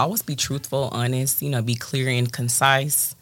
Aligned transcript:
always 0.00 0.22
be 0.22 0.36
truthful, 0.36 0.88
honest. 0.92 1.42
You 1.42 1.50
know, 1.50 1.62
be 1.62 1.74
clear 1.74 2.08
and 2.08 2.30
concise. 2.30 3.14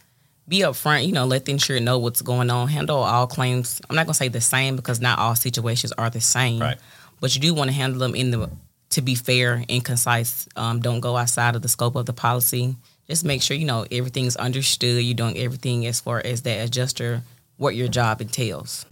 Be 0.48 0.60
upfront. 0.60 1.06
You 1.06 1.12
know, 1.12 1.26
let 1.26 1.44
the 1.44 1.52
insured 1.52 1.82
know 1.82 1.98
what's 1.98 2.22
going 2.22 2.50
on. 2.50 2.68
Handle 2.68 2.98
all 2.98 3.26
claims. 3.26 3.80
I'm 3.88 3.96
not 3.96 4.06
gonna 4.06 4.14
say 4.14 4.28
the 4.28 4.40
same 4.40 4.76
because 4.76 5.00
not 5.00 5.18
all 5.18 5.34
situations 5.34 5.92
are 5.92 6.10
the 6.10 6.20
same. 6.20 6.60
Right. 6.60 6.78
But 7.20 7.34
you 7.34 7.41
do 7.41 7.54
want 7.54 7.68
to 7.70 7.75
handle 7.75 7.99
them 7.99 8.14
in 8.14 8.30
the 8.30 8.50
to 8.91 9.02
be 9.02 9.14
fair 9.14 9.64
and 9.68 9.84
concise. 9.84 10.48
Um, 10.56 10.80
don't 10.80 11.00
go 11.00 11.16
outside 11.16 11.54
of 11.56 11.62
the 11.62 11.68
scope 11.68 11.96
of 11.96 12.06
the 12.06 12.12
policy. 12.12 12.77
Just 13.09 13.25
make 13.25 13.43
sure 13.43 13.57
you 13.57 13.67
know 13.67 13.87
everything's 13.91 14.37
understood. 14.37 15.03
You're 15.03 15.15
doing 15.15 15.37
everything 15.39 15.87
as 15.87 16.01
far 16.01 16.23
as 16.25 16.43
that 16.43 16.65
adjuster, 16.65 17.23
what 17.57 17.75
your 17.75 17.89
job 17.89 18.21
entails. 18.21 18.87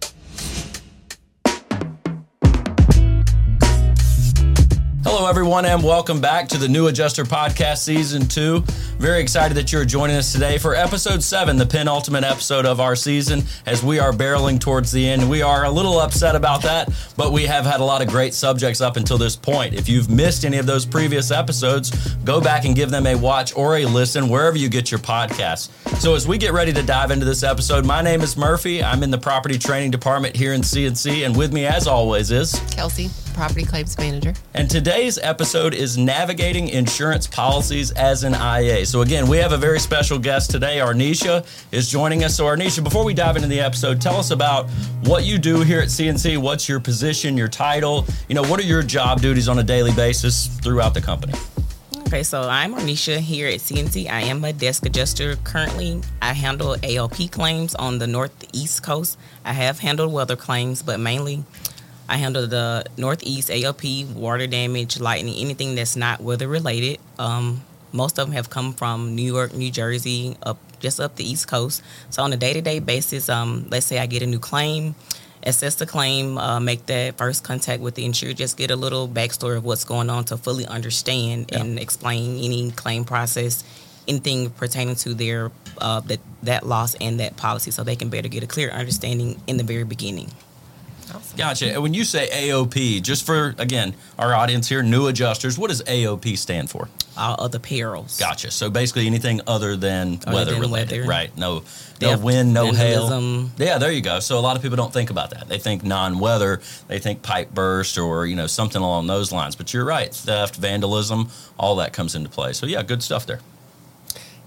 Hello, 5.17 5.31
everyone, 5.31 5.65
and 5.65 5.83
welcome 5.83 6.21
back 6.21 6.47
to 6.47 6.59
the 6.59 6.69
New 6.69 6.89
Adjuster 6.89 7.25
Podcast 7.25 7.79
Season 7.79 8.29
2. 8.29 8.61
Very 8.99 9.23
excited 9.23 9.57
that 9.57 9.73
you're 9.73 9.87
joining 9.87 10.15
us 10.15 10.31
today 10.31 10.59
for 10.59 10.75
episode 10.75 11.23
7, 11.23 11.57
the 11.57 11.65
penultimate 11.65 12.23
episode 12.23 12.67
of 12.67 12.81
our 12.81 12.95
season, 12.95 13.43
as 13.65 13.83
we 13.83 13.99
are 13.99 14.13
barreling 14.13 14.61
towards 14.61 14.93
the 14.93 15.09
end. 15.09 15.27
We 15.31 15.41
are 15.41 15.65
a 15.65 15.71
little 15.71 16.01
upset 16.01 16.37
about 16.37 16.63
that, 16.65 16.93
but 17.17 17.33
we 17.33 17.45
have 17.47 17.65
had 17.65 17.81
a 17.81 17.85
lot 17.85 18.03
of 18.03 18.09
great 18.09 18.35
subjects 18.35 18.83
up 18.83 18.99
until 18.99 19.17
this 19.17 19.37
point. 19.37 19.73
If 19.73 19.89
you've 19.89 20.11
missed 20.11 20.45
any 20.45 20.59
of 20.59 20.67
those 20.67 20.85
previous 20.85 21.31
episodes, 21.31 21.93
go 22.17 22.39
back 22.39 22.67
and 22.67 22.77
give 22.77 22.91
them 22.91 23.07
a 23.07 23.15
watch 23.15 23.57
or 23.57 23.79
a 23.79 23.87
listen 23.87 24.29
wherever 24.29 24.59
you 24.59 24.69
get 24.69 24.91
your 24.91 25.01
podcasts. 25.01 25.71
So, 25.99 26.15
as 26.15 26.29
we 26.29 26.37
get 26.37 26.53
ready 26.53 26.75
to 26.75 26.83
dive 26.83 27.11
into 27.11 27.25
this 27.25 27.43
episode, 27.43 27.87
my 27.87 28.03
name 28.03 28.21
is 28.21 28.37
Murphy. 28.37 28.85
I'm 28.85 29.03
in 29.03 29.11
the 29.11 29.17
property 29.17 29.57
training 29.57 29.93
department 29.93 30.37
here 30.37 30.53
in 30.53 30.61
CNC, 30.61 31.25
and 31.25 31.35
with 31.35 31.55
me, 31.55 31.65
as 31.65 31.87
always, 31.87 32.31
is 32.31 32.61
Kelsey, 32.71 33.09
property 33.37 33.65
claims 33.65 33.97
manager. 33.99 34.33
and 34.55 34.69
today's 34.71 35.19
episode 35.19 35.75
is 35.75 35.99
navigating 35.99 36.69
insurance 36.69 37.27
policies 37.27 37.91
as 37.93 38.25
an 38.25 38.33
IA. 38.33 38.87
So 38.87 39.03
again, 39.03 39.29
we 39.29 39.37
have 39.37 39.53
a 39.53 39.59
very 39.59 39.79
special 39.79 40.19
guest 40.19 40.51
today. 40.51 40.79
Arnisha 40.79 41.47
is 41.71 41.89
joining 41.89 42.25
us. 42.25 42.35
So 42.35 42.47
Arnisha, 42.47 42.83
before 42.83 43.05
we 43.05 43.13
dive 43.13 43.37
into 43.37 43.49
the 43.49 43.61
episode, 43.61 44.01
tell 44.01 44.17
us 44.17 44.31
about 44.31 44.71
what 45.05 45.25
you 45.25 45.37
do 45.39 45.61
here 45.61 45.81
at 45.81 45.89
CNC. 45.89 46.39
What's 46.39 46.67
your 46.69 46.81
position, 46.81 47.37
your 47.37 47.49
title? 47.49 48.07
You 48.29 48.35
know, 48.35 48.43
what 48.45 48.59
are 48.59 48.65
your 48.65 48.83
job 48.83 49.21
duties 49.21 49.49
on 49.49 49.59
a 49.59 49.63
daily 49.63 49.93
basis 49.93 50.47
throughout 50.63 50.95
the 50.95 51.03
company? 51.03 51.35
Okay, 52.07 52.23
so 52.23 52.43
I'm 52.49 52.73
Arnisha 52.75 53.19
here 53.19 53.49
at 53.49 53.59
CNC. 53.61 54.09
I 54.09 54.23
am 54.23 54.45
a 54.45 54.53
desk 54.53 54.87
adjuster. 54.87 55.37
Currently, 55.45 56.01
I 56.23 56.33
handle 56.33 56.77
AOP 56.77 57.31
claims 57.33 57.75
on 57.75 57.99
the 57.99 58.07
Northeast 58.07 58.83
Coast. 58.83 59.19
I 59.45 59.53
have 59.53 59.81
handled 59.81 60.13
weather 60.13 60.37
claims, 60.37 60.83
but 60.83 61.01
mainly 61.01 61.43
I 62.09 62.17
handle 62.19 62.47
the 62.47 62.85
Northeast 62.97 63.49
AOP, 63.51 64.13
water 64.15 64.47
damage, 64.47 65.01
lightning, 65.01 65.35
anything 65.39 65.75
that's 65.75 65.97
not 65.97 66.21
weather 66.21 66.47
related. 66.49 66.99
Um, 67.19 67.63
most 67.93 68.19
of 68.19 68.27
them 68.27 68.35
have 68.35 68.51
come 68.51 68.73
from 68.75 69.15
New 69.17 69.33
York, 69.33 69.55
New 69.55 69.71
Jersey, 69.71 70.37
up 70.43 70.59
just 70.79 71.01
up 71.01 71.17
the 71.17 71.25
East 71.29 71.49
Coast. 71.49 71.83
So 72.11 72.23
on 72.23 72.33
a 72.33 72.37
day 72.37 72.53
to 72.53 72.61
day 72.61 72.79
basis, 72.79 73.29
um, 73.29 73.67
let's 73.71 73.87
say 73.87 73.99
I 73.99 74.07
get 74.07 74.23
a 74.23 74.27
new 74.27 74.39
claim, 74.39 74.95
assess 75.43 75.77
the 75.77 75.87
claim, 75.87 76.37
uh, 76.39 76.61
make 76.61 76.87
that 76.87 77.17
first 77.17 77.43
contact 77.45 77.81
with 77.83 77.95
the 77.95 78.05
insured, 78.05 78.37
just 78.37 78.57
get 78.57 78.71
a 78.71 78.77
little 78.77 79.09
backstory 79.09 79.57
of 79.57 79.65
what's 79.65 79.85
going 79.85 80.11
on 80.11 80.25
to 80.27 80.37
fully 80.37 80.67
understand 80.67 81.51
Yeah. 81.51 81.61
and 81.61 81.79
explain 81.79 82.39
any 82.39 82.71
claim 82.73 83.05
process, 83.05 83.65
anything 84.07 84.51
pertaining 84.51 84.97
to 84.97 85.15
their 85.15 85.51
uh, 85.79 86.01
that 86.01 86.21
that 86.43 86.67
loss 86.67 86.95
and 86.97 87.19
that 87.21 87.37
policy, 87.37 87.71
so 87.71 87.83
they 87.83 87.97
can 87.97 88.09
better 88.11 88.29
get 88.29 88.43
a 88.45 88.47
clear 88.47 88.71
understanding 88.71 89.41
in 89.47 89.57
the 89.57 89.65
very 89.65 89.85
beginning. 89.85 90.31
Awesome. 91.37 91.49
Gotcha. 91.69 91.73
And 91.75 91.83
when 91.83 91.95
you 91.95 92.05
say 92.05 92.29
AOP, 92.31 93.03
just 93.03 93.25
for 93.27 93.55
again 93.59 93.95
our 94.19 94.35
audience 94.35 94.69
here, 94.69 94.83
new 94.83 95.07
adjusters, 95.09 95.59
what 95.59 95.69
does 95.69 95.83
AOP 95.83 96.37
stand 96.39 96.71
for? 96.71 96.89
All 97.19 97.37
other 97.39 97.59
perils. 97.59 98.19
Gotcha. 98.19 98.51
So 98.51 98.69
basically 98.69 99.07
anything 99.07 99.41
other 99.47 99.75
than 99.77 100.19
Other 100.27 100.35
weather 100.35 100.51
than 100.53 100.61
related, 100.61 100.99
weather. 100.99 101.09
right? 101.09 101.37
No, 101.39 101.63
no 102.01 102.11
Theft, 102.11 102.23
wind, 102.23 102.53
no 102.53 102.73
hail. 102.73 103.49
Yeah, 103.59 103.79
there 103.79 103.91
you 103.91 104.03
go. 104.03 104.21
So 104.21 104.39
a 104.39 104.41
lot 104.41 104.57
of 104.57 104.63
people 104.63 104.77
don't 104.77 104.93
think 104.93 105.09
about 105.11 105.31
that. 105.31 105.49
They 105.49 105.59
think 105.59 105.83
non-weather. 105.83 106.61
They 106.89 106.99
think 106.99 107.23
pipe 107.23 107.55
burst 107.55 107.97
or 107.97 108.27
you 108.27 108.37
know 108.37 108.47
something 108.47 108.83
along 108.83 109.07
those 109.07 109.33
lines. 109.33 109.57
But 109.57 109.73
you're 109.73 109.85
right. 109.87 110.13
Theft, 110.15 110.57
vandalism, 110.57 111.31
all 111.59 111.77
that 111.77 111.93
comes 111.95 112.15
into 112.15 112.29
play. 112.29 112.53
So 112.53 112.67
yeah, 112.67 112.83
good 112.83 113.03
stuff 113.03 113.25
there. 113.27 113.41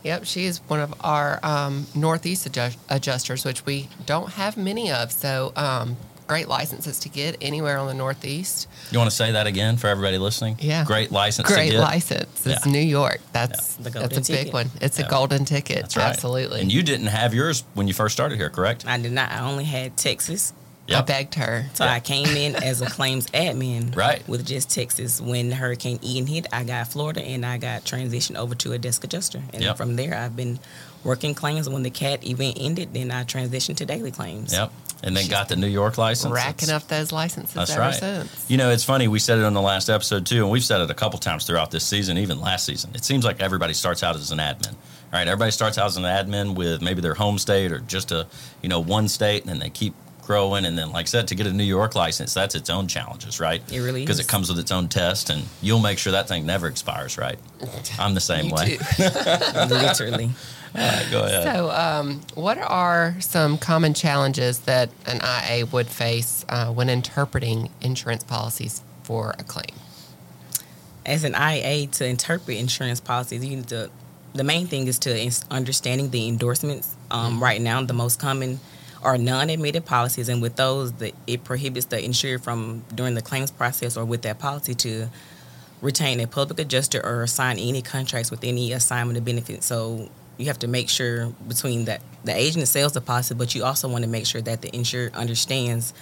Yep, 0.04 0.24
she 0.26 0.46
is 0.46 0.60
one 0.70 0.80
of 0.80 0.94
our 1.02 1.40
um, 1.44 1.86
Northeast 1.94 2.46
adjust- 2.46 2.80
adjusters, 2.90 3.44
which 3.44 3.66
we 3.66 3.90
don't 4.06 4.30
have 4.34 4.56
many 4.56 4.90
of. 4.90 5.12
So, 5.12 5.52
um, 5.58 5.98
great 6.30 6.48
licenses 6.48 7.00
to 7.00 7.10
get 7.10 7.36
anywhere 7.42 7.80
on 7.80 7.88
the 7.88 7.94
Northeast. 7.96 8.68
You 8.92 9.00
want 9.00 9.10
to 9.10 9.16
say 9.16 9.32
that 9.32 9.48
again 9.48 9.78
for 9.78 9.88
everybody 9.88 10.20
listening? 10.20 10.58
Yeah. 10.60 10.86
Great 10.86 11.12
license. 11.12 11.48
Great 11.48 11.66
to 11.66 11.72
get. 11.72 11.80
license. 11.82 12.46
It's 12.46 12.66
Yeah. 12.68 12.72
New 12.72 12.78
York. 12.80 13.20
That's 13.34 13.76
The 13.78 13.90
golden 13.90 14.10
that's 14.14 14.30
a 14.30 14.32
big 14.32 14.54
one. 14.54 14.70
It's 14.80 15.00
Yeah. 15.00 15.08
a 15.08 15.10
golden 15.10 15.44
ticket. 15.44 15.82
That's 15.82 15.98
right. 15.98 16.06
Absolutely. 16.06 16.62
And 16.62 16.72
you 16.72 16.84
didn't 16.84 17.08
have 17.08 17.34
yours 17.34 17.64
when 17.74 17.88
you 17.88 17.96
first 17.96 18.14
started 18.14 18.38
here, 18.38 18.52
correct? 18.52 18.86
I 18.88 19.00
did 19.00 19.12
not. 19.12 19.32
I 19.32 19.40
only 19.40 19.64
had 19.66 19.98
Texas. 19.98 20.54
I 20.88 20.92
Yep. 20.94 21.06
begged 21.08 21.36
her. 21.36 21.66
So 21.74 21.86
I 21.86 22.00
came 22.00 22.28
in 22.38 22.56
as 22.56 22.82
a 22.82 22.88
claims 22.88 23.26
admin, 23.28 23.96
Right. 23.96 24.28
With 24.28 24.46
just 24.46 24.70
Texas. 24.70 25.20
When 25.20 25.52
Hurricane 25.52 26.00
Ian 26.04 26.28
hit, 26.28 26.46
I 26.54 26.64
got 26.64 26.88
Florida, 26.88 27.22
and 27.22 27.44
I 27.46 27.58
got 27.58 27.86
transitioned 27.86 28.36
over 28.38 28.54
to 28.56 28.74
a 28.74 28.78
desk 28.80 29.04
adjuster. 29.04 29.42
And 29.54 29.64
Yep. 29.64 29.78
from 29.78 29.96
there, 29.98 30.16
I've 30.16 30.36
been 30.36 30.60
working 31.04 31.34
claims. 31.36 31.68
When 31.70 31.82
the 31.84 31.90
cat 31.92 32.24
event 32.24 32.58
ended, 32.60 32.90
then 32.94 33.10
I 33.12 33.24
transitioned 33.24 33.78
to 33.78 33.86
daily 33.86 34.12
claims. 34.12 34.52
Yep. 34.54 34.72
And 35.02 35.16
then 35.16 35.28
got 35.30 35.48
the 35.48 35.56
New 35.56 35.68
York 35.68 35.98
license. 35.98 36.34
Racking 36.34 36.70
up 36.70 36.88
those 36.88 37.12
licenses 37.12 37.54
That's 37.54 37.72
ever 37.72 37.82
right. 37.82 37.94
since. 37.94 38.50
You 38.50 38.58
know, 38.58 38.70
it's 38.70 38.84
funny. 38.84 39.08
We 39.08 39.20
said 39.20 39.40
it 39.40 39.46
on 39.46 39.54
the 39.54 39.62
last 39.62 39.90
episode 39.90 40.26
too, 40.26 40.44
and 40.44 40.52
we've 40.52 40.64
said 40.64 40.82
it 40.82 40.90
a 40.90 40.94
couple 40.94 41.20
times 41.20 41.46
throughout 41.46 41.72
this 41.72 41.86
season, 41.86 42.18
even 42.18 42.42
last 42.42 42.66
season. 42.66 42.92
It 42.94 43.06
seems 43.06 43.24
like 43.24 43.40
everybody 43.42 43.74
starts 43.74 44.04
out 44.04 44.16
as 44.16 44.32
an 44.32 44.40
admin, 44.40 44.76
right? 45.14 45.28
Everybody 45.28 45.52
starts 45.52 45.78
out 45.78 45.86
as 45.86 45.98
an 45.98 46.04
admin 46.04 46.56
with 46.56 46.82
maybe 46.82 47.02
their 47.02 47.14
home 47.14 47.38
state 47.38 47.72
or 47.72 47.80
just 47.80 48.12
a 48.12 48.28
you 48.62 48.68
know 48.68 48.82
one 48.82 49.08
state, 49.08 49.44
and 49.44 49.50
then 49.50 49.60
they 49.60 49.70
keep 49.70 49.94
growing. 50.30 50.64
And 50.66 50.78
then, 50.78 50.92
like 50.92 51.06
I 51.06 51.10
said, 51.10 51.28
to 51.30 51.36
get 51.36 51.48
a 51.48 51.52
New 51.52 51.64
York 51.64 51.96
license, 51.96 52.36
that's 52.36 52.54
its 52.54 52.70
own 52.70 52.88
challenges, 52.88 53.40
right? 53.40 53.64
It 53.74 53.80
really 53.80 54.02
because 54.02 54.20
it 54.20 54.28
comes 54.28 54.48
with 54.48 54.60
its 54.60 54.72
own 54.72 54.88
test, 54.88 55.32
and 55.32 55.44
you'll 55.60 55.80
make 55.80 55.98
sure 55.98 56.12
that 56.12 56.28
thing 56.28 56.46
never 56.46 56.68
expires, 56.68 57.18
right? 57.18 57.40
I'm 58.00 58.14
the 58.14 58.22
same 58.22 58.52
way. 58.52 58.78
Literally. 59.00 60.30
All 60.76 60.82
right, 60.82 61.08
go 61.10 61.24
ahead. 61.24 61.44
So, 61.44 61.72
um, 61.72 62.22
what 62.36 62.60
are 62.60 63.16
some 63.20 63.58
common 63.58 63.96
challenges 63.96 64.60
that 64.60 64.92
an 65.08 65.20
IA 65.24 65.66
would 65.66 65.88
face 65.88 66.46
uh, 66.48 66.68
when 66.72 66.90
interpreting 66.90 67.72
insurance 67.82 68.24
policies 68.24 68.84
for 69.02 69.34
a 69.40 69.44
claim? 69.44 69.76
As 71.08 71.24
an 71.24 71.34
IA, 71.34 71.88
to 71.88 72.06
interpret 72.06 72.56
insurance 72.58 73.00
policies, 73.00 73.44
you 73.44 73.56
need 73.56 73.70
to. 73.70 73.90
The 74.34 74.44
main 74.44 74.68
thing 74.68 74.86
is 74.86 75.00
to 75.00 75.32
understanding 75.50 76.12
the 76.12 76.28
endorsements. 76.28 76.96
Um, 77.10 77.42
Right 77.42 77.60
now, 77.60 77.82
the 77.82 77.94
most 77.94 78.20
common 78.20 78.60
are 79.04 79.18
non-admitted 79.18 79.86
policies, 79.86 80.30
and 80.30 80.42
with 80.42 80.56
those, 80.56 80.94
it 81.26 81.44
prohibits 81.44 81.88
the 81.88 82.04
insurer 82.04 82.38
from 82.38 82.84
during 82.94 83.16
the 83.16 83.22
claims 83.22 83.52
process 83.52 83.96
or 83.96 84.06
with 84.06 84.22
that 84.24 84.40
policy 84.40 84.76
to 84.76 85.10
retain 85.82 86.20
a 86.20 86.28
public 86.28 86.60
adjuster 86.60 87.04
or 87.06 87.26
sign 87.28 87.58
any 87.58 87.82
contracts 87.82 88.30
with 88.30 88.44
any 88.44 88.74
assignment 88.74 89.18
of 89.18 89.24
benefits. 89.24 89.66
So 89.66 90.10
you 90.38 90.48
have 90.48 90.60
to 90.60 90.68
make 90.68 90.90
sure 90.90 91.28
between 91.48 91.86
that 91.86 92.02
the 92.24 92.36
agent 92.36 92.68
sells 92.68 92.94
the 92.94 93.02
policy, 93.02 93.36
but 93.36 93.56
you 93.56 93.64
also 93.64 93.88
want 93.88 94.04
to 94.04 94.10
make 94.10 94.26
sure 94.26 94.42
that 94.42 94.62
the 94.62 94.76
insurer 94.76 95.12
understands 95.14 95.94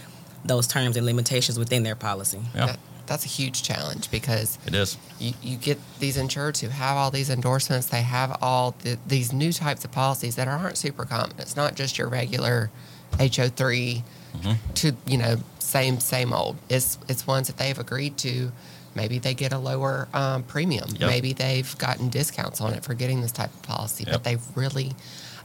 those 0.45 0.67
terms 0.67 0.97
and 0.97 1.05
limitations 1.05 1.59
within 1.59 1.83
their 1.83 1.95
policy. 1.95 2.39
yeah, 2.67 2.75
that's 3.07 3.25
a 3.25 3.29
huge 3.29 3.63
challenge 3.63 4.11
because 4.11 4.59
it 4.67 4.75
is. 4.75 4.97
you, 5.19 5.33
you 5.41 5.57
get 5.57 5.79
these 5.99 6.17
insureds 6.17 6.59
who 6.59 6.67
have 6.69 6.95
all 6.97 7.09
these 7.11 7.29
endorsements. 7.29 7.87
They 7.87 8.01
have 8.03 8.37
all 8.41 8.75
the, 8.83 8.97
these 9.07 9.33
new 9.33 9.51
types 9.51 9.83
of 9.85 9.91
policies 9.91 10.35
that 10.35 10.47
aren't 10.47 10.77
super 10.77 11.05
common. 11.05 11.35
It's 11.39 11.55
not 11.55 11.75
just 11.75 11.97
your 11.97 12.07
regular 12.09 12.69
HO3 13.13 14.03
Mm-hmm. 14.35 14.73
to 14.75 14.91
you 15.07 15.17
know 15.17 15.37
same 15.57 15.99
same 15.99 16.31
old. 16.31 16.57
It's 16.69 16.99
it's 17.07 17.25
ones 17.25 17.47
that 17.47 17.57
they've 17.57 17.79
agreed 17.79 18.17
to. 18.17 18.51
Maybe 18.93 19.17
they 19.17 19.33
get 19.33 19.51
a 19.51 19.57
lower 19.57 20.07
um, 20.13 20.43
premium. 20.43 20.89
Yep. 20.91 21.09
Maybe 21.09 21.33
they've 21.33 21.75
gotten 21.79 22.09
discounts 22.09 22.61
on 22.61 22.73
it 22.73 22.83
for 22.83 22.93
getting 22.93 23.21
this 23.21 23.31
type 23.31 23.51
of 23.53 23.61
policy. 23.63 24.03
Yep. 24.03 24.13
But 24.13 24.23
they've 24.25 24.41
really, 24.57 24.91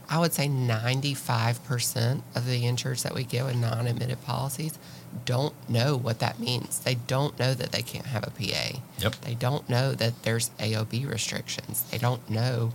I 0.09 0.19
would 0.19 0.33
say, 0.33 0.49
ninety 0.49 1.15
five 1.15 1.63
percent 1.65 2.23
of 2.35 2.47
the 2.47 2.63
insureds 2.63 3.03
that 3.03 3.15
we 3.15 3.25
get 3.25 3.45
with 3.45 3.57
non 3.57 3.87
admitted 3.87 4.23
policies 4.25 4.79
don't 5.25 5.55
know 5.69 5.97
what 5.97 6.19
that 6.21 6.39
means. 6.39 6.81
They 6.81 6.95
don't 6.95 7.39
know 7.39 7.55
that 7.55 7.73
they 7.73 7.83
can't 7.83 8.07
have 8.07 8.25
a 8.27 8.31
PA. 8.31 8.79
Yep. 8.99 9.15
They 9.23 9.35
don't 9.35 9.69
know 9.69 9.93
that 9.93 10.23
there's 10.23 10.51
AOB 10.59 11.09
restrictions. 11.11 11.83
They 11.91 11.99
don't 11.99 12.29
know 12.31 12.73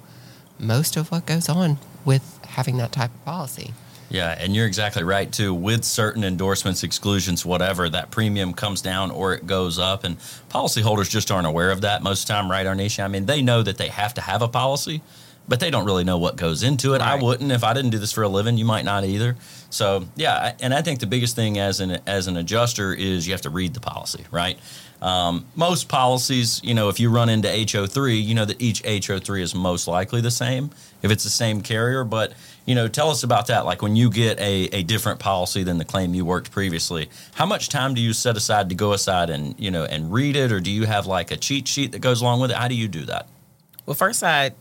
most 0.60 0.98
of 0.98 1.12
what 1.12 1.26
goes 1.26 1.50
on 1.50 1.78
with 2.06 2.40
having 2.50 2.78
that 2.78 2.92
type 2.92 3.14
of 3.14 3.26
policy. 3.26 3.74
Yeah, 4.10 4.36
and 4.40 4.56
you're 4.56 4.66
exactly 4.66 5.04
right 5.04 5.30
too. 5.32 5.54
With 5.54 5.84
certain 5.84 6.24
endorsements, 6.24 6.84
exclusions, 6.84 7.46
whatever, 7.46 7.90
that 7.90 8.10
premium 8.10 8.54
comes 8.54 8.82
down 8.82 9.12
or 9.12 9.34
it 9.34 9.46
goes 9.46 9.78
up, 9.78 10.06
and 10.06 10.18
policyholders 10.50 11.10
just 11.10 11.30
aren't 11.30 11.48
aware 11.48 11.72
of 11.72 11.82
that 11.82 12.02
most 12.02 12.22
of 12.22 12.28
the 12.28 12.34
time, 12.34 12.50
right, 12.50 12.66
Arnisha? 12.66 13.04
I 13.04 13.10
mean, 13.10 13.26
they 13.26 13.42
know 13.42 13.62
that 13.64 13.78
they 13.78 13.90
have 13.90 14.14
to 14.14 14.22
have 14.22 14.42
a 14.42 14.48
policy, 14.48 15.02
but 15.48 15.60
they 15.60 15.72
don't 15.72 15.86
really 15.86 16.04
know 16.04 16.18
what 16.18 16.36
goes 16.36 16.64
into 16.64 16.94
it. 16.94 17.02
I 17.02 17.16
wouldn't 17.22 17.52
if 17.52 17.64
I 17.64 17.74
didn't 17.74 17.92
do 17.92 18.00
this 18.00 18.12
for 18.12 18.24
a 18.24 18.28
living. 18.28 18.58
You 18.58 18.66
might 18.66 18.86
not 18.86 19.06
either. 19.06 19.36
So 19.70 20.06
yeah, 20.16 20.54
and 20.60 20.74
I 20.74 20.82
think 20.82 21.00
the 21.00 21.08
biggest 21.08 21.36
thing 21.36 21.58
as 21.58 21.80
an 21.80 22.00
as 22.06 22.28
an 22.28 22.38
adjuster 22.38 22.94
is 22.94 23.28
you 23.28 23.34
have 23.34 23.42
to 23.42 23.50
read 23.50 23.74
the 23.74 23.80
policy, 23.80 24.26
right? 24.32 24.60
Um, 25.02 25.46
most 25.56 25.90
policies, 25.90 26.60
you 26.64 26.74
know, 26.74 26.90
if 26.90 27.00
you 27.00 27.12
run 27.12 27.30
into 27.30 27.48
HO3, 27.48 28.24
you 28.24 28.34
know 28.34 28.46
that 28.46 28.60
each 28.62 28.82
HO3 28.84 29.42
is 29.42 29.54
most 29.54 29.88
likely 29.88 30.22
the 30.22 30.32
same 30.32 30.72
if 31.04 31.12
it's 31.12 31.24
the 31.24 31.30
same 31.30 31.62
carrier. 31.62 32.04
But 32.04 32.34
you 32.66 32.76
know, 32.76 32.88
tell 32.88 33.10
us 33.10 33.24
about 33.24 33.48
that. 33.48 33.66
Like 33.66 33.82
when 33.82 33.96
you 33.96 34.10
get 34.10 34.40
a, 34.40 34.66
a 34.74 34.84
different 34.84 35.20
policy 35.20 35.64
than 35.64 35.78
the 35.78 35.86
claim 35.86 36.14
you 36.14 36.26
worked 36.26 36.52
previously, 36.52 37.10
how 37.36 37.46
much 37.46 37.70
time 37.70 37.94
do 37.94 38.02
you 38.02 38.12
set 38.12 38.36
aside 38.36 38.70
to 38.70 38.76
go 38.76 38.94
aside 38.94 39.30
and 39.30 39.56
you 39.60 39.72
know 39.72 39.86
and 39.86 40.12
read 40.12 40.36
it, 40.36 40.52
or 40.52 40.60
do 40.60 40.72
you 40.72 40.86
have 40.86 41.06
like 41.06 41.32
a 41.32 41.38
cheat 41.38 41.68
sheet 41.68 41.92
that 41.92 42.00
goes 42.00 42.22
along 42.22 42.42
with 42.42 42.52
it? 42.52 42.58
How 42.58 42.68
do 42.68 42.76
you 42.76 42.88
do 42.88 43.06
that? 43.06 43.30
Well, 43.86 43.96
first 43.96 44.24
I 44.24 44.52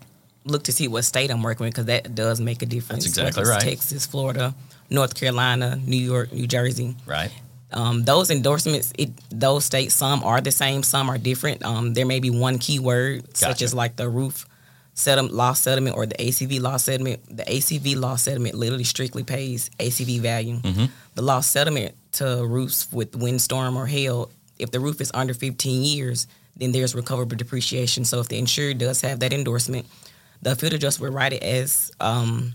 look 0.46 0.64
to 0.64 0.72
see 0.72 0.88
what 0.88 1.04
state 1.04 1.30
I'm 1.30 1.42
working 1.42 1.64
with 1.64 1.74
because 1.74 1.86
that 1.86 2.14
does 2.14 2.40
make 2.40 2.62
a 2.62 2.66
difference. 2.66 3.04
That's 3.04 3.18
exactly 3.18 3.42
Whether 3.42 3.52
right. 3.52 3.60
Texas, 3.60 4.06
Florida, 4.06 4.54
North 4.90 5.14
Carolina, 5.14 5.76
New 5.84 5.96
York, 5.96 6.32
New 6.32 6.46
Jersey. 6.46 6.96
Right. 7.04 7.30
Um, 7.72 8.04
those 8.04 8.30
endorsements, 8.30 8.92
it, 8.96 9.10
those 9.30 9.64
states, 9.64 9.94
some 9.94 10.22
are 10.22 10.40
the 10.40 10.52
same, 10.52 10.82
some 10.82 11.10
are 11.10 11.18
different. 11.18 11.64
Um, 11.64 11.94
there 11.94 12.06
may 12.06 12.20
be 12.20 12.30
one 12.30 12.58
key 12.58 12.78
word, 12.78 13.36
such 13.36 13.60
as 13.60 13.74
like 13.74 13.96
the 13.96 14.08
roof 14.08 14.46
settlement, 14.94 15.34
loss 15.34 15.60
settlement 15.60 15.96
or 15.96 16.06
the 16.06 16.14
ACV 16.14 16.60
loss 16.60 16.84
settlement. 16.84 17.20
The 17.36 17.42
ACV 17.42 17.96
loss 17.96 18.22
settlement 18.22 18.54
literally 18.54 18.84
strictly 18.84 19.24
pays 19.24 19.68
ACV 19.78 20.20
value. 20.20 20.60
The 21.16 21.22
loss 21.22 21.48
settlement 21.48 21.94
to 22.12 22.46
roofs 22.46 22.90
with 22.92 23.14
windstorm 23.16 23.76
or 23.76 23.86
hail, 23.86 24.30
if 24.58 24.70
the 24.70 24.80
roof 24.80 25.00
is 25.00 25.10
under 25.12 25.34
15 25.34 25.82
years, 25.82 26.26
then 26.56 26.72
there's 26.72 26.94
recoverable 26.94 27.36
depreciation. 27.36 28.04
So 28.04 28.20
if 28.20 28.28
the 28.28 28.38
insurer 28.38 28.74
does 28.74 29.00
have 29.02 29.20
that 29.20 29.32
endorsement, 29.32 29.86
the 30.46 30.54
field 30.54 30.72
adjuster 30.74 31.02
will 31.02 31.10
write 31.10 31.32
it 31.32 31.42
as 31.42 31.90
um, 31.98 32.54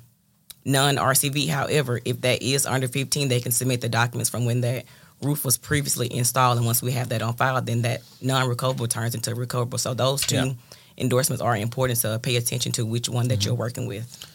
non 0.64 0.96
RCV. 0.96 1.50
However, 1.50 2.00
if 2.06 2.22
that 2.22 2.42
is 2.42 2.66
under 2.66 2.88
15, 2.88 3.28
they 3.28 3.42
can 3.42 3.52
submit 3.52 3.82
the 3.82 3.90
documents 3.90 4.30
from 4.30 4.46
when 4.46 4.62
that 4.62 4.86
roof 5.22 5.44
was 5.44 5.58
previously 5.58 6.08
installed. 6.14 6.56
And 6.58 6.66
once 6.66 6.82
we 6.82 6.94
have 6.94 7.10
that 7.10 7.22
on 7.22 7.34
file, 7.36 7.62
then 7.62 7.82
that 7.82 8.02
non 8.22 8.48
recoverable 8.48 8.88
turns 8.88 9.14
into 9.14 9.36
recoverable. 9.36 9.78
So 9.78 9.94
those 9.94 10.22
two 10.22 10.36
Yeah. 10.36 10.54
endorsements 10.98 11.42
are 11.42 11.56
important. 11.58 12.00
So 12.00 12.18
pay 12.18 12.38
attention 12.38 12.72
to 12.74 12.86
which 12.86 13.10
one 13.10 13.28
that 13.28 13.40
Mm-hmm. 13.40 13.48
you're 13.50 13.56
working 13.56 13.88
with. 13.88 14.26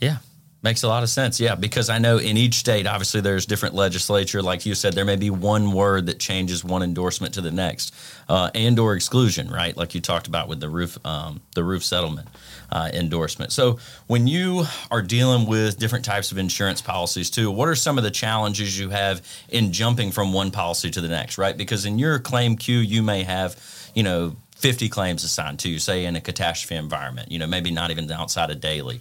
Yeah. 0.00 0.16
Makes 0.62 0.84
a 0.84 0.88
lot 0.88 1.02
of 1.02 1.08
sense. 1.08 1.40
Yeah, 1.40 1.56
because 1.56 1.90
I 1.90 1.98
know 1.98 2.18
in 2.18 2.36
each 2.36 2.54
state, 2.54 2.86
obviously, 2.86 3.20
there's 3.20 3.46
different 3.46 3.74
legislature. 3.74 4.40
Like 4.42 4.64
you 4.64 4.76
said, 4.76 4.92
there 4.92 5.04
may 5.04 5.16
be 5.16 5.28
one 5.28 5.72
word 5.72 6.06
that 6.06 6.20
changes 6.20 6.64
one 6.64 6.84
endorsement 6.84 7.34
to 7.34 7.40
the 7.40 7.50
next, 7.50 7.92
uh, 8.28 8.48
and/or 8.54 8.94
exclusion, 8.94 9.50
right? 9.50 9.76
Like 9.76 9.96
you 9.96 10.00
talked 10.00 10.28
about 10.28 10.46
with 10.46 10.60
the 10.60 10.68
roof, 10.68 11.04
um, 11.04 11.40
the 11.56 11.64
roof 11.64 11.82
settlement 11.84 12.28
uh, 12.70 12.90
endorsement. 12.94 13.50
So, 13.50 13.80
when 14.06 14.28
you 14.28 14.64
are 14.90 15.02
dealing 15.02 15.48
with 15.48 15.80
different 15.80 16.04
types 16.04 16.30
of 16.30 16.38
insurance 16.38 16.80
policies 16.80 17.28
too, 17.28 17.50
what 17.50 17.68
are 17.68 17.74
some 17.74 17.98
of 17.98 18.04
the 18.04 18.10
challenges 18.12 18.78
you 18.78 18.90
have 18.90 19.20
in 19.48 19.72
jumping 19.72 20.12
from 20.12 20.32
one 20.32 20.52
policy 20.52 20.90
to 20.92 21.00
the 21.00 21.08
next, 21.08 21.38
right? 21.38 21.56
Because 21.56 21.86
in 21.86 21.98
your 21.98 22.20
claim 22.20 22.56
queue, 22.56 22.78
you 22.78 23.02
may 23.02 23.24
have, 23.24 23.56
you 23.96 24.04
know, 24.04 24.36
50 24.62 24.88
claims 24.90 25.24
assigned 25.24 25.58
to 25.58 25.68
you, 25.68 25.80
say 25.80 26.04
in 26.04 26.14
a 26.14 26.20
catastrophe 26.20 26.76
environment, 26.76 27.32
you 27.32 27.38
know, 27.40 27.48
maybe 27.48 27.72
not 27.72 27.90
even 27.90 28.10
outside 28.12 28.48
of 28.48 28.60
daily. 28.60 29.00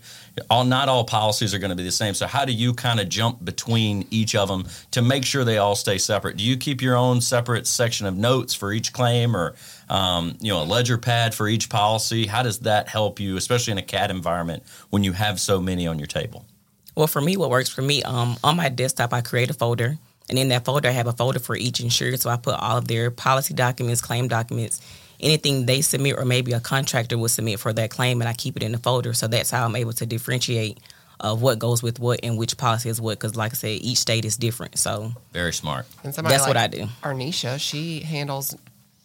All 0.49 0.65
not 0.65 0.89
all 0.89 1.03
policies 1.03 1.53
are 1.53 1.59
going 1.59 1.69
to 1.69 1.75
be 1.75 1.83
the 1.83 1.91
same. 1.91 2.15
So 2.15 2.25
how 2.25 2.45
do 2.45 2.51
you 2.51 2.73
kind 2.73 2.99
of 2.99 3.09
jump 3.09 3.45
between 3.45 4.07
each 4.09 4.33
of 4.33 4.47
them 4.47 4.65
to 4.89 5.03
make 5.03 5.23
sure 5.23 5.43
they 5.43 5.59
all 5.59 5.75
stay 5.75 5.99
separate? 5.99 6.37
Do 6.37 6.43
you 6.43 6.57
keep 6.57 6.81
your 6.81 6.95
own 6.95 7.21
separate 7.21 7.67
section 7.67 8.07
of 8.07 8.17
notes 8.17 8.55
for 8.55 8.73
each 8.73 8.91
claim 8.91 9.35
or 9.35 9.53
um, 9.87 10.35
you 10.41 10.51
know, 10.51 10.63
a 10.63 10.65
ledger 10.65 10.97
pad 10.97 11.35
for 11.35 11.47
each 11.47 11.69
policy? 11.69 12.25
How 12.25 12.41
does 12.41 12.59
that 12.59 12.89
help 12.89 13.19
you, 13.19 13.37
especially 13.37 13.71
in 13.71 13.77
a 13.77 13.83
cat 13.83 14.09
environment 14.09 14.63
when 14.89 15.03
you 15.03 15.11
have 15.11 15.39
so 15.39 15.61
many 15.61 15.85
on 15.85 15.99
your 15.99 16.07
table? 16.07 16.45
Well, 16.95 17.07
for 17.07 17.21
me, 17.21 17.37
what 17.37 17.51
works 17.51 17.69
for 17.69 17.83
me, 17.83 18.01
um, 18.01 18.35
on 18.43 18.57
my 18.57 18.69
desktop, 18.69 19.13
I 19.13 19.21
create 19.21 19.51
a 19.51 19.53
folder. 19.53 19.99
And 20.27 20.39
in 20.39 20.49
that 20.49 20.65
folder, 20.65 20.89
I 20.89 20.93
have 20.93 21.07
a 21.07 21.13
folder 21.13 21.39
for 21.39 21.55
each 21.55 21.81
insured. 21.81 22.19
So 22.19 22.29
I 22.31 22.37
put 22.37 22.55
all 22.55 22.77
of 22.77 22.87
their 22.87 23.11
policy 23.11 23.53
documents, 23.53 24.01
claim 24.01 24.27
documents, 24.27 24.81
anything 25.21 25.65
they 25.65 25.81
submit, 25.81 26.17
or 26.17 26.25
maybe 26.25 26.51
a 26.53 26.59
contractor 26.59 27.17
will 27.17 27.29
submit 27.29 27.59
for 27.59 27.73
that 27.73 27.89
claim, 27.89 28.21
and 28.21 28.29
I 28.29 28.33
keep 28.33 28.57
it 28.57 28.63
in 28.63 28.71
the 28.71 28.77
folder. 28.77 29.13
So 29.13 29.27
that's 29.27 29.49
how 29.51 29.65
I'm 29.65 29.75
able 29.75 29.93
to 29.93 30.05
differentiate 30.05 30.79
of 31.19 31.41
what 31.41 31.59
goes 31.59 31.83
with 31.83 31.99
what 31.99 32.19
and 32.23 32.37
which 32.37 32.57
policy 32.57 32.89
is 32.89 32.99
what. 32.99 33.19
Because, 33.19 33.35
like 33.35 33.51
I 33.53 33.55
said, 33.55 33.79
each 33.81 33.99
state 33.99 34.25
is 34.25 34.37
different. 34.37 34.79
So 34.79 35.13
Very 35.33 35.53
smart. 35.53 35.85
And 36.03 36.13
somebody 36.15 36.35
That's 36.35 36.47
what 36.47 36.57
I 36.57 36.67
do. 36.67 36.87
Arnisha, 37.03 37.59
she 37.59 37.99
handles 37.99 38.55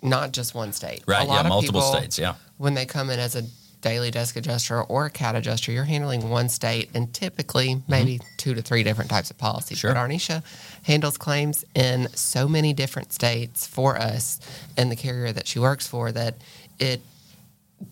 not 0.02 0.32
just 0.32 0.54
one 0.54 0.72
state. 0.72 1.02
Right. 1.06 1.22
A 1.22 1.26
lot 1.26 1.34
Yeah. 1.34 1.40
of 1.40 1.46
Multiple 1.48 1.80
people, 1.82 1.94
states. 1.98 2.18
Yeah. 2.18 2.34
When 2.58 2.74
they 2.74 2.86
come 2.86 3.10
in 3.10 3.18
as 3.18 3.36
a 3.36 3.42
daily 3.86 4.10
desk 4.10 4.34
adjuster 4.34 4.82
or 4.82 5.06
a 5.06 5.10
cat 5.10 5.36
adjuster, 5.36 5.70
you're 5.70 5.84
handling 5.84 6.28
one 6.28 6.48
state 6.48 6.90
and 6.92 7.14
typically 7.14 7.80
maybe 7.86 8.20
two 8.36 8.52
to 8.52 8.60
three 8.60 8.82
different 8.82 9.08
types 9.08 9.30
of 9.30 9.38
policies. 9.38 9.78
Mm-hmm. 9.78 9.88
Sure. 9.88 9.94
But 9.94 10.10
Arnisha 10.10 10.42
handles 10.82 11.16
claims 11.16 11.64
in 11.72 12.08
so 12.12 12.48
many 12.48 12.72
different 12.72 13.12
states 13.12 13.64
for 13.64 13.96
us 13.96 14.40
and 14.76 14.90
the 14.90 14.96
carrier 14.96 15.30
that 15.30 15.46
she 15.46 15.60
works 15.60 15.86
for 15.86 16.10
that 16.10 16.34
it 16.80 17.00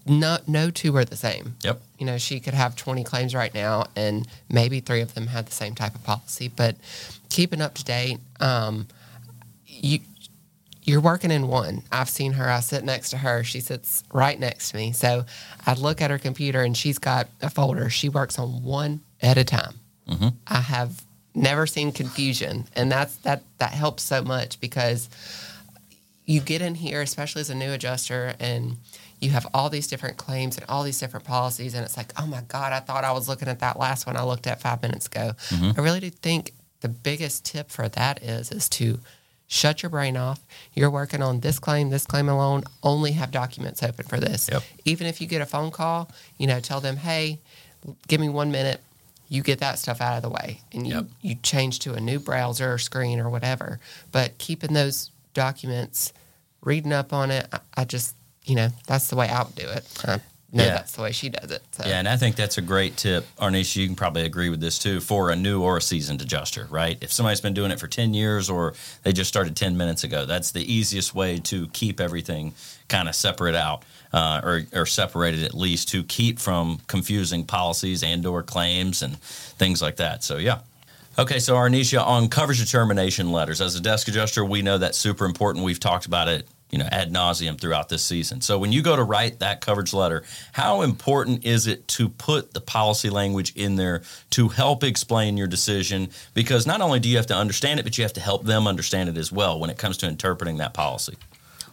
no 0.04 0.38
no 0.48 0.68
two 0.70 0.96
are 0.96 1.04
the 1.04 1.16
same. 1.16 1.54
Yep. 1.62 1.80
You 2.00 2.06
know, 2.06 2.18
she 2.18 2.40
could 2.40 2.54
have 2.54 2.74
20 2.74 3.04
claims 3.04 3.32
right 3.32 3.54
now, 3.54 3.84
and 3.94 4.26
maybe 4.50 4.80
three 4.80 5.00
of 5.00 5.14
them 5.14 5.28
had 5.28 5.46
the 5.46 5.52
same 5.52 5.76
type 5.76 5.94
of 5.94 6.02
policy. 6.02 6.48
But 6.48 6.74
keeping 7.28 7.60
up 7.60 7.74
to 7.74 7.84
date, 7.84 8.18
um, 8.40 8.88
you 9.64 10.00
you're 10.84 11.00
working 11.00 11.30
in 11.30 11.48
one. 11.48 11.82
I've 11.90 12.10
seen 12.10 12.32
her. 12.32 12.48
I 12.48 12.60
sit 12.60 12.84
next 12.84 13.10
to 13.10 13.18
her. 13.18 13.42
She 13.42 13.60
sits 13.60 14.04
right 14.12 14.38
next 14.38 14.70
to 14.70 14.76
me. 14.76 14.92
So 14.92 15.24
I 15.66 15.74
look 15.74 16.02
at 16.02 16.10
her 16.10 16.18
computer, 16.18 16.62
and 16.62 16.76
she's 16.76 16.98
got 16.98 17.28
a 17.40 17.48
folder. 17.50 17.88
She 17.88 18.08
works 18.08 18.38
on 18.38 18.62
one 18.62 19.00
at 19.22 19.38
a 19.38 19.44
time. 19.44 19.74
Mm-hmm. 20.08 20.28
I 20.46 20.60
have 20.60 21.04
never 21.34 21.66
seen 21.66 21.90
confusion, 21.90 22.66
and 22.76 22.92
that's 22.92 23.16
that 23.16 23.42
that 23.58 23.72
helps 23.72 24.02
so 24.02 24.22
much 24.22 24.60
because 24.60 25.08
you 26.26 26.40
get 26.40 26.60
in 26.62 26.74
here, 26.74 27.00
especially 27.00 27.40
as 27.40 27.50
a 27.50 27.54
new 27.54 27.72
adjuster, 27.72 28.34
and 28.38 28.76
you 29.20 29.30
have 29.30 29.46
all 29.54 29.70
these 29.70 29.86
different 29.86 30.18
claims 30.18 30.58
and 30.58 30.66
all 30.68 30.82
these 30.82 30.98
different 30.98 31.24
policies, 31.24 31.74
and 31.74 31.84
it's 31.84 31.96
like, 31.96 32.12
oh 32.18 32.26
my 32.26 32.42
god, 32.48 32.74
I 32.74 32.80
thought 32.80 33.04
I 33.04 33.12
was 33.12 33.26
looking 33.26 33.48
at 33.48 33.60
that 33.60 33.78
last 33.78 34.06
one 34.06 34.16
I 34.18 34.22
looked 34.22 34.46
at 34.46 34.60
five 34.60 34.82
minutes 34.82 35.06
ago. 35.06 35.32
Mm-hmm. 35.48 35.80
I 35.80 35.82
really 35.82 36.00
do 36.00 36.10
think 36.10 36.52
the 36.80 36.88
biggest 36.90 37.46
tip 37.46 37.70
for 37.70 37.88
that 37.88 38.22
is 38.22 38.52
is 38.52 38.68
to 38.68 39.00
shut 39.54 39.82
your 39.82 39.90
brain 39.90 40.16
off. 40.16 40.40
You're 40.74 40.90
working 40.90 41.22
on 41.22 41.40
this 41.40 41.58
claim, 41.60 41.90
this 41.90 42.06
claim 42.06 42.28
alone. 42.28 42.64
Only 42.82 43.12
have 43.12 43.30
documents 43.30 43.82
open 43.82 44.04
for 44.06 44.18
this. 44.18 44.48
Yep. 44.50 44.62
Even 44.84 45.06
if 45.06 45.20
you 45.20 45.28
get 45.28 45.40
a 45.40 45.46
phone 45.46 45.70
call, 45.70 46.10
you 46.38 46.46
know, 46.48 46.58
tell 46.58 46.80
them, 46.80 46.96
hey, 46.96 47.38
give 48.08 48.20
me 48.20 48.28
one 48.28 48.50
minute. 48.50 48.80
You 49.28 49.42
get 49.42 49.60
that 49.60 49.78
stuff 49.78 50.00
out 50.00 50.16
of 50.16 50.22
the 50.22 50.28
way, 50.28 50.60
and 50.72 50.86
you 50.86 50.94
Yep. 50.96 51.06
you 51.22 51.34
change 51.36 51.78
to 51.80 51.94
a 51.94 52.00
new 52.00 52.18
browser 52.18 52.72
or 52.74 52.78
screen 52.78 53.18
or 53.20 53.30
whatever. 53.30 53.80
But 54.12 54.36
keeping 54.38 54.74
those 54.74 55.10
documents, 55.32 56.12
reading 56.62 56.92
up 56.92 57.12
on 57.12 57.30
it, 57.30 57.46
I, 57.52 57.60
I 57.78 57.84
just 57.84 58.14
you 58.44 58.54
know 58.54 58.68
that's 58.86 59.08
the 59.08 59.16
way 59.16 59.28
I 59.28 59.42
would 59.42 59.54
do 59.54 59.66
it. 59.68 59.84
I 60.04 60.20
know 60.54 60.64
Yeah. 60.64 60.70
that's 60.74 60.92
the 60.92 61.02
way 61.02 61.12
she 61.12 61.28
does 61.28 61.50
it. 61.50 61.62
So. 61.72 61.84
Yeah, 61.86 61.98
and 61.98 62.08
I 62.08 62.16
think 62.16 62.36
that's 62.36 62.58
a 62.58 62.62
great 62.62 62.96
tip. 62.96 63.26
Arnisha, 63.38 63.76
you 63.76 63.86
can 63.86 63.96
probably 63.96 64.22
agree 64.24 64.48
with 64.48 64.60
this 64.60 64.78
too 64.78 65.00
for 65.00 65.30
a 65.30 65.36
new 65.36 65.62
or 65.62 65.76
a 65.76 65.80
seasoned 65.82 66.22
adjuster, 66.22 66.66
right? 66.70 66.96
If 67.00 67.12
somebody's 67.12 67.40
been 67.40 67.54
doing 67.54 67.70
it 67.70 67.80
for 67.80 67.88
10 67.88 68.14
years 68.14 68.48
or 68.48 68.74
they 69.02 69.12
just 69.12 69.28
started 69.28 69.56
10 69.56 69.76
minutes 69.76 70.04
ago, 70.04 70.24
that's 70.26 70.52
the 70.52 70.62
easiest 70.72 71.14
way 71.14 71.38
to 71.40 71.66
keep 71.68 72.00
everything 72.00 72.54
kind 72.88 73.08
of 73.08 73.14
separate 73.14 73.54
out 73.54 73.82
uh, 74.12 74.40
or, 74.44 74.62
or 74.72 74.86
separated 74.86 75.42
at 75.42 75.54
least 75.54 75.88
to 75.90 76.04
keep 76.04 76.38
from 76.38 76.80
confusing 76.86 77.44
policies 77.44 78.02
and 78.02 78.24
or 78.26 78.42
claims 78.42 79.02
and 79.02 79.18
things 79.18 79.82
like 79.82 79.96
that. 79.96 80.22
So, 80.22 80.36
yeah. 80.36 80.60
Okay, 81.16 81.38
so 81.38 81.54
Arnisha, 81.54 82.04
on 82.04 82.28
coverage 82.28 82.58
determination 82.58 83.30
letters, 83.30 83.60
as 83.60 83.76
a 83.76 83.80
desk 83.80 84.08
adjuster, 84.08 84.44
we 84.44 84.62
know 84.62 84.78
that's 84.78 84.98
super 84.98 85.24
important. 85.26 85.64
We've 85.64 85.78
talked 85.78 86.06
about 86.06 86.26
it, 86.28 86.46
you 86.74 86.78
know, 86.78 86.88
ad 86.90 87.12
nauseum 87.12 87.56
throughout 87.56 87.88
this 87.88 88.04
season. 88.04 88.40
So 88.40 88.58
when 88.58 88.72
you 88.72 88.82
go 88.82 88.96
to 88.96 89.04
write 89.04 89.38
that 89.38 89.60
coverage 89.60 89.94
letter, 89.94 90.24
how 90.50 90.82
important 90.82 91.44
is 91.44 91.68
it 91.68 91.86
to 91.86 92.08
put 92.08 92.52
the 92.52 92.60
policy 92.60 93.10
language 93.10 93.52
in 93.54 93.76
there 93.76 94.02
to 94.30 94.48
help 94.48 94.82
explain 94.82 95.36
your 95.36 95.46
decision? 95.46 96.08
Because 96.34 96.66
not 96.66 96.80
only 96.80 96.98
do 96.98 97.08
you 97.08 97.16
have 97.16 97.28
to 97.28 97.36
understand 97.36 97.78
it, 97.78 97.84
but 97.84 97.96
you 97.96 98.02
have 98.02 98.14
to 98.14 98.20
help 98.20 98.44
them 98.44 98.66
understand 98.66 99.08
it 99.08 99.16
as 99.16 99.30
well 99.30 99.60
when 99.60 99.70
it 99.70 99.78
comes 99.78 99.98
to 99.98 100.08
interpreting 100.08 100.56
that 100.56 100.74
policy. 100.74 101.16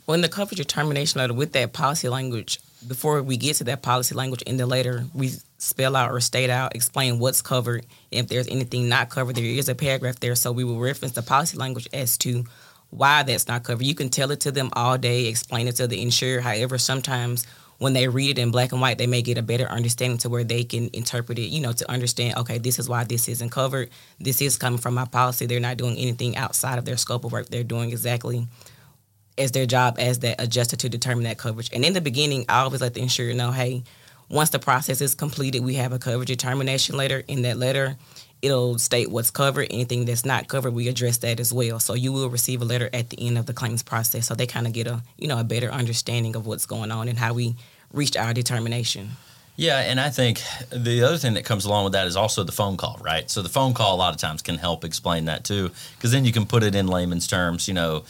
Well, 0.05 0.13
in 0.13 0.21
the 0.21 0.29
coverage 0.29 0.59
determination 0.59 1.17
letter 1.17 1.33
with 1.33 1.53
that 1.53 1.73
policy 1.73 2.07
language, 2.07 2.59
before 2.87 3.23
we 3.23 3.37
get 3.37 3.55
to 3.55 3.63
that 3.63 3.81
policy 3.81 4.13
language 4.13 4.43
in 4.43 4.57
the 4.57 4.67
letter, 4.67 5.05
we 5.15 5.31
spell 5.57 5.95
out 5.95 6.11
or 6.11 6.19
state 6.19 6.51
out, 6.51 6.75
explain 6.75 7.17
what's 7.17 7.41
covered. 7.41 7.87
If 8.11 8.27
there's 8.27 8.47
anything 8.47 8.87
not 8.87 9.09
covered, 9.09 9.35
there 9.35 9.45
is 9.45 9.67
a 9.67 9.73
paragraph 9.73 10.19
there. 10.19 10.35
So 10.35 10.51
we 10.51 10.63
will 10.63 10.79
reference 10.79 11.15
the 11.15 11.23
policy 11.23 11.57
language 11.57 11.87
as 11.91 12.19
to 12.19 12.45
why 12.91 13.23
that's 13.23 13.47
not 13.47 13.63
covered. 13.63 13.85
You 13.85 13.95
can 13.95 14.09
tell 14.09 14.31
it 14.31 14.41
to 14.41 14.51
them 14.51 14.69
all 14.73 14.97
day, 14.97 15.25
explain 15.25 15.67
it 15.67 15.77
to 15.77 15.87
the 15.87 16.01
insurer. 16.01 16.41
However, 16.41 16.77
sometimes 16.77 17.47
when 17.79 17.93
they 17.93 18.07
read 18.07 18.37
it 18.37 18.41
in 18.41 18.51
black 18.51 18.73
and 18.73 18.79
white, 18.79 18.99
they 18.99 19.07
may 19.07 19.23
get 19.23 19.39
a 19.39 19.41
better 19.41 19.65
understanding 19.65 20.19
to 20.19 20.29
where 20.29 20.43
they 20.43 20.63
can 20.63 20.89
interpret 20.93 21.39
it, 21.39 21.47
you 21.47 21.61
know, 21.61 21.71
to 21.71 21.89
understand, 21.89 22.37
okay, 22.37 22.59
this 22.59 22.77
is 22.77 22.87
why 22.87 23.03
this 23.03 23.27
isn't 23.27 23.49
covered. 23.49 23.89
This 24.19 24.39
is 24.39 24.55
coming 24.55 24.77
from 24.77 24.93
my 24.93 25.05
policy. 25.05 25.47
They're 25.47 25.59
not 25.59 25.77
doing 25.77 25.97
anything 25.97 26.37
outside 26.37 26.77
of 26.77 26.85
their 26.85 26.97
scope 26.97 27.23
of 27.25 27.31
work. 27.31 27.49
They're 27.49 27.63
doing 27.63 27.89
exactly 27.89 28.47
as 29.37 29.51
their 29.51 29.65
job 29.65 29.95
as 29.97 30.19
that 30.19 30.39
adjuster 30.39 30.75
to 30.75 30.89
determine 30.89 31.23
that 31.23 31.39
coverage. 31.39 31.71
And 31.73 31.83
in 31.83 31.93
the 31.93 32.01
beginning, 32.01 32.45
I 32.47 32.59
always 32.59 32.81
let 32.81 32.93
the 32.93 33.01
insurer 33.01 33.33
know, 33.33 33.51
hey, 33.51 33.83
once 34.29 34.51
the 34.51 34.59
process 34.59 35.01
is 35.01 35.15
completed, 35.15 35.63
we 35.63 35.75
have 35.75 35.91
a 35.91 35.97
coverage 35.97 36.27
determination 36.27 36.97
letter. 36.97 37.23
In 37.27 37.41
that 37.41 37.57
letter, 37.57 37.97
it'll 38.41 38.77
state 38.77 39.09
what's 39.11 39.31
covered. 39.31 39.67
Anything 39.69 40.05
that's 40.05 40.25
not 40.25 40.47
covered, 40.47 40.73
we 40.73 40.87
address 40.87 41.17
that 41.17 41.39
as 41.39 41.53
well. 41.53 41.79
So 41.79 41.93
you 41.93 42.11
will 42.11 42.29
receive 42.29 42.61
a 42.61 42.65
letter 42.65 42.89
at 42.93 43.09
the 43.09 43.27
end 43.27 43.37
of 43.37 43.45
the 43.45 43.53
claims 43.53 43.83
process, 43.83 44.27
so 44.27 44.35
they 44.35 44.47
kind 44.47 44.67
of 44.67 44.73
get 44.73 44.87
a 44.87 45.03
you 45.17 45.27
know 45.27 45.39
a 45.39 45.43
better 45.43 45.71
understanding 45.71 46.35
of 46.35 46.45
what's 46.45 46.65
going 46.65 46.91
on 46.91 47.07
and 47.07 47.17
how 47.17 47.33
we 47.33 47.55
reached 47.93 48.17
our 48.17 48.33
determination. 48.33 49.11
Yeah, 49.57 49.79
and 49.79 49.99
I 49.99 50.09
think 50.09 50.41
the 50.71 51.03
other 51.03 51.17
thing 51.17 51.33
that 51.33 51.45
comes 51.45 51.65
along 51.65 51.83
with 51.83 51.93
that 51.93 52.07
is 52.07 52.15
also 52.15 52.43
the 52.43 52.51
phone 52.51 52.77
call, 52.77 52.99
right? 53.03 53.29
So 53.29 53.41
the 53.41 53.49
phone 53.49 53.73
call 53.73 53.95
a 53.95 53.97
lot 53.97 54.13
of 54.13 54.19
times 54.19 54.41
can 54.41 54.57
help 54.57 54.83
explain 54.83 55.25
that 55.25 55.43
too, 55.43 55.69
because 55.97 56.11
then 56.11 56.25
you 56.25 56.31
can 56.31 56.45
put 56.45 56.63
it 56.63 56.73
in 56.73 56.87
layman's 56.87 57.27
terms, 57.27 57.67
you 57.67 57.73
know, 57.73 58.03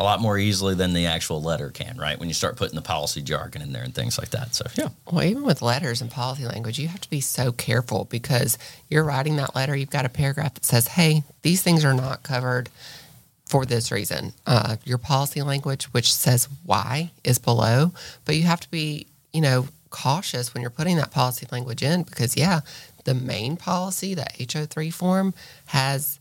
a 0.00 0.02
lot 0.02 0.18
more 0.18 0.38
easily 0.38 0.74
than 0.74 0.94
the 0.94 1.04
actual 1.04 1.42
letter 1.42 1.68
can, 1.68 1.98
right? 1.98 2.18
When 2.18 2.28
you 2.28 2.34
start 2.34 2.56
putting 2.56 2.74
the 2.74 2.80
policy 2.80 3.20
jargon 3.20 3.60
in 3.60 3.72
there 3.72 3.82
and 3.82 3.94
things 3.94 4.18
like 4.18 4.30
that. 4.30 4.54
So 4.54 4.64
yeah, 4.74 4.88
Well, 5.12 5.22
even 5.22 5.44
with 5.44 5.60
letters 5.60 6.00
and 6.00 6.10
policy 6.10 6.46
language, 6.46 6.78
you 6.78 6.88
have 6.88 7.02
to 7.02 7.10
be 7.10 7.20
so 7.20 7.52
careful 7.52 8.06
because 8.06 8.56
you're 8.88 9.04
writing 9.04 9.36
that 9.36 9.54
letter. 9.54 9.76
You've 9.76 9.90
got 9.90 10.06
a 10.06 10.08
paragraph 10.08 10.54
that 10.54 10.64
says, 10.64 10.88
"Hey, 10.88 11.22
these 11.42 11.60
things 11.60 11.84
are 11.84 11.92
not 11.92 12.22
covered 12.22 12.70
for 13.44 13.66
this 13.66 13.92
reason." 13.92 14.32
Uh, 14.46 14.76
your 14.84 14.96
policy 14.96 15.42
language, 15.42 15.84
which 15.92 16.10
says 16.14 16.48
why, 16.64 17.10
is 17.22 17.38
below, 17.38 17.92
but 18.24 18.36
you 18.36 18.44
have 18.44 18.60
to 18.60 18.70
be, 18.70 19.06
you 19.34 19.42
know, 19.42 19.68
cautious 19.90 20.54
when 20.54 20.62
you're 20.62 20.70
putting 20.70 20.96
that 20.96 21.10
policy 21.10 21.46
language 21.52 21.82
in 21.82 22.04
because, 22.04 22.38
yeah, 22.38 22.60
the 23.04 23.12
main 23.12 23.58
policy, 23.58 24.14
the 24.14 24.26
HO3 24.38 24.90
form, 24.90 25.34
has 25.66 26.18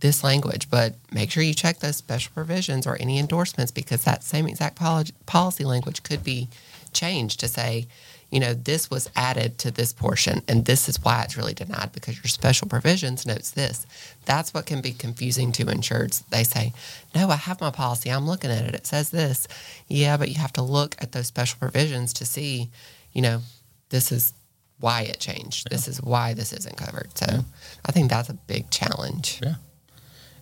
this 0.00 0.22
language, 0.22 0.70
but 0.70 0.94
make 1.12 1.30
sure 1.30 1.42
you 1.42 1.54
check 1.54 1.78
those 1.78 1.96
special 1.96 2.32
provisions 2.34 2.86
or 2.86 2.96
any 3.00 3.18
endorsements 3.18 3.72
because 3.72 4.04
that 4.04 4.22
same 4.22 4.46
exact 4.46 4.76
poli- 4.76 5.12
policy 5.26 5.64
language 5.64 6.02
could 6.02 6.22
be 6.22 6.48
changed 6.92 7.40
to 7.40 7.48
say, 7.48 7.86
you 8.30 8.40
know, 8.40 8.52
this 8.52 8.90
was 8.90 9.10
added 9.16 9.56
to 9.58 9.70
this 9.70 9.92
portion 9.92 10.42
and 10.48 10.66
this 10.66 10.88
is 10.88 11.02
why 11.02 11.22
it's 11.22 11.36
really 11.36 11.54
denied 11.54 11.92
because 11.92 12.16
your 12.16 12.24
special 12.24 12.68
provisions 12.68 13.26
notes 13.26 13.50
this. 13.50 13.86
That's 14.26 14.52
what 14.52 14.66
can 14.66 14.82
be 14.82 14.92
confusing 14.92 15.50
to 15.52 15.64
insureds. 15.64 16.22
They 16.28 16.44
say, 16.44 16.74
no, 17.14 17.30
I 17.30 17.36
have 17.36 17.60
my 17.60 17.70
policy. 17.70 18.10
I'm 18.10 18.26
looking 18.26 18.50
at 18.50 18.64
it. 18.66 18.74
It 18.74 18.86
says 18.86 19.10
this. 19.10 19.48
Yeah, 19.88 20.16
but 20.18 20.28
you 20.28 20.34
have 20.34 20.52
to 20.54 20.62
look 20.62 20.94
at 20.98 21.12
those 21.12 21.26
special 21.26 21.58
provisions 21.58 22.12
to 22.14 22.26
see, 22.26 22.70
you 23.12 23.22
know, 23.22 23.40
this 23.88 24.12
is 24.12 24.34
why 24.78 25.02
it 25.02 25.18
changed. 25.18 25.70
This 25.70 25.88
is 25.88 26.02
why 26.02 26.34
this 26.34 26.52
isn't 26.52 26.76
covered. 26.76 27.16
So 27.16 27.44
I 27.86 27.92
think 27.92 28.10
that's 28.10 28.28
a 28.28 28.34
big 28.34 28.70
challenge. 28.70 29.40
yeah. 29.42 29.54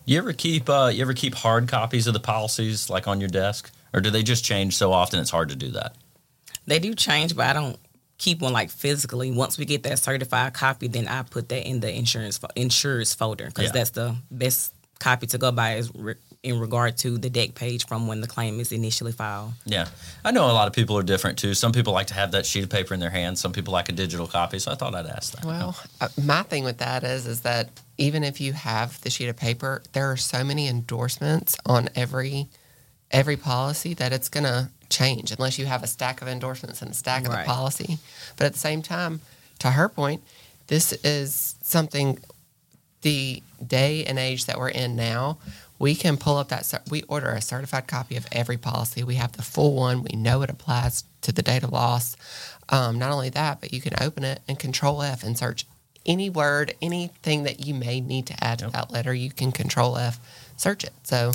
You 0.06 0.18
ever 0.18 0.32
keep 0.32 0.70
uh, 0.70 0.90
you 0.94 1.02
ever 1.02 1.14
keep 1.14 1.34
hard 1.34 1.66
copies 1.68 2.06
of 2.06 2.14
the 2.14 2.20
policies 2.20 2.88
like 2.88 3.08
on 3.08 3.20
your 3.20 3.28
desk, 3.28 3.70
or 3.92 4.00
do 4.00 4.08
they 4.10 4.22
just 4.22 4.44
change 4.44 4.76
so 4.76 4.92
often 4.92 5.18
it's 5.20 5.30
hard 5.30 5.48
to 5.48 5.56
do 5.56 5.70
that? 5.72 5.96
They 6.66 6.78
do 6.78 6.94
change, 6.94 7.34
but 7.36 7.46
I 7.46 7.52
don't 7.52 7.76
keep 8.16 8.40
one 8.40 8.52
like 8.52 8.70
physically. 8.70 9.32
Once 9.32 9.58
we 9.58 9.64
get 9.64 9.82
that 9.82 9.98
certified 9.98 10.54
copy, 10.54 10.86
then 10.86 11.08
I 11.08 11.22
put 11.24 11.48
that 11.48 11.68
in 11.68 11.80
the 11.80 11.92
insurance 11.92 12.38
insurance 12.54 13.14
folder 13.14 13.46
because 13.46 13.64
Yeah. 13.66 13.72
that's 13.72 13.90
the 13.90 14.16
best 14.30 14.72
copy 15.00 15.26
to 15.26 15.38
go 15.38 15.50
by 15.50 15.74
is 15.74 15.90
re- 15.94 16.14
in 16.46 16.60
regard 16.60 16.96
to 16.98 17.18
the 17.18 17.28
dec 17.28 17.54
page 17.54 17.86
from 17.86 18.06
when 18.06 18.20
the 18.20 18.26
claim 18.26 18.60
is 18.60 18.70
initially 18.70 19.12
filed. 19.12 19.52
Yeah, 19.64 19.88
I 20.24 20.30
know 20.30 20.46
a 20.46 20.52
lot 20.52 20.68
of 20.68 20.72
people 20.72 20.96
are 20.96 21.02
different 21.02 21.38
too. 21.38 21.54
Some 21.54 21.72
people 21.72 21.92
like 21.92 22.06
to 22.08 22.14
have 22.14 22.30
that 22.32 22.46
sheet 22.46 22.62
of 22.64 22.70
paper 22.70 22.94
in 22.94 23.00
their 23.00 23.10
hand. 23.10 23.38
Some 23.38 23.52
people 23.52 23.72
like 23.72 23.88
a 23.88 23.92
digital 23.92 24.26
copy. 24.26 24.58
So 24.58 24.70
I 24.70 24.76
thought 24.76 24.94
I'd 24.94 25.06
ask 25.06 25.32
that. 25.32 25.44
Well, 25.44 25.76
uh, 26.00 26.08
my 26.22 26.42
thing 26.44 26.64
with 26.64 26.78
that 26.78 27.02
is 27.02 27.26
is 27.26 27.40
that 27.40 27.68
even 27.98 28.22
if 28.22 28.40
you 28.40 28.52
have 28.52 29.00
the 29.00 29.10
sheet 29.10 29.28
of 29.28 29.36
paper, 29.36 29.82
there 29.92 30.10
are 30.10 30.16
so 30.16 30.44
many 30.44 30.68
endorsements 30.68 31.56
on 31.66 31.88
every 31.96 32.46
every 33.10 33.36
policy 33.36 33.94
that 33.94 34.12
it's 34.12 34.28
going 34.28 34.44
to 34.44 34.68
change 34.88 35.32
unless 35.32 35.58
you 35.58 35.66
have 35.66 35.82
a 35.82 35.86
stack 35.86 36.22
of 36.22 36.28
endorsements 36.28 36.82
and 36.82 36.90
a 36.90 36.94
stack 36.94 37.24
of 37.26 37.32
the 37.32 37.44
policy. 37.44 37.98
But 38.36 38.46
at 38.46 38.52
the 38.52 38.58
same 38.58 38.82
time, 38.82 39.20
to 39.60 39.70
her 39.70 39.88
point, 39.88 40.22
this 40.66 40.92
is 41.04 41.56
something 41.62 42.18
the 43.02 43.42
day 43.64 44.04
and 44.04 44.18
age 44.18 44.46
that 44.46 44.58
we're 44.58 44.68
in 44.68 44.96
now, 44.96 45.38
we 45.78 45.94
can 45.94 46.16
pull 46.16 46.36
up 46.36 46.48
that. 46.48 46.82
We 46.90 47.02
order 47.04 47.30
a 47.30 47.40
certified 47.42 47.86
copy 47.86 48.16
of 48.16 48.26
every 48.32 48.56
policy. 48.56 49.02
We 49.02 49.16
have 49.16 49.32
the 49.32 49.42
full 49.42 49.74
one. 49.74 50.02
We 50.02 50.16
know 50.16 50.42
it 50.42 50.50
applies 50.50 51.04
to 51.22 51.32
the 51.32 51.42
date 51.42 51.62
of 51.62 51.72
loss. 51.72 52.16
Um, 52.68 52.98
not 52.98 53.12
only 53.12 53.30
that, 53.30 53.60
but 53.60 53.72
you 53.72 53.80
can 53.80 53.94
open 54.00 54.24
it 54.24 54.40
and 54.48 54.58
Control 54.58 55.02
F 55.02 55.22
and 55.22 55.38
search 55.38 55.66
any 56.04 56.30
word, 56.30 56.74
anything 56.80 57.42
that 57.42 57.66
you 57.66 57.74
may 57.74 58.00
need 58.00 58.26
to 58.26 58.44
add 58.44 58.60
to 58.60 58.70
that 58.70 58.90
letter. 58.90 59.12
You 59.12 59.30
can 59.30 59.52
Control 59.52 59.96
F, 59.96 60.18
search 60.56 60.84
it. 60.84 60.92
So 61.02 61.32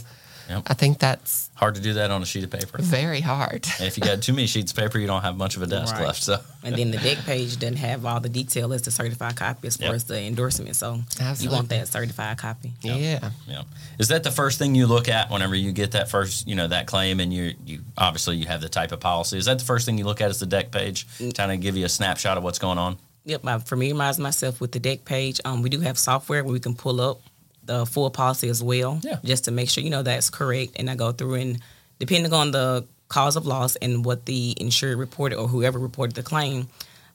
Yep. 0.52 0.64
I 0.68 0.74
think 0.74 1.00
that's 1.00 1.50
Hard 1.56 1.76
to 1.76 1.82
do 1.82 1.94
that 1.94 2.10
on 2.12 2.22
a 2.22 2.26
sheet 2.26 2.44
of 2.44 2.50
paper. 2.50 2.78
very 2.82 3.22
hard. 3.22 3.68
And 3.78 3.88
if 3.88 3.96
you 3.98 4.04
got 4.04 4.22
too 4.22 4.34
many 4.34 4.48
sheets 4.48 4.72
of 4.72 4.78
paper, 4.78 4.98
you 4.98 5.06
don't 5.08 5.22
have 5.22 5.38
much 5.38 5.56
of 5.56 5.62
a 5.62 5.68
desk 5.68 5.94
Right. 5.96 6.08
left. 6.08 6.24
So 6.24 6.40
And 6.64 6.76
then 6.76 6.92
the 6.92 6.98
dec 6.98 7.24
page 7.26 7.58
doesn't 7.60 7.78
have 7.78 8.06
all 8.06 8.20
the 8.20 8.30
detail 8.30 8.74
as 8.74 8.82
the 8.82 8.92
certified 8.92 9.36
copy 9.36 9.68
as 9.68 9.78
far 9.78 9.94
as 9.94 10.04
the 10.06 10.20
endorsement. 10.22 10.76
So 10.76 11.02
you 11.40 11.50
want 11.52 11.70
that 11.70 11.88
certified 11.88 12.38
copy. 12.38 12.74
Yeah. 12.82 13.30
Yeah. 13.48 13.64
Is 14.00 14.08
that 14.10 14.24
the 14.24 14.32
first 14.32 14.58
thing 14.60 14.76
you 14.76 14.88
look 14.88 15.08
at 15.08 15.30
whenever 15.30 15.56
you 15.56 15.72
get 15.72 15.92
that 15.92 16.10
first, 16.10 16.48
you 16.48 16.56
know, 16.56 16.68
that 16.68 16.88
claim 16.88 17.20
and 17.20 17.34
you 17.34 17.54
you 17.66 17.82
obviously 17.98 18.38
you 18.38 18.48
have 18.48 18.62
the 18.62 18.70
type 18.70 18.92
of 18.92 19.00
policy. 19.00 19.38
Is 19.38 19.46
that 19.46 19.60
the 19.60 19.66
first 19.66 19.86
thing 19.86 19.98
you 19.98 20.06
look 20.06 20.20
at 20.22 20.30
is 20.32 20.40
the 20.40 20.48
dec 20.48 20.72
page? 20.72 21.08
Kind 21.36 21.52
of 21.52 21.62
give 21.62 21.78
you 21.78 21.86
a 21.86 21.90
snapshot 21.90 22.38
of 22.38 22.44
what's 22.44 22.60
going 22.60 22.78
on? 22.78 22.98
Yep, 23.26 23.46
I 23.46 23.60
familiarize 23.60 24.18
myself 24.18 24.60
with 24.60 24.72
the 24.72 24.80
dec 24.80 25.06
page. 25.06 25.40
Um, 25.46 25.62
we 25.62 25.70
do 25.70 25.80
have 25.82 26.00
software 26.00 26.44
where 26.44 26.52
we 26.54 26.60
can 26.60 26.74
pull 26.76 27.00
up 27.00 27.22
the 27.72 27.86
full 27.86 28.10
policy 28.10 28.50
as 28.50 28.62
well, 28.62 29.00
Yeah. 29.04 29.20
just 29.24 29.46
to 29.46 29.52
make 29.52 29.70
sure 29.70 29.84
you 29.84 29.90
know 29.96 30.04
that's 30.04 30.30
correct. 30.30 30.72
And 30.80 30.90
I 30.90 30.96
go 30.96 31.12
through 31.12 31.36
and 31.44 31.60
depending 32.00 32.34
on 32.34 32.52
the 32.52 32.86
cause 33.08 33.36
of 33.40 33.46
loss 33.46 33.76
and 33.78 34.04
what 34.06 34.26
the 34.26 34.54
insured 34.58 34.98
reported 34.98 35.38
or 35.38 35.48
whoever 35.48 35.80
reported 35.80 36.16
the 36.16 36.24
claim, 36.24 36.68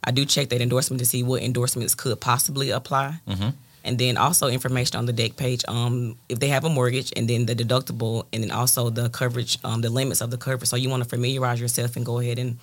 I 0.04 0.10
do 0.12 0.24
check 0.24 0.48
that 0.50 0.60
endorsement 0.60 0.98
to 1.00 1.06
see 1.06 1.22
what 1.22 1.42
endorsements 1.42 1.94
could 1.94 2.20
possibly 2.20 2.70
apply. 2.70 3.20
Mm-hmm. 3.28 3.50
And 3.84 3.98
then 3.98 4.16
also 4.16 4.48
information 4.48 4.96
on 4.98 5.06
the 5.06 5.12
dec 5.12 5.36
page, 5.36 5.62
um, 5.68 6.16
if 6.28 6.38
they 6.40 6.48
have 6.48 6.64
a 6.64 6.68
mortgage, 6.68 7.12
and 7.16 7.28
then 7.30 7.46
the 7.46 7.54
deductible, 7.54 8.26
and 8.32 8.42
then 8.42 8.50
also 8.50 8.90
the 8.90 9.08
coverage, 9.10 9.58
um, 9.62 9.80
the 9.80 9.90
limits 9.90 10.20
of 10.20 10.30
the 10.30 10.38
coverage. 10.38 10.68
So 10.68 10.76
you 10.76 10.90
want 10.90 11.02
to 11.04 11.08
familiarize 11.08 11.60
yourself 11.60 11.96
and 11.96 12.04
go 12.04 12.18
ahead 12.18 12.38
and 12.38 12.58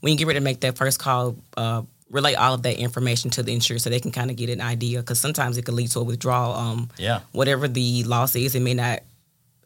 when 0.00 0.12
you 0.12 0.18
get 0.18 0.26
ready 0.28 0.38
to 0.38 0.44
make 0.44 0.60
that 0.60 0.76
first 0.78 0.98
call, 1.00 1.34
uh, 1.56 1.82
relay 2.10 2.34
all 2.34 2.54
of 2.54 2.62
that 2.62 2.78
information 2.78 3.30
to 3.30 3.42
the 3.42 3.52
insurer 3.52 3.78
so 3.78 3.90
they 3.90 4.00
can 4.00 4.10
kind 4.12 4.30
of 4.30 4.36
get 4.36 4.48
an 4.50 4.60
idea. 4.60 5.00
Because 5.00 5.18
sometimes 5.20 5.56
it 5.58 5.64
could 5.64 5.74
lead 5.74 5.90
to 5.90 6.00
a 6.00 6.02
withdrawal. 6.04 6.54
Um, 6.54 6.90
Yeah. 6.98 7.20
Whatever 7.32 7.68
the 7.68 8.04
loss 8.04 8.34
is, 8.36 8.54
it 8.54 8.60
may 8.60 8.74
not 8.74 9.00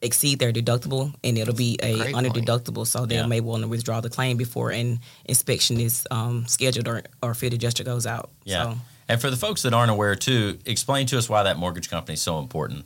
exceed 0.01 0.39
their 0.39 0.51
deductible, 0.51 1.13
and 1.23 1.37
it'll 1.37 1.53
be 1.55 1.77
a 1.81 1.95
Great 1.97 2.15
under 2.15 2.29
point. 2.29 2.45
deductible. 2.45 2.85
So 2.85 3.05
they 3.05 3.15
Yeah. 3.15 3.25
may 3.25 3.39
want 3.39 3.61
to 3.63 3.69
withdraw 3.69 4.01
the 4.01 4.09
claim 4.09 4.35
before 4.35 4.71
an 4.71 4.99
inspection 5.25 5.79
is 5.79 6.05
um, 6.11 6.45
scheduled 6.47 6.87
or 6.89 7.03
or 7.21 7.33
field 7.33 7.53
adjuster 7.53 7.83
goes 7.85 8.05
out. 8.05 8.29
Yeah. 8.43 8.63
So, 8.73 8.77
And 9.07 9.21
for 9.21 9.29
the 9.29 9.37
folks 9.37 9.61
that 9.63 9.73
aren't 9.73 9.91
aware 9.91 10.15
too, 10.15 10.59
explain 10.65 11.05
to 11.07 11.17
us 11.17 11.29
why 11.29 11.43
that 11.43 11.57
mortgage 11.57 11.89
company 11.89 12.13
is 12.15 12.21
so 12.21 12.39
important. 12.39 12.85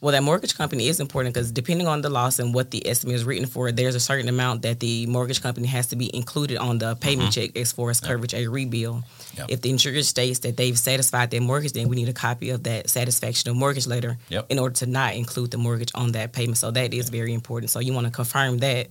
Well, 0.00 0.12
that 0.12 0.22
mortgage 0.22 0.56
company 0.56 0.88
is 0.88 1.00
important 1.00 1.34
because 1.34 1.50
depending 1.50 1.86
on 1.86 2.02
the 2.02 2.10
loss 2.10 2.38
and 2.38 2.52
what 2.52 2.70
the 2.70 2.86
estimate 2.86 3.16
is 3.16 3.24
written 3.24 3.46
for, 3.46 3.72
there's 3.72 3.94
a 3.94 4.00
certain 4.00 4.28
amount 4.28 4.62
that 4.62 4.78
the 4.78 5.06
mortgage 5.06 5.40
company 5.40 5.66
has 5.68 5.86
to 5.88 5.96
be 5.96 6.14
included 6.14 6.58
on 6.58 6.78
the 6.78 6.96
payment 6.96 7.30
mm-hmm. 7.30 7.40
check 7.46 7.56
as 7.56 7.72
far 7.72 7.88
as 7.88 7.98
coverage 7.98 8.34
a 8.34 8.44
rebill. 8.44 9.04
Yep. 9.38 9.46
If 9.48 9.62
the 9.62 9.70
insurer 9.70 10.02
states 10.02 10.40
that 10.40 10.58
they've 10.58 10.78
satisfied 10.78 11.30
their 11.30 11.40
mortgage, 11.40 11.72
then 11.72 11.88
we 11.88 11.96
need 11.96 12.10
a 12.10 12.12
copy 12.12 12.50
of 12.50 12.64
that 12.64 12.90
satisfaction 12.90 13.50
of 13.50 13.56
mortgage 13.56 13.86
letter 13.86 14.18
Yep. 14.28 14.46
in 14.50 14.58
order 14.58 14.74
to 14.76 14.86
not 14.86 15.14
include 15.14 15.50
the 15.50 15.58
mortgage 15.58 15.92
on 15.94 16.12
that 16.12 16.32
payment. 16.32 16.58
So 16.58 16.70
that 16.72 16.92
is 16.92 17.08
very 17.08 17.32
important. 17.32 17.70
So 17.70 17.80
you 17.80 17.94
want 17.94 18.06
to 18.06 18.12
confirm 18.12 18.58
that 18.58 18.88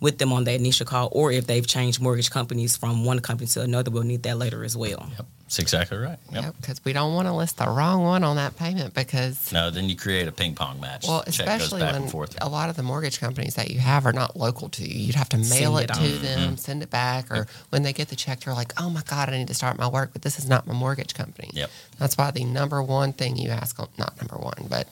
with 0.00 0.18
them 0.18 0.32
on 0.32 0.44
that 0.44 0.54
initial 0.54 0.86
call, 0.86 1.08
or 1.12 1.32
if 1.32 1.46
they've 1.46 1.66
changed 1.66 2.00
mortgage 2.00 2.30
companies 2.30 2.76
from 2.76 3.04
one 3.04 3.20
company 3.20 3.48
to 3.48 3.62
another, 3.62 3.90
we'll 3.90 4.02
need 4.02 4.22
that 4.24 4.38
later 4.38 4.64
as 4.64 4.76
well. 4.76 5.08
Yep. 5.16 5.26
That's 5.46 5.60
exactly 5.60 5.96
right. 5.98 6.18
Yep. 6.32 6.56
Because 6.60 6.84
we 6.84 6.92
don't 6.92 7.14
want 7.14 7.28
to 7.28 7.32
list 7.32 7.58
the 7.58 7.68
wrong 7.68 8.02
one 8.02 8.24
on 8.24 8.34
that 8.34 8.56
payment 8.56 8.94
because 8.94 9.52
No, 9.52 9.70
then 9.70 9.88
you 9.88 9.94
create 9.94 10.26
a 10.26 10.32
ping 10.32 10.56
pong 10.56 10.80
match. 10.80 11.06
Well, 11.06 11.22
especially 11.24 11.82
when 11.82 12.08
a 12.40 12.48
lot 12.48 12.68
of 12.68 12.74
the 12.74 12.82
mortgage 12.82 13.20
companies 13.20 13.54
that 13.54 13.70
you 13.70 13.78
have 13.78 14.06
are 14.06 14.12
not 14.12 14.36
local 14.36 14.68
to 14.70 14.82
you. 14.82 14.98
You'd 15.06 15.14
have 15.14 15.28
to 15.28 15.36
mail 15.36 15.76
Send 15.76 15.78
it, 15.78 15.82
it 15.90 15.94
to 15.94 16.00
on. 16.00 16.22
them, 16.22 16.40
mm-hmm. 16.40 16.54
send 16.56 16.82
it 16.82 16.90
back, 16.90 17.30
or 17.30 17.46
when 17.70 17.84
they 17.84 17.92
get 17.92 18.08
the 18.08 18.16
check, 18.16 18.40
they're 18.40 18.54
like, 18.54 18.72
"Oh 18.80 18.90
my 18.90 19.02
god, 19.02 19.28
I 19.28 19.38
need 19.38 19.46
to 19.46 19.54
start 19.54 19.78
my 19.78 19.86
work," 19.86 20.10
but 20.12 20.22
this 20.22 20.36
is 20.40 20.48
not 20.48 20.66
my 20.66 20.74
mortgage 20.74 21.14
company. 21.14 21.50
Yep. 21.52 21.70
That's 22.00 22.18
why 22.18 22.32
the 22.32 22.44
number 22.44 22.82
one 22.82 23.12
thing 23.12 23.36
you 23.36 23.50
ask 23.50 23.78
on 23.78 23.86
not 23.98 24.16
number 24.20 24.36
one, 24.36 24.66
but 24.68 24.88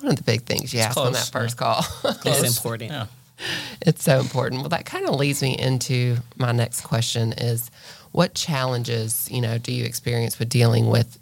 one 0.00 0.10
of 0.10 0.16
the 0.16 0.24
big 0.24 0.42
things 0.42 0.74
you 0.74 0.80
ask 0.80 0.96
on 0.96 1.12
that 1.12 1.30
first 1.32 1.56
call. 1.56 1.84
It's 2.04 2.18
Close. 2.18 2.56
important. 2.56 2.90
Yeah. 2.90 3.06
it's 3.82 4.02
so 4.02 4.20
important. 4.20 4.62
Well, 4.62 4.68
that 4.70 4.86
kind 4.86 5.06
of 5.06 5.14
leads 5.14 5.42
me 5.42 5.56
into 5.58 6.16
my 6.36 6.52
next 6.52 6.82
question: 6.82 7.32
is 7.32 7.70
what 8.12 8.34
challenges 8.34 9.28
you 9.30 9.40
know 9.40 9.58
do 9.58 9.72
you 9.72 9.84
experience 9.84 10.38
with 10.38 10.48
dealing 10.48 10.88
with 10.88 11.18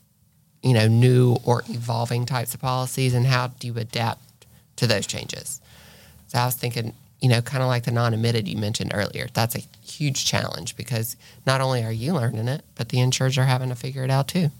you 0.62 0.74
know 0.74 0.88
new 0.88 1.36
or 1.44 1.62
evolving 1.68 2.26
types 2.26 2.54
of 2.54 2.60
policies, 2.60 3.14
and 3.14 3.26
how 3.26 3.48
do 3.48 3.66
you 3.66 3.76
adapt 3.78 4.46
to 4.76 4.86
those 4.86 5.06
changes? 5.06 5.60
So 6.28 6.38
I 6.38 6.44
was 6.44 6.54
thinking, 6.54 6.94
you 7.20 7.28
know, 7.28 7.42
kind 7.42 7.62
of 7.62 7.68
like 7.68 7.84
the 7.84 7.90
non-admitted 7.90 8.46
you 8.46 8.56
mentioned 8.56 8.92
earlier. 8.94 9.26
That's 9.34 9.56
a 9.56 9.62
huge 9.84 10.24
challenge 10.24 10.76
because 10.76 11.16
not 11.44 11.60
only 11.60 11.82
are 11.82 11.92
you 11.92 12.14
learning 12.14 12.46
it, 12.46 12.64
but 12.76 12.90
the 12.90 13.00
insurers 13.00 13.36
are 13.36 13.44
having 13.44 13.70
to 13.70 13.74
figure 13.74 14.04
it 14.04 14.10
out 14.10 14.28
too. 14.28 14.50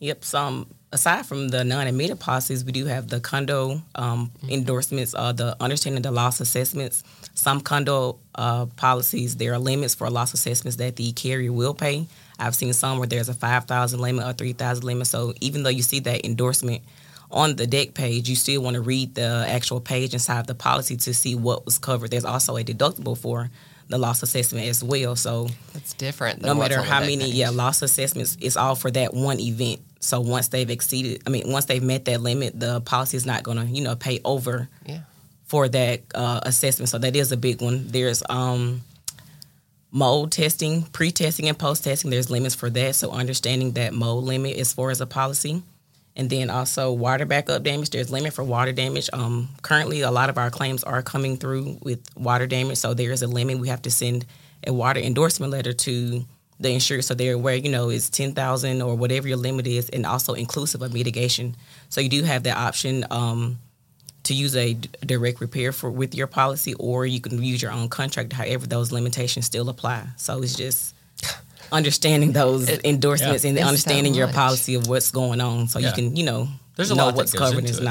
Yep. 0.00 0.24
Some 0.24 0.66
aside 0.94 1.26
from 1.26 1.48
the 1.48 1.64
non-admitted 1.64 2.20
policies, 2.20 2.64
we 2.64 2.70
do 2.72 2.86
have 2.86 3.08
the 3.08 3.18
condo 3.20 3.82
um, 3.96 4.30
endorsements, 4.48 5.12
uh, 5.14 5.32
the 5.32 5.56
understanding 5.60 6.02
the 6.02 6.12
loss 6.12 6.40
assessments. 6.40 7.02
Some 7.34 7.60
condo 7.60 8.18
uh, 8.36 8.66
policies, 8.76 9.36
there 9.36 9.52
are 9.52 9.58
limits 9.58 9.94
for 9.94 10.08
loss 10.08 10.32
assessments 10.32 10.76
that 10.76 10.94
the 10.96 11.10
carrier 11.12 11.52
will 11.52 11.74
pay. 11.74 12.06
I've 12.38 12.54
seen 12.54 12.72
some 12.72 12.98
where 12.98 13.08
there's 13.08 13.28
a 13.28 13.34
five 13.34 13.64
thousand 13.64 14.00
limit 14.00 14.24
or 14.24 14.32
three 14.32 14.52
thousand 14.52 14.84
limit. 14.84 15.08
So 15.08 15.34
even 15.40 15.64
though 15.64 15.70
you 15.70 15.82
see 15.82 16.00
that 16.00 16.24
endorsement 16.24 16.82
on 17.30 17.56
the 17.56 17.66
dec 17.66 17.94
page, 17.94 18.28
you 18.28 18.36
still 18.36 18.62
want 18.62 18.74
to 18.74 18.80
read 18.80 19.16
the 19.16 19.44
actual 19.48 19.80
page 19.80 20.14
inside 20.14 20.46
the 20.46 20.54
policy 20.54 20.96
to 20.96 21.12
see 21.12 21.34
what 21.34 21.64
was 21.64 21.78
covered. 21.78 22.12
There's 22.12 22.24
also 22.24 22.56
a 22.56 22.62
deductible 22.62 23.18
for 23.18 23.50
the 23.88 23.98
loss 23.98 24.22
assessment 24.22 24.66
as 24.66 24.82
well. 24.82 25.16
So 25.16 25.48
It's 25.74 25.92
different. 25.92 26.40
No 26.42 26.54
matter 26.54 26.80
how 26.82 27.00
many 27.00 27.18
page. 27.18 27.34
yeah 27.34 27.50
loss 27.50 27.82
assessments 27.82 28.36
it's 28.40 28.56
all 28.56 28.76
for 28.76 28.90
that 28.92 29.12
one 29.12 29.40
event 29.40 29.80
so 30.04 30.20
once 30.20 30.48
they've 30.48 30.70
exceeded 30.70 31.22
i 31.26 31.30
mean 31.30 31.50
once 31.50 31.64
they've 31.64 31.82
met 31.82 32.04
that 32.04 32.20
limit 32.20 32.58
the 32.58 32.80
policy 32.82 33.16
is 33.16 33.26
not 33.26 33.42
going 33.42 33.56
to 33.58 33.64
you 33.66 33.82
know 33.82 33.96
pay 33.96 34.20
over 34.24 34.68
Yeah. 34.86 35.00
for 35.46 35.68
that 35.68 36.02
uh, 36.14 36.40
assessment. 36.44 36.88
So 36.88 36.98
that 36.98 37.14
is 37.16 37.30
a 37.32 37.36
big 37.36 37.60
one. 37.62 37.86
There's 37.88 38.22
um 38.28 38.82
mold 39.90 40.32
testing 40.32 40.82
pre-testing 40.82 41.48
and 41.48 41.58
post-testing. 41.58 42.10
There's 42.10 42.30
limits 42.30 42.54
for 42.54 42.70
that. 42.70 42.94
So 42.96 43.10
understanding 43.12 43.72
that 43.72 43.94
mold 43.94 44.24
limit 44.24 44.56
as 44.56 44.72
far 44.72 44.90
as 44.90 45.00
a 45.00 45.06
policy. 45.06 45.62
And 46.16 46.30
then 46.30 46.48
also 46.50 46.92
water 46.92 47.24
backup 47.26 47.62
damage. 47.64 47.90
There's 47.90 48.10
limit 48.10 48.32
for 48.32 48.44
water 48.44 48.72
damage. 48.72 49.10
Um, 49.12 49.48
currently 49.62 50.00
a 50.02 50.10
lot 50.10 50.30
of 50.30 50.38
our 50.38 50.50
claims 50.50 50.84
are 50.84 51.02
coming 51.02 51.36
through 51.36 51.78
with 51.82 52.00
water 52.16 52.46
damage. 52.46 52.78
So 52.78 52.94
there 52.94 53.10
is 53.12 53.22
a 53.22 53.26
limit. 53.26 53.58
We 53.58 53.68
have 53.68 53.82
to 53.82 53.90
send 53.90 54.24
a 54.66 54.72
water 54.72 55.00
endorsement 55.00 55.52
letter 55.52 55.72
to 55.72 56.24
the 56.64 56.70
insured 56.72 57.04
so 57.04 57.14
they're 57.14 57.34
aware 57.34 57.54
you 57.66 57.70
know 57.70 57.90
it's 57.90 58.08
10000 58.10 58.82
or 58.82 58.94
whatever 58.96 59.28
your 59.28 59.36
limit 59.48 59.66
is 59.66 59.88
and 59.90 60.04
also 60.06 60.32
inclusive 60.34 60.80
of 60.82 60.92
mitigation 60.92 61.54
so 61.90 62.00
you 62.00 62.08
do 62.08 62.22
have 62.24 62.42
that 62.42 62.56
option 62.56 63.04
um, 63.10 63.58
to 64.24 64.32
use 64.34 64.56
a 64.56 64.72
d- 64.74 64.88
direct 65.12 65.40
repair 65.40 65.70
for 65.72 65.90
with 65.90 66.14
your 66.14 66.26
policy 66.26 66.72
or 66.88 67.04
you 67.06 67.20
can 67.20 67.42
use 67.42 67.60
your 67.62 67.70
own 67.78 67.88
contract 67.88 68.32
however 68.32 68.66
those 68.66 68.90
limitations 68.90 69.44
still 69.46 69.68
apply 69.68 70.00
so 70.16 70.42
it's 70.42 70.56
just 70.56 70.94
understanding 71.72 72.32
those 72.32 72.68
It- 72.68 72.84
endorsements 72.84 73.44
Yeah. 73.44 73.50
and 73.50 73.58
It's 73.58 73.64
so 73.64 73.68
understanding 73.68 74.14
your 74.14 74.28
policy 74.28 74.74
of 74.74 74.86
what's 74.88 75.10
going 75.10 75.40
on 75.40 75.68
so 75.68 75.78
Yeah. 75.78 75.88
you 75.88 75.94
can 75.94 76.16
you 76.16 76.24
know 76.24 76.48
There's 76.76 76.90
a 76.90 76.94
know 76.94 77.06
lot 77.06 77.14
what's 77.16 77.32
covered 77.32 77.58
and 77.58 77.68
into 77.68 77.72
is 77.72 77.78
it. 77.80 77.84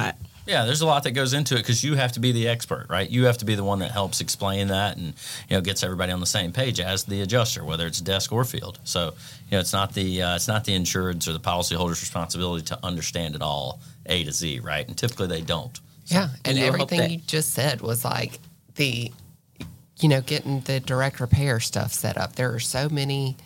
Yeah, 0.45 0.65
there's 0.65 0.81
a 0.81 0.85
lot 0.85 1.03
that 1.03 1.11
goes 1.11 1.33
into 1.33 1.55
it 1.55 1.59
because 1.59 1.83
you 1.83 1.95
have 1.95 2.11
to 2.13 2.19
be 2.19 2.31
the 2.33 2.47
expert, 2.49 2.87
right? 2.89 3.09
You 3.09 3.25
have 3.25 3.37
to 3.37 3.45
be 3.45 3.55
the 3.55 3.63
one 3.63 3.79
that 3.79 3.91
helps 3.91 4.19
explain 4.19 4.67
that 4.67 4.97
and 4.97 5.13
you 5.49 5.55
know 5.55 5.61
gets 5.61 5.83
everybody 5.83 6.11
on 6.11 6.19
the 6.19 6.25
same 6.25 6.51
page 6.51 6.79
as 6.81 7.05
the 7.05 7.21
adjuster, 7.21 7.63
whether 7.63 7.87
it's 7.87 8.01
desk 8.01 8.31
or 8.33 8.43
field. 8.43 8.79
So 8.83 9.13
you 9.49 9.51
know 9.51 9.59
it's 9.59 9.71
not 9.73 9.93
the 9.93 10.21
uh, 10.21 10.35
it's 10.35 10.47
not 10.49 10.65
the 10.65 10.73
insured's 10.73 11.27
or 11.29 11.33
the 11.33 11.39
policyholder's 11.39 12.01
responsibility 12.01 12.65
to 12.65 12.79
understand 12.83 13.35
it 13.35 13.41
all 13.41 13.79
A 14.05 14.23
to 14.25 14.31
Z, 14.33 14.59
right? 14.59 14.85
And 14.85 14.97
typically 14.97 15.27
they 15.27 15.41
don't. 15.41 15.79
Yeah, 16.07 16.29
and 16.43 16.59
everything 16.59 16.99
that- 16.99 17.11
you 17.11 17.17
just 17.19 17.53
said 17.53 17.79
was 17.81 18.03
like 18.03 18.39
the, 18.75 19.11
you 20.01 20.09
know, 20.09 20.19
getting 20.19 20.59
the 20.61 20.81
direct 20.81 21.21
repair 21.21 21.61
stuff 21.61 21.93
set 21.93 22.17
up. 22.17 22.35
There 22.35 22.53
are 22.53 22.59
so 22.59 22.89
many, 22.89 23.37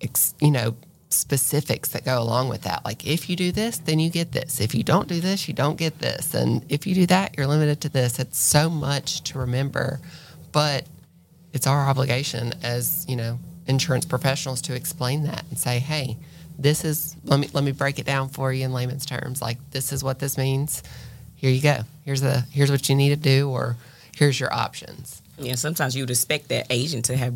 ex, 0.00 0.34
you 0.40 0.50
know, 0.50 0.74
specifics 1.14 1.90
that 1.90 2.04
go 2.04 2.20
along 2.20 2.48
with 2.48 2.62
that. 2.62 2.84
Like 2.84 3.06
if 3.06 3.28
you 3.30 3.36
do 3.36 3.52
this, 3.52 3.78
then 3.78 3.98
you 3.98 4.10
get 4.10 4.32
this. 4.32 4.60
If 4.60 4.74
you 4.74 4.82
don't 4.82 5.08
do 5.08 5.20
this, 5.20 5.48
you 5.48 5.54
don't 5.54 5.76
get 5.76 5.98
this. 5.98 6.34
And 6.34 6.64
if 6.68 6.86
you 6.86 6.94
do 6.94 7.06
that, 7.06 7.36
you're 7.36 7.46
limited 7.46 7.80
to 7.82 7.88
this. 7.88 8.18
It's 8.18 8.38
so 8.38 8.68
much 8.68 9.22
to 9.24 9.38
remember, 9.38 10.00
but 10.52 10.86
it's 11.52 11.66
our 11.66 11.88
obligation 11.88 12.52
as 12.62 13.06
you 13.08 13.16
know 13.16 13.38
insurance 13.66 14.04
professionals 14.04 14.60
to 14.62 14.74
explain 14.74 15.24
that 15.24 15.44
and 15.48 15.58
say, 15.58 15.78
hey, 15.78 16.16
this 16.58 16.84
is 16.84 17.16
let 17.24 17.40
me 17.40 17.48
let 17.52 17.64
me 17.64 17.72
break 17.72 17.98
it 17.98 18.06
down 18.06 18.28
for 18.28 18.52
you 18.52 18.64
in 18.64 18.72
layman's 18.72 19.06
terms. 19.06 19.40
Like 19.42 19.58
this 19.70 19.92
is 19.92 20.04
what 20.04 20.18
this 20.18 20.38
means. 20.38 20.82
Here 21.36 21.50
you 21.50 21.60
go. 21.60 21.80
Here's 22.04 22.20
the 22.20 22.40
here's 22.52 22.70
what 22.70 22.88
you 22.88 22.94
need 22.94 23.10
to 23.10 23.16
do, 23.16 23.50
or 23.50 23.76
here's 24.16 24.38
your 24.38 24.52
options. 24.52 25.22
Yeah, 25.38 25.56
sometimes 25.56 25.96
you 25.96 26.02
would 26.02 26.10
expect 26.10 26.48
that 26.48 26.66
agent 26.70 27.06
to 27.06 27.16
have 27.16 27.34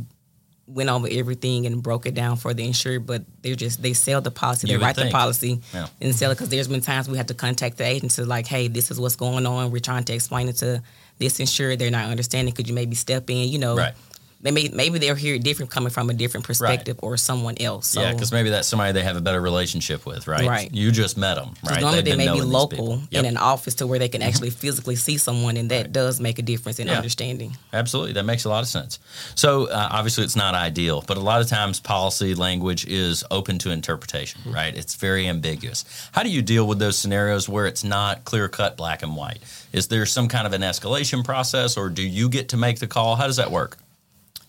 went 0.69 0.91
over 0.91 1.09
everything 1.11 1.65
and 1.67 1.83
broke 1.83 2.05
it 2.07 2.15
down 2.15 2.37
for 2.37 2.53
the 2.55 2.65
insured, 2.65 3.07
but 3.07 3.23
they're 3.43 3.55
just 3.55 3.81
they 3.83 3.95
sell 3.95 4.21
the 4.21 4.31
policy, 4.31 4.69
You 4.69 4.79
they 4.79 4.85
write 4.85 4.97
think. 4.97 5.09
the 5.09 5.13
policy 5.13 5.61
Yeah. 5.73 5.87
and 6.01 6.15
sell 6.15 6.31
it. 6.31 6.35
Because 6.35 6.51
there's 6.51 6.69
been 6.69 6.81
times 6.83 7.09
we 7.09 7.17
have 7.17 7.27
to 7.27 7.35
contact 7.35 7.79
the 7.79 7.85
agent 7.87 8.13
to 8.13 8.27
like, 8.27 8.47
hey, 8.47 8.69
this 8.69 8.91
is 8.91 9.01
what's 9.01 9.17
going 9.17 9.47
on. 9.47 9.71
We're 9.71 9.81
trying 9.81 10.05
to 10.05 10.13
explain 10.13 10.49
it 10.49 10.57
to 10.57 10.83
this 11.19 11.41
insured. 11.41 11.79
They're 11.79 11.91
not 11.91 12.11
understanding. 12.11 12.55
Could 12.55 12.69
you 12.69 12.75
maybe 12.75 12.95
step 12.95 13.29
in? 13.31 13.49
You 13.49 13.59
know, 13.59 13.77
Right. 13.77 13.95
They 14.41 14.53
may, 14.53 14.69
maybe 14.73 15.01
they'll 15.01 15.17
hear 15.17 15.35
it 15.35 15.43
different 15.43 15.73
coming 15.73 15.91
from 15.91 16.11
a 16.11 16.15
different 16.15 16.47
perspective 16.47 16.97
or 17.03 17.17
someone 17.17 17.57
else. 17.61 17.89
So 17.89 18.01
yeah, 18.01 18.13
because 18.13 18.31
maybe 18.31 18.51
that's 18.51 18.69
somebody 18.69 18.93
they 18.93 19.03
have 19.03 19.17
a 19.17 19.21
better 19.21 19.41
relationship 19.41 20.07
with, 20.07 20.29
right? 20.29 20.47
Right. 20.47 20.73
You 20.73 20.93
just 20.93 21.19
met 21.19 21.35
them, 21.35 21.55
right? 21.69 21.81
normally 21.81 22.03
been 22.03 22.19
may 22.19 22.33
be 22.33 22.41
local 22.43 22.99
people. 22.99 23.03
in 23.11 23.25
an 23.25 23.37
office 23.37 23.75
to 23.77 23.87
where 23.89 23.99
they 23.99 24.09
can 24.09 24.23
actually 24.23 24.51
physically 24.51 24.95
see 24.95 25.19
someone, 25.19 25.57
and 25.57 25.71
that 25.73 25.93
does 25.93 26.21
make 26.21 26.39
a 26.39 26.43
difference 26.43 26.79
in 26.79 26.87
Yeah. 26.87 26.97
understanding. 26.99 27.57
Absolutely, 27.73 28.13
that 28.13 28.23
makes 28.25 28.45
a 28.45 28.49
lot 28.49 28.63
of 28.63 28.69
sense. 28.69 29.01
So 29.35 29.67
uh, 29.67 29.89
obviously, 29.91 30.23
it's 30.23 30.37
not 30.37 30.55
ideal, 30.55 31.03
but 31.05 31.17
a 31.17 31.21
lot 31.21 31.41
of 31.41 31.49
times 31.49 31.81
policy 31.81 32.37
language 32.37 32.87
is 32.87 33.25
open 33.33 33.59
to 33.59 33.71
interpretation, 33.73 34.41
Mm-hmm. 34.43 34.55
right? 34.55 34.77
It's 34.77 34.95
very 34.95 35.27
ambiguous. 35.27 35.85
How 36.13 36.23
do 36.23 36.29
you 36.29 36.43
deal 36.43 36.65
with 36.69 36.79
those 36.79 36.97
scenarios 36.97 37.49
where 37.49 37.67
it's 37.67 37.83
not 37.83 38.25
clear 38.25 38.49
cut, 38.49 38.77
black 38.77 39.03
and 39.03 39.17
white? 39.17 39.39
Is 39.73 39.89
there 39.89 40.07
some 40.07 40.29
kind 40.29 40.47
of 40.47 40.53
an 40.53 40.63
escalation 40.63 41.25
process, 41.25 41.77
or 41.77 41.89
do 41.89 42.03
you 42.03 42.29
get 42.29 42.51
to 42.51 42.57
make 42.57 42.79
the 42.79 42.87
call? 42.87 43.17
How 43.17 43.27
does 43.27 43.37
that 43.37 43.51
work? 43.51 43.79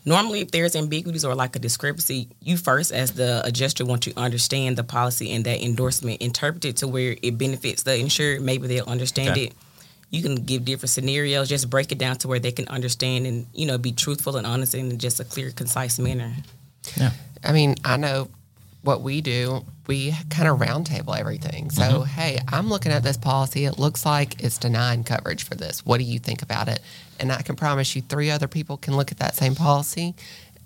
Normally, 0.05 0.39
if 0.39 0.51
there's 0.51 0.75
ambiguities 0.75 1.25
or 1.25 1.35
like 1.35 1.55
a 1.55 1.59
discrepancy, 1.59 2.29
you 2.41 2.55
first, 2.57 2.91
as 2.91 3.11
the 3.11 3.41
adjuster, 3.45 3.85
want 3.85 4.03
to 4.03 4.13
understand 4.17 4.77
the 4.77 4.83
policy 4.83 5.31
and 5.33 5.43
that 5.45 5.61
endorsement, 5.61 6.21
interpret 6.21 6.65
it 6.65 6.77
to 6.77 6.87
where 6.87 7.15
it 7.21 7.37
benefits 7.37 7.83
the 7.83 7.97
insured. 7.97 8.41
Maybe 8.41 8.67
they'll 8.67 8.85
understand 8.85 9.31
Okay. 9.31 9.45
it. 9.45 9.53
You 10.09 10.23
can 10.23 10.35
give 10.35 10.65
different 10.65 10.89
scenarios, 10.89 11.49
just 11.49 11.69
break 11.69 11.91
it 11.91 11.97
down 11.99 12.15
to 12.19 12.27
where 12.27 12.39
they 12.39 12.51
can 12.51 12.67
understand 12.69 13.27
and 13.27 13.45
you 13.53 13.67
know 13.67 13.77
be 13.77 13.91
truthful 13.91 14.37
and 14.37 14.47
honest 14.47 14.73
in 14.73 14.97
just 14.97 15.19
a 15.19 15.23
clear, 15.25 15.51
concise 15.51 15.99
manner. 15.99 16.33
Yeah. 16.97 17.11
I 17.43 17.51
mean, 17.51 17.75
I 17.85 17.97
know 17.97 18.29
what 18.81 19.01
we 19.01 19.21
do. 19.21 19.63
We 19.89 20.13
kind 20.29 20.47
of 20.47 20.59
roundtable 20.59 21.17
everything. 21.19 21.71
So, 21.71 21.81
Mm-hmm. 21.81 22.03
hey, 22.03 22.37
I'm 22.47 22.69
looking 22.69 22.91
at 22.91 23.01
this 23.01 23.17
policy. 23.17 23.65
It 23.65 23.79
looks 23.79 24.05
like 24.05 24.39
it's 24.43 24.59
denying 24.59 25.03
coverage 25.03 25.43
for 25.43 25.55
this. 25.55 25.83
What 25.83 25.97
do 25.97 26.03
you 26.03 26.19
think 26.19 26.43
about 26.43 26.67
it? 26.67 26.79
And 27.19 27.31
I 27.31 27.41
can 27.41 27.55
promise 27.55 27.95
you, 27.95 28.03
three 28.03 28.29
other 28.29 28.47
people 28.47 28.77
can 28.77 28.95
look 28.95 29.11
at 29.11 29.17
that 29.17 29.35
same 29.35 29.55
policy, 29.55 30.13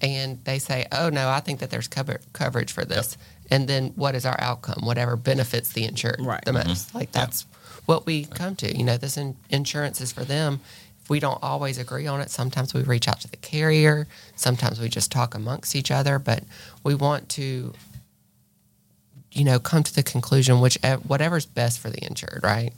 and 0.02 0.44
they 0.44 0.60
say, 0.60 0.88
"Oh 0.92 1.08
no, 1.08 1.30
I 1.30 1.40
think 1.40 1.62
that 1.62 1.70
there's 1.70 1.88
cover- 1.88 2.20
coverage 2.34 2.74
for 2.74 2.84
this." 2.84 3.18
And 3.50 3.70
then, 3.70 3.94
what 3.96 4.14
is 4.14 4.26
our 4.26 4.36
outcome? 4.42 4.84
Whatever 4.86 5.16
benefits 5.16 5.72
the 5.72 5.86
insured 5.86 6.18
Right. 6.20 6.44
the 6.44 6.52
most. 6.52 6.90
Mm-hmm. 6.90 6.98
Like 6.98 7.14
that's 7.14 7.46
what 7.86 8.06
we 8.06 8.26
come 8.26 8.58
to. 8.58 8.78
You 8.78 8.84
know, 8.84 8.98
this 8.98 9.16
in- 9.16 9.38
insurance 9.50 10.02
is 10.02 10.12
for 10.12 10.26
them. 10.26 10.60
If 11.02 11.10
we 11.10 11.22
don't 11.22 11.42
always 11.42 11.78
agree 11.78 12.08
on 12.08 12.20
it, 12.20 12.30
sometimes 12.30 12.74
we 12.74 12.82
reach 12.84 13.08
out 13.08 13.22
to 13.22 13.32
the 13.32 13.38
carrier. 13.38 14.06
Sometimes 14.36 14.82
we 14.82 14.90
just 14.90 15.14
talk 15.14 15.34
amongst 15.34 15.78
each 15.78 15.92
other. 15.92 16.20
But 16.20 16.44
we 16.84 16.94
want 16.94 17.30
to, 17.30 17.74
you 19.34 19.44
know, 19.44 19.60
come 19.60 19.84
to 19.84 19.94
the 19.94 20.04
conclusion 20.04 20.60
which 20.60 20.78
eh, 20.84 20.96
whatever's 20.98 21.46
best 21.46 21.80
for 21.80 21.90
the 21.90 22.04
insured, 22.06 22.42
right? 22.44 22.72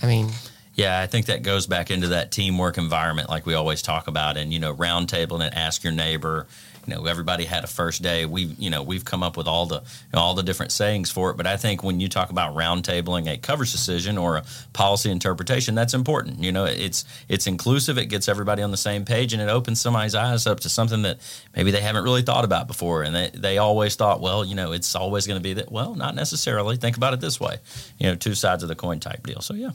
I 0.00 0.06
mean, 0.06 0.30
Yeah, 0.74 0.98
I 1.00 1.06
think 1.06 1.26
that 1.26 1.42
goes 1.42 1.66
back 1.66 1.90
into 1.90 2.08
that 2.08 2.32
teamwork 2.32 2.78
environment, 2.78 3.28
like 3.28 3.46
we 3.46 3.54
always 3.54 3.82
talk 3.82 4.08
about, 4.08 4.36
and 4.36 4.52
you 4.52 4.58
know, 4.58 4.74
roundtable 4.74 5.44
and 5.44 5.54
ask 5.54 5.84
your 5.84 5.92
neighbor. 5.92 6.46
You 6.86 6.94
know, 6.94 7.06
everybody 7.06 7.44
had 7.44 7.64
a 7.64 7.66
first 7.66 8.02
day. 8.02 8.26
We've 8.26 8.58
you 8.58 8.70
know 8.70 8.82
we've 8.82 9.04
come 9.04 9.22
up 9.22 9.36
with 9.36 9.46
all 9.46 9.66
the 9.66 9.76
you 9.76 10.12
know, 10.12 10.20
all 10.20 10.34
the 10.34 10.42
different 10.42 10.72
sayings 10.72 11.10
for 11.10 11.30
it. 11.30 11.36
But 11.36 11.46
I 11.46 11.56
think 11.56 11.82
when 11.82 12.00
you 12.00 12.08
talk 12.08 12.30
about 12.30 12.54
round 12.54 12.84
tabling 12.84 13.28
a 13.32 13.36
coverage 13.36 13.72
decision 13.72 14.18
or 14.18 14.36
a 14.36 14.44
policy 14.72 15.10
interpretation, 15.10 15.74
that's 15.74 15.94
important. 15.94 16.40
You 16.40 16.52
know, 16.52 16.64
it's 16.64 17.04
it's 17.28 17.46
inclusive. 17.46 17.98
It 17.98 18.06
gets 18.06 18.28
everybody 18.28 18.62
on 18.62 18.70
the 18.70 18.76
same 18.76 19.04
page, 19.04 19.32
and 19.32 19.42
it 19.42 19.48
opens 19.48 19.80
somebody's 19.80 20.14
eyes 20.14 20.46
up 20.46 20.60
to 20.60 20.68
something 20.68 21.02
that 21.02 21.18
maybe 21.56 21.70
they 21.70 21.80
haven't 21.80 22.04
really 22.04 22.22
thought 22.22 22.44
about 22.44 22.66
before. 22.66 23.02
And 23.02 23.14
they 23.14 23.30
they 23.34 23.58
always 23.58 23.96
thought, 23.96 24.20
well, 24.20 24.44
you 24.44 24.54
know, 24.54 24.72
it's 24.72 24.94
always 24.94 25.26
going 25.26 25.38
to 25.38 25.42
be 25.42 25.54
that. 25.54 25.70
Well, 25.70 25.94
not 25.94 26.14
necessarily. 26.14 26.76
Think 26.76 26.96
about 26.96 27.14
it 27.14 27.20
this 27.20 27.40
way. 27.40 27.58
You 27.98 28.08
know, 28.08 28.14
two 28.16 28.34
sides 28.34 28.62
of 28.62 28.68
the 28.68 28.74
coin 28.74 29.00
type 29.00 29.26
deal. 29.26 29.40
So 29.40 29.54
yeah. 29.54 29.70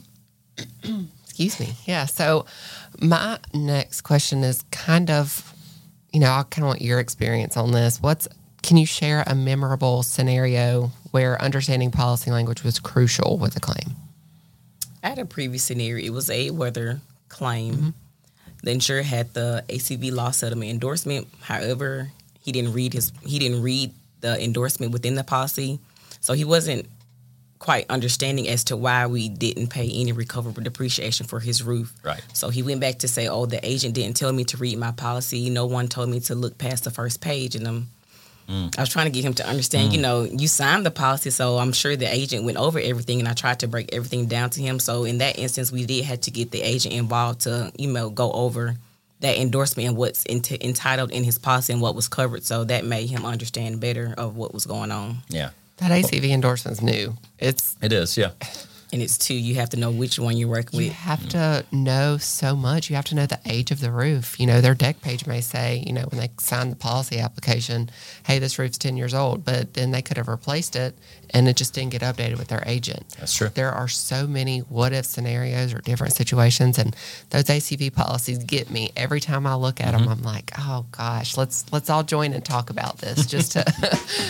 excuse 1.24 1.60
me. 1.60 1.74
Yeah. 1.86 2.06
So 2.06 2.44
my 3.00 3.38
next 3.54 4.02
question 4.02 4.44
is 4.44 4.62
kind 4.70 5.10
of, 5.10 5.54
you 6.12 6.20
know, 6.20 6.30
I 6.30 6.42
kind 6.44 6.64
of 6.64 6.68
want 6.68 6.82
your 6.82 6.98
experience 6.98 7.56
on 7.56 7.72
this. 7.72 8.00
What's 8.00 8.28
can 8.62 8.76
you 8.76 8.86
share 8.86 9.24
a 9.26 9.34
memorable 9.34 10.02
scenario 10.02 10.90
where 11.12 11.40
understanding 11.40 11.90
policy 11.90 12.30
language 12.30 12.62
was 12.62 12.78
crucial 12.78 13.38
with 13.38 13.56
a 13.56 13.60
claim? 13.60 13.96
I 15.02 15.08
had 15.08 15.18
a 15.18 15.24
previous 15.24 15.62
scenario. 15.62 16.04
It 16.04 16.10
was 16.10 16.28
a 16.28 16.50
weather 16.50 17.00
claim. 17.28 17.74
Mm-hmm. 17.74 17.88
The 18.62 18.70
insurer 18.72 19.02
had 19.02 19.32
the 19.32 19.64
ACV 19.68 20.12
loss 20.12 20.38
settlement 20.38 20.70
endorsement. 20.70 21.28
However, 21.40 22.10
he 22.42 22.52
didn't 22.52 22.74
read 22.74 22.92
his 22.92 23.12
he 23.24 23.38
didn't 23.38 23.62
read 23.62 23.94
the 24.20 24.42
endorsement 24.42 24.92
within 24.92 25.14
the 25.14 25.24
policy, 25.24 25.80
so 26.20 26.34
he 26.34 26.44
wasn't 26.44 26.86
quite 27.60 27.84
understanding 27.90 28.48
as 28.48 28.64
to 28.64 28.76
why 28.76 29.06
we 29.06 29.28
didn't 29.28 29.68
pay 29.68 29.88
any 29.88 30.12
recoverable 30.12 30.62
depreciation 30.62 31.26
for 31.26 31.38
his 31.38 31.62
roof. 31.62 31.94
Right. 32.02 32.24
So 32.32 32.48
he 32.48 32.62
went 32.62 32.80
back 32.80 32.98
to 33.00 33.08
say, 33.08 33.28
"Oh, 33.28 33.46
the 33.46 33.64
agent 33.64 33.94
didn't 33.94 34.16
tell 34.16 34.32
me 34.32 34.44
to 34.44 34.56
read 34.56 34.78
my 34.78 34.90
policy. 34.90 35.48
No 35.50 35.66
one 35.66 35.86
told 35.86 36.08
me 36.08 36.20
to 36.20 36.34
look 36.34 36.58
past 36.58 36.84
the 36.84 36.90
first 36.90 37.20
page." 37.20 37.54
And 37.54 37.68
I'm 37.68 37.88
mm. 38.48 38.76
I 38.78 38.80
was 38.80 38.88
trying 38.88 39.06
to 39.06 39.12
get 39.12 39.24
him 39.24 39.34
to 39.34 39.46
understand, 39.46 39.92
you 39.92 39.98
mm. 39.98 40.02
know, 40.02 40.22
you 40.24 40.48
signed 40.48 40.84
the 40.84 40.90
policy, 40.90 41.30
so 41.30 41.58
I'm 41.58 41.72
sure 41.72 41.94
the 41.96 42.12
agent 42.12 42.44
went 42.44 42.56
over 42.56 42.80
everything, 42.80 43.20
and 43.20 43.28
I 43.28 43.34
tried 43.34 43.60
to 43.60 43.68
break 43.68 43.94
everything 43.94 44.26
down 44.26 44.50
to 44.50 44.60
him. 44.62 44.80
So 44.80 45.04
in 45.04 45.18
that 45.18 45.38
instance, 45.38 45.70
we 45.70 45.84
did 45.84 46.06
have 46.06 46.22
to 46.22 46.30
get 46.30 46.50
the 46.50 46.62
agent 46.62 46.94
involved 46.94 47.42
to, 47.42 47.70
you 47.78 47.92
know, 47.92 48.08
go 48.10 48.32
over 48.32 48.76
that 49.20 49.36
endorsement 49.36 49.86
and 49.86 49.96
what's 49.98 50.24
ent- 50.30 50.64
entitled 50.64 51.10
in 51.10 51.24
his 51.24 51.38
policy 51.38 51.74
and 51.74 51.82
what 51.82 51.94
was 51.94 52.08
covered. 52.08 52.42
So 52.42 52.64
that 52.64 52.86
made 52.86 53.10
him 53.10 53.26
understand 53.26 53.78
better 53.80 54.14
of 54.16 54.34
what 54.36 54.54
was 54.54 54.64
going 54.64 54.90
on. 54.90 55.18
Yeah, 55.28 55.50
That 55.80 55.90
ACV 55.90 56.30
endorsement's 56.30 56.82
new. 56.82 57.16
It's 57.38 57.76
it 57.82 57.92
is. 57.92 58.16
Yeah. 58.16 58.30
And 58.92 59.00
it's 59.00 59.16
two, 59.16 59.34
you 59.34 59.54
have 59.54 59.70
to 59.70 59.76
know 59.76 59.90
which 59.92 60.18
one 60.18 60.36
you're 60.36 60.48
working 60.48 60.76
with. 60.76 60.86
you 60.86 60.92
have 60.92 61.28
to 61.28 61.64
know 61.70 62.18
so 62.18 62.56
much. 62.56 62.90
You 62.90 62.96
have 62.96 63.04
to 63.06 63.14
know 63.14 63.26
the 63.26 63.38
age 63.46 63.70
of 63.70 63.78
the 63.78 63.92
roof. 63.92 64.38
You 64.40 64.46
know, 64.46 64.60
their 64.60 64.74
dec 64.74 65.00
page 65.00 65.26
may 65.26 65.40
say, 65.40 65.84
you 65.86 65.92
know, 65.92 66.06
when 66.10 66.18
they 66.18 66.30
sign 66.40 66.70
the 66.70 66.76
policy 66.76 67.20
application, 67.20 67.90
hey, 68.26 68.40
this 68.40 68.58
roof's 68.58 68.78
10 68.78 68.96
years 68.96 69.14
old, 69.14 69.44
but 69.44 69.74
then 69.74 69.92
they 69.92 70.02
could 70.02 70.16
have 70.16 70.26
replaced 70.26 70.74
it 70.74 70.98
and 71.32 71.48
it 71.48 71.56
just 71.56 71.74
didn't 71.74 71.90
get 71.90 72.02
updated 72.02 72.38
with 72.38 72.48
their 72.48 72.62
agent. 72.66 73.04
That's 73.18 73.34
true. 73.34 73.48
There 73.52 73.70
are 73.72 73.88
so 73.88 74.26
many 74.26 74.60
what 74.60 74.92
if 74.92 75.04
scenarios 75.04 75.72
or 75.74 75.80
different 75.80 76.14
situations, 76.14 76.78
and 76.78 76.94
those 77.30 77.44
ACV 77.44 77.92
policies 77.92 78.38
get 78.38 78.70
me 78.70 78.90
every 78.96 79.20
time 79.20 79.46
I 79.46 79.54
look 79.54 79.80
at 79.80 79.92
them. 79.92 80.02
Mm-hmm. 80.02 80.10
I'm 80.10 80.22
like, 80.22 80.50
oh 80.58 80.86
gosh, 80.92 81.36
let's 81.36 81.64
let's 81.72 81.90
all 81.90 82.02
join 82.02 82.32
and 82.32 82.44
talk 82.44 82.70
about 82.70 82.98
this 82.98 83.26
just 83.26 83.52
to 83.52 83.64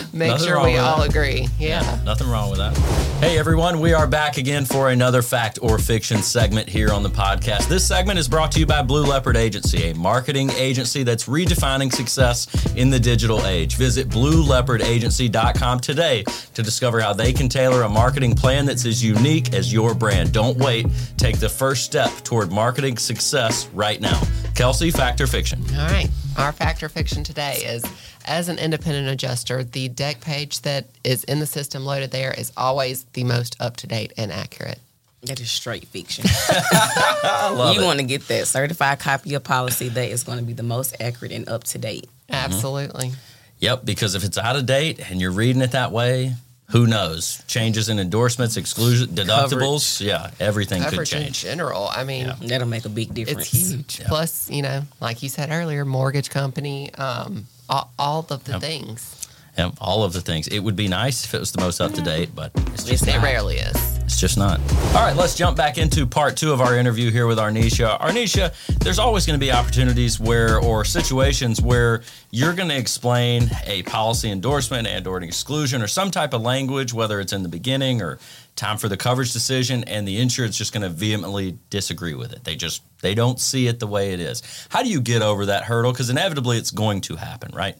make 0.13 0.29
Nothing 0.31 0.47
sure 0.47 0.63
we 0.63 0.77
all 0.77 0.99
that. 1.01 1.09
agree. 1.09 1.47
Yeah. 1.59 1.99
Nothing 2.03 2.27
wrong 2.29 2.49
with 2.49 2.59
that. 2.59 2.77
Hey, 3.19 3.37
everyone. 3.37 3.79
We 3.79 3.93
are 3.93 4.07
back 4.07 4.37
again 4.37 4.65
for 4.65 4.89
another 4.89 5.21
fact 5.21 5.59
or 5.61 5.77
fiction 5.77 6.21
segment 6.23 6.67
here 6.67 6.91
on 6.91 7.03
the 7.03 7.09
podcast. 7.09 7.67
This 7.67 7.87
segment 7.87 8.17
is 8.19 8.27
brought 8.27 8.51
to 8.53 8.59
you 8.59 8.65
by 8.65 8.81
Blue 8.81 9.03
Leopard 9.05 9.37
Agency, 9.37 9.91
a 9.91 9.95
marketing 9.95 10.49
agency 10.51 11.03
that's 11.03 11.25
redefining 11.27 11.91
success 11.91 12.47
in 12.75 12.89
the 12.89 12.99
digital 12.99 13.45
age. 13.45 13.75
Visit 13.75 14.09
blueleopardagency.com 14.09 15.79
today 15.79 16.23
to 16.53 16.63
discover 16.63 16.90
how 16.99 17.13
they 17.13 17.31
can 17.33 17.47
tailor 17.47 17.83
a 17.83 17.89
marketing 17.89 18.35
plan 18.35 18.65
that's 18.65 18.85
as 18.85 19.03
unique 19.03 19.53
as 19.53 19.71
your 19.71 19.93
brand. 19.93 20.33
Don't 20.33 20.57
wait. 20.57 20.87
Take 21.17 21.39
the 21.39 21.49
first 21.49 21.83
step 21.83 22.11
toward 22.23 22.51
marketing 22.51 22.97
success 22.97 23.67
right 23.67 24.01
now. 24.01 24.21
Kelsey, 24.55 24.91
fact 24.91 25.21
or 25.21 25.27
fiction? 25.27 25.63
All 25.71 25.87
right. 25.87 26.09
Our 26.37 26.51
factor 26.51 26.89
fiction 26.89 27.23
today 27.23 27.55
is 27.65 27.83
as 28.25 28.49
an 28.49 28.57
independent 28.59 29.07
adjuster, 29.07 29.63
the 29.63 29.89
dec 29.89 30.21
page 30.21 30.61
that 30.61 30.87
is 31.03 31.23
in 31.23 31.39
the 31.39 31.45
system 31.47 31.85
loaded 31.85 32.11
there 32.11 32.33
is 32.33 32.51
always 32.55 33.03
the 33.13 33.23
most 33.23 33.55
up 33.59 33.77
to 33.77 33.87
date 33.87 34.13
and 34.17 34.31
accurate. 34.31 34.79
That 35.23 35.39
is 35.39 35.51
straight 35.51 35.85
fiction. 35.87 36.25
love 37.23 37.75
you 37.75 37.83
want 37.83 37.99
to 37.99 38.05
get 38.05 38.27
that 38.27 38.47
certified 38.47 38.99
copy 38.99 39.35
of 39.35 39.43
policy 39.43 39.89
that 39.89 40.09
is 40.09 40.23
going 40.23 40.39
to 40.39 40.43
be 40.43 40.53
the 40.53 40.63
most 40.63 40.95
accurate 40.99 41.31
and 41.31 41.47
up 41.47 41.63
to 41.65 41.77
date. 41.77 42.09
Absolutely. 42.29 43.07
Mm-hmm. 43.07 43.15
Yep, 43.59 43.85
because 43.85 44.15
if 44.15 44.23
it's 44.23 44.39
out 44.39 44.55
of 44.55 44.65
date 44.65 44.99
and 45.11 45.21
you're 45.21 45.31
reading 45.31 45.61
it 45.61 45.71
that 45.71 45.91
way, 45.91 46.33
who 46.71 46.87
knows? 46.87 47.43
Changes 47.47 47.89
in 47.89 47.99
endorsements, 47.99 48.57
exclusion, 48.57 49.09
deductibles, 49.09 49.99
yeah, 49.99 50.31
everything 50.39 50.81
could 50.83 50.91
Coverage 50.91 51.13
in 51.13 51.33
general. 51.33 51.87
I 51.89 52.03
mean, 52.03 52.31
That'll 52.41 52.67
make 52.67 52.85
a 52.85 52.89
big 52.89 53.13
difference. 53.13 53.53
it's 53.53 53.69
huge. 53.71 53.99
Yeah. 53.99 54.07
Plus, 54.07 54.49
you 54.49 54.61
know, 54.61 54.83
like 54.99 55.21
you 55.23 55.29
said 55.29 55.49
earlier, 55.51 55.85
mortgage 55.85 56.29
company, 56.29 56.93
um, 56.95 57.45
all, 57.69 57.91
all 57.99 58.25
of 58.29 58.43
the 58.45 58.51
Yep. 58.53 58.61
things. 58.61 59.15
Yep, 59.57 59.73
all 59.81 60.03
of 60.03 60.13
the 60.13 60.21
things. 60.21 60.47
It 60.47 60.59
would 60.59 60.77
be 60.77 60.87
nice 60.87 61.25
if 61.25 61.33
it 61.33 61.39
was 61.39 61.51
the 61.51 61.59
most 61.61 61.81
up 61.81 61.93
to 61.93 62.01
date, 62.01 62.33
but 62.33 62.51
it's 62.73 62.85
just 62.85 63.05
It 63.07 63.15
not. 63.15 63.23
rarely 63.23 63.57
is. 63.57 63.90
It's 64.11 64.19
just 64.19 64.37
not. 64.37 64.59
All 64.93 65.05
right, 65.05 65.15
let's 65.15 65.35
jump 65.35 65.55
back 65.55 65.77
into 65.77 66.05
part 66.05 66.35
two 66.35 66.51
of 66.51 66.59
our 66.59 66.75
interview 66.75 67.11
here 67.11 67.27
with 67.27 67.37
Arnisha. 67.37 67.97
Arnisha, 68.01 68.53
there's 68.79 68.99
always 68.99 69.25
going 69.25 69.39
to 69.39 69.43
be 69.43 69.53
opportunities 69.53 70.19
where, 70.19 70.59
or 70.59 70.83
situations 70.83 71.61
where 71.61 72.01
you're 72.29 72.51
going 72.53 72.67
to 72.67 72.77
explain 72.77 73.49
a 73.63 73.83
policy 73.83 74.29
endorsement 74.29 74.85
and 74.85 75.07
or 75.07 75.15
an 75.15 75.23
exclusion 75.23 75.81
or 75.81 75.87
some 75.87 76.11
type 76.11 76.33
of 76.33 76.41
language, 76.41 76.93
whether 76.93 77.21
it's 77.21 77.31
in 77.31 77.41
the 77.41 77.47
beginning 77.47 78.01
or 78.01 78.19
time 78.57 78.77
for 78.77 78.89
the 78.89 78.97
coverage 78.97 79.31
decision, 79.31 79.85
and 79.85 80.05
the 80.05 80.19
insurance 80.19 80.57
just 80.57 80.73
going 80.73 80.83
to 80.83 80.89
vehemently 80.89 81.57
disagree 81.69 82.13
with 82.13 82.33
it. 82.33 82.43
They 82.43 82.57
just 82.57 82.83
they 82.99 83.15
don't 83.15 83.39
see 83.39 83.67
it 83.67 83.79
the 83.79 83.87
way 83.87 84.11
it 84.11 84.19
is. 84.19 84.43
How 84.67 84.83
do 84.83 84.89
you 84.89 84.99
get 84.99 85.21
over 85.21 85.45
that 85.45 85.63
hurdle? 85.63 85.93
Because 85.93 86.09
inevitably 86.09 86.57
it's 86.57 86.71
going 86.71 86.99
to 87.01 87.15
happen, 87.15 87.53
right? 87.55 87.77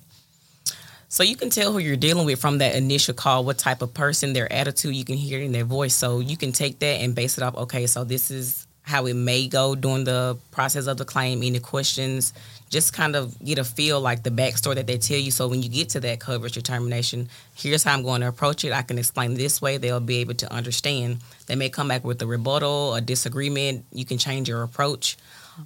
So 1.11 1.23
you 1.23 1.35
can 1.35 1.49
tell 1.49 1.73
who 1.73 1.79
you're 1.79 1.97
dealing 1.97 2.25
with 2.25 2.39
from 2.39 2.59
that 2.59 2.73
initial 2.73 3.13
call, 3.13 3.43
what 3.43 3.57
type 3.57 3.81
of 3.81 3.93
person, 3.93 4.31
their 4.31 4.51
attitude, 4.51 4.95
you 4.95 5.03
can 5.03 5.17
hear 5.17 5.41
in 5.41 5.51
their 5.51 5.65
voice. 5.65 5.93
So 5.93 6.21
you 6.21 6.37
can 6.37 6.53
take 6.53 6.79
that 6.79 7.01
and 7.01 7.13
base 7.13 7.37
it 7.37 7.43
off, 7.43 7.53
okay, 7.53 7.85
so 7.85 8.05
this 8.05 8.31
is 8.31 8.65
how 8.91 9.05
it 9.07 9.15
may 9.15 9.47
go 9.47 9.73
during 9.75 10.03
the 10.03 10.37
process 10.51 10.85
of 10.87 10.97
the 10.97 11.05
claim, 11.05 11.41
any 11.41 11.59
questions, 11.59 12.33
just 12.69 12.93
kind 12.93 13.15
of 13.15 13.37
get 13.43 13.57
a 13.57 13.63
feel 13.63 13.99
like 13.99 14.23
the 14.23 14.29
backstory 14.29 14.75
that 14.75 14.87
they 14.87 14.97
tell 14.97 15.17
you. 15.17 15.31
So 15.31 15.47
when 15.47 15.61
you 15.63 15.69
get 15.69 15.89
to 15.89 15.99
that 16.01 16.19
coverage 16.19 16.53
determination, 16.53 17.29
here's 17.55 17.83
how 17.83 17.93
I'm 17.93 18.03
going 18.03 18.21
to 18.21 18.27
approach 18.27 18.63
it. 18.63 18.71
I 18.71 18.81
can 18.81 18.97
explain 18.97 19.33
this 19.33 19.61
way. 19.61 19.77
They'll 19.77 19.99
be 19.99 20.17
able 20.17 20.35
to 20.35 20.53
understand. 20.53 21.19
They 21.47 21.55
may 21.55 21.69
come 21.69 21.87
back 21.87 22.03
with 22.03 22.21
a 22.21 22.27
rebuttal, 22.27 22.93
a 22.95 23.01
disagreement. 23.01 23.85
You 23.91 24.05
can 24.05 24.17
change 24.17 24.47
your 24.47 24.63
approach. 24.63 25.17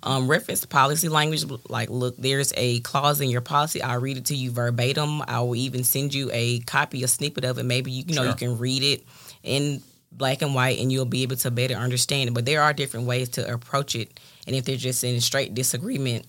Um, 0.02 0.28
reference 0.28 0.66
policy 0.66 1.10
language, 1.10 1.46
like, 1.70 1.90
look, 1.92 2.16
there's 2.18 2.52
a 2.58 2.80
clause 2.82 3.22
in 3.22 3.30
your 3.30 3.42
policy. 3.42 3.82
I'll 3.84 4.00
read 4.02 4.18
it 4.18 4.26
to 4.26 4.36
you 4.36 4.50
verbatim. 4.52 5.22
I 5.28 5.42
will 5.42 5.56
even 5.56 5.84
send 5.84 6.14
you 6.14 6.30
a 6.34 6.60
copy, 6.62 7.04
a 7.04 7.08
snippet 7.08 7.46
of 7.46 7.60
it. 7.60 7.64
Maybe 7.66 7.92
you, 7.92 8.04
you 8.08 8.16
know 8.16 8.24
Sure. 8.24 8.32
you 8.32 8.36
can 8.36 8.58
read 8.58 8.82
it 8.84 9.04
in 9.44 9.82
black 10.18 10.42
and 10.42 10.56
white, 10.56 10.80
and 10.80 10.92
you'll 10.92 11.06
be 11.06 11.24
able 11.24 11.36
to 11.38 11.52
better 11.52 11.76
understand 11.76 12.30
it. 12.30 12.34
But 12.34 12.46
there 12.46 12.62
are 12.62 12.74
different 12.74 13.08
ways 13.08 13.30
to 13.30 13.54
approach 13.54 13.96
it, 13.96 14.20
and 14.48 14.56
if 14.56 14.66
they're 14.66 14.78
just 14.78 15.04
in 15.04 15.20
straight 15.22 15.54
disagreement, 15.54 16.26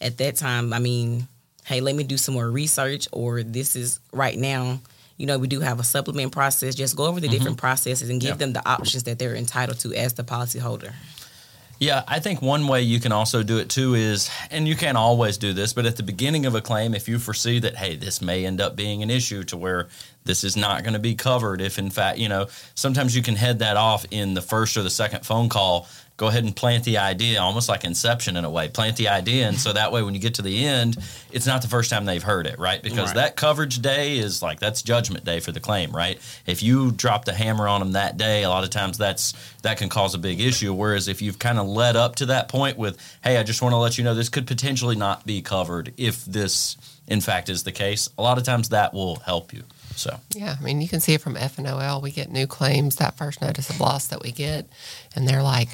at 0.00 0.18
that 0.18 0.36
time, 0.36 0.72
I 0.72 0.78
mean, 0.78 1.26
hey, 1.64 1.80
let 1.80 1.94
me 1.94 2.04
do 2.04 2.16
some 2.16 2.34
more 2.34 2.50
research, 2.50 3.08
or 3.12 3.42
this 3.42 3.76
is 3.76 4.00
right 4.12 4.38
now. 4.38 4.80
You 5.16 5.26
know, 5.26 5.38
we 5.38 5.48
do 5.48 5.60
have 5.60 5.80
a 5.80 5.84
supplement 5.84 6.30
process. 6.30 6.76
Just 6.76 6.96
go 6.96 7.06
over 7.06 7.18
the 7.18 7.26
different 7.26 7.56
processes 7.58 8.08
and 8.08 8.20
give 8.20 8.32
Mm-hmm. 8.34 8.38
Them 8.38 8.52
the 8.52 8.68
options 8.68 9.02
that 9.04 9.18
they're 9.18 9.34
entitled 9.34 9.80
to 9.80 9.92
as 9.92 10.14
the 10.14 10.22
policyholder. 10.22 10.92
Yeah, 11.80 12.02
I 12.08 12.18
think 12.18 12.42
one 12.42 12.66
way 12.66 12.82
you 12.82 12.98
can 12.98 13.12
also 13.12 13.44
do 13.44 13.58
it 13.58 13.68
too 13.68 13.94
is, 13.94 14.28
and 14.50 14.66
you 14.66 14.74
can't 14.74 14.98
always 14.98 15.38
do 15.38 15.52
this, 15.52 15.72
but 15.72 15.86
at 15.86 15.96
the 15.96 16.02
beginning 16.02 16.44
of 16.44 16.56
a 16.56 16.60
claim, 16.60 16.92
if 16.92 17.08
you 17.08 17.20
foresee 17.20 17.60
that, 17.60 17.76
hey, 17.76 17.94
this 17.94 18.20
may 18.20 18.44
end 18.44 18.60
up 18.60 18.74
being 18.74 19.04
an 19.04 19.10
issue 19.10 19.44
to 19.44 19.56
where 19.56 19.86
this 20.24 20.42
is 20.42 20.56
not 20.56 20.82
going 20.82 20.94
to 20.94 20.98
be 20.98 21.14
covered, 21.14 21.60
if 21.60 21.78
in 21.78 21.90
fact, 21.90 22.18
you 22.18 22.28
know, 22.28 22.48
sometimes 22.74 23.14
you 23.14 23.22
can 23.22 23.36
head 23.36 23.60
that 23.60 23.76
off 23.76 24.04
in 24.10 24.34
the 24.34 24.42
first 24.42 24.76
or 24.76 24.82
the 24.82 24.90
second 24.90 25.24
phone 25.24 25.48
call. 25.48 25.88
Go 26.18 26.26
ahead 26.26 26.42
and 26.42 26.54
plant 26.54 26.82
the 26.82 26.98
idea, 26.98 27.40
almost 27.40 27.68
like 27.68 27.84
Inception 27.84 28.36
in 28.36 28.44
a 28.44 28.50
way. 28.50 28.68
Plant 28.68 28.96
the 28.96 29.06
idea, 29.08 29.46
and 29.48 29.56
so 29.56 29.72
that 29.72 29.92
way, 29.92 30.02
when 30.02 30.14
you 30.14 30.20
get 30.20 30.34
to 30.34 30.42
the 30.42 30.66
end, 30.66 30.98
it's 31.30 31.46
not 31.46 31.62
the 31.62 31.68
first 31.68 31.90
time 31.90 32.06
they've 32.06 32.22
heard 32.24 32.48
it, 32.48 32.58
right? 32.58 32.82
Because 32.82 33.10
Right. 33.10 33.14
that 33.14 33.36
coverage 33.36 33.80
day 33.80 34.18
is 34.18 34.42
like 34.42 34.58
that's 34.58 34.82
judgment 34.82 35.24
day 35.24 35.38
for 35.38 35.52
the 35.52 35.60
claim, 35.60 35.92
right? 35.92 36.18
If 36.44 36.60
you 36.60 36.90
drop 36.90 37.24
the 37.24 37.32
hammer 37.34 37.68
on 37.68 37.78
them 37.78 37.92
that 37.92 38.16
day, 38.16 38.42
a 38.42 38.48
lot 38.50 38.64
of 38.64 38.70
times 38.70 38.98
that's 38.98 39.32
that 39.62 39.78
can 39.78 39.88
cause 39.88 40.12
a 40.12 40.18
big 40.18 40.40
issue. 40.40 40.74
Whereas 40.74 41.06
if 41.06 41.22
you've 41.22 41.38
kind 41.38 41.56
of 41.56 41.68
led 41.68 41.94
up 41.94 42.16
to 42.16 42.26
that 42.26 42.48
point 42.48 42.76
with, 42.76 42.98
hey, 43.22 43.36
I 43.36 43.44
just 43.44 43.62
want 43.62 43.72
to 43.72 43.76
let 43.76 43.96
you 43.96 44.02
know 44.02 44.14
this 44.16 44.28
could 44.28 44.46
potentially 44.48 44.96
not 44.96 45.24
be 45.24 45.40
covered 45.40 45.94
if 45.96 46.24
this 46.24 46.76
in 47.06 47.20
fact 47.20 47.48
is 47.48 47.62
the 47.62 47.72
case, 47.72 48.08
a 48.18 48.22
lot 48.22 48.38
of 48.38 48.44
times 48.44 48.68
that 48.70 48.92
will 48.92 49.16
help 49.20 49.52
you. 49.52 49.62
So 49.94 50.18
Yeah, 50.34 50.56
I 50.60 50.62
mean, 50.64 50.80
you 50.80 50.88
can 50.88 50.98
see 51.00 51.14
it 51.14 51.20
from 51.20 51.36
FNOL. 51.36 52.02
We 52.02 52.10
get 52.10 52.30
new 52.30 52.46
claims 52.46 52.96
that 52.96 53.16
first 53.16 53.40
notice 53.40 53.70
of 53.70 53.80
loss 53.80 54.08
that 54.08 54.20
we 54.22 54.30
get, 54.32 54.68
and 55.14 55.26
they're 55.26 55.42
like, 55.42 55.68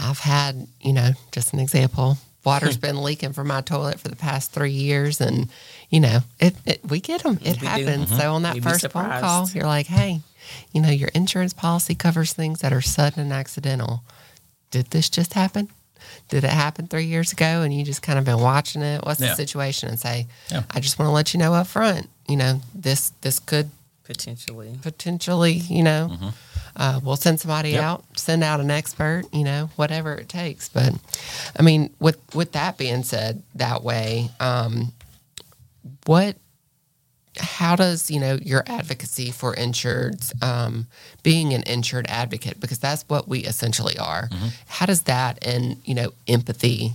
I've 0.00 0.18
had, 0.18 0.66
you 0.80 0.92
know, 0.92 1.10
just 1.32 1.52
an 1.52 1.58
example. 1.60 2.16
Water's 2.44 2.76
hmm. 2.76 2.80
been 2.80 3.02
leaking 3.02 3.34
from 3.34 3.48
my 3.48 3.60
toilet 3.60 4.00
for 4.00 4.08
the 4.08 4.16
past 4.16 4.52
three 4.52 4.70
years, 4.70 5.20
and 5.20 5.48
you 5.90 6.00
know, 6.00 6.20
it, 6.38 6.56
it 6.64 6.80
we 6.88 7.00
get 7.00 7.22
them. 7.22 7.38
It 7.42 7.60
We 7.60 7.66
happens. 7.66 8.06
Mm-hmm. 8.06 8.18
So 8.18 8.32
on 8.32 8.42
that 8.42 8.54
You'd 8.54 8.64
first 8.64 8.88
phone 8.90 9.20
call, 9.20 9.48
you're 9.50 9.66
like, 9.66 9.86
hey, 9.86 10.20
you 10.72 10.80
know, 10.80 10.90
your 10.90 11.10
insurance 11.14 11.52
policy 11.52 11.94
covers 11.94 12.32
things 12.32 12.60
that 12.60 12.72
are 12.72 12.80
sudden 12.80 13.20
and 13.20 13.32
accidental. 13.32 14.02
Did 14.70 14.86
this 14.86 15.10
just 15.10 15.34
happen? 15.34 15.68
Did 16.28 16.44
it 16.44 16.50
happen 16.50 16.86
three 16.86 17.04
years 17.04 17.32
ago 17.32 17.62
and 17.62 17.74
you 17.74 17.84
just 17.84 18.02
kind 18.02 18.18
of 18.18 18.24
been 18.24 18.40
watching 18.40 18.82
it? 18.82 19.04
What's 19.04 19.20
Yeah. 19.20 19.30
the 19.30 19.36
situation? 19.36 19.88
And 19.88 19.98
say, 19.98 20.26
Yeah. 20.50 20.62
I 20.70 20.80
just 20.80 20.98
want 20.98 21.08
to 21.08 21.12
let 21.12 21.34
you 21.34 21.38
know 21.38 21.54
up 21.54 21.66
front, 21.66 22.08
you 22.28 22.36
know, 22.36 22.62
this 22.74 23.12
this 23.20 23.38
could 23.38 23.70
Potentially. 24.04 24.78
potentially, 24.82 25.52
you 25.52 25.82
know, 25.82 26.08
mm-hmm. 26.10 26.28
Uh, 26.80 26.98
we'll 27.04 27.14
send 27.16 27.38
somebody. 27.38 27.72
Yep. 27.72 27.82
out, 27.82 28.04
send 28.16 28.42
out 28.42 28.58
an 28.58 28.70
expert, 28.70 29.24
you 29.34 29.44
know, 29.44 29.68
whatever 29.76 30.14
it 30.14 30.30
takes. 30.30 30.70
But 30.70 30.94
I 31.58 31.62
mean, 31.62 31.94
with 32.00 32.18
with 32.34 32.52
that 32.52 32.78
being 32.78 33.02
said, 33.02 33.42
that 33.54 33.84
way, 33.84 34.30
um, 34.40 34.92
what, 36.06 36.36
how 37.36 37.76
does 37.76 38.10
you 38.10 38.18
know 38.18 38.38
your 38.42 38.64
advocacy 38.66 39.30
for 39.30 39.54
insureds, 39.54 40.32
um, 40.42 40.86
being 41.22 41.52
an 41.52 41.62
insured 41.66 42.06
advocate, 42.08 42.58
because 42.58 42.78
that's 42.78 43.04
what 43.08 43.28
we 43.28 43.40
essentially 43.40 43.98
are. 43.98 44.28
Mm-hmm. 44.28 44.48
How 44.66 44.86
does 44.86 45.02
that 45.02 45.44
and 45.46 45.76
you 45.84 45.94
know 45.94 46.14
empathy 46.26 46.92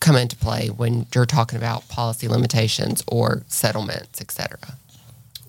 come 0.00 0.16
into 0.16 0.36
play 0.36 0.68
when 0.68 1.06
you're 1.14 1.24
talking 1.26 1.56
about 1.56 1.88
policy 1.88 2.28
limitations 2.28 3.02
or 3.06 3.44
settlements, 3.48 4.20
et 4.20 4.30
cetera? 4.30 4.76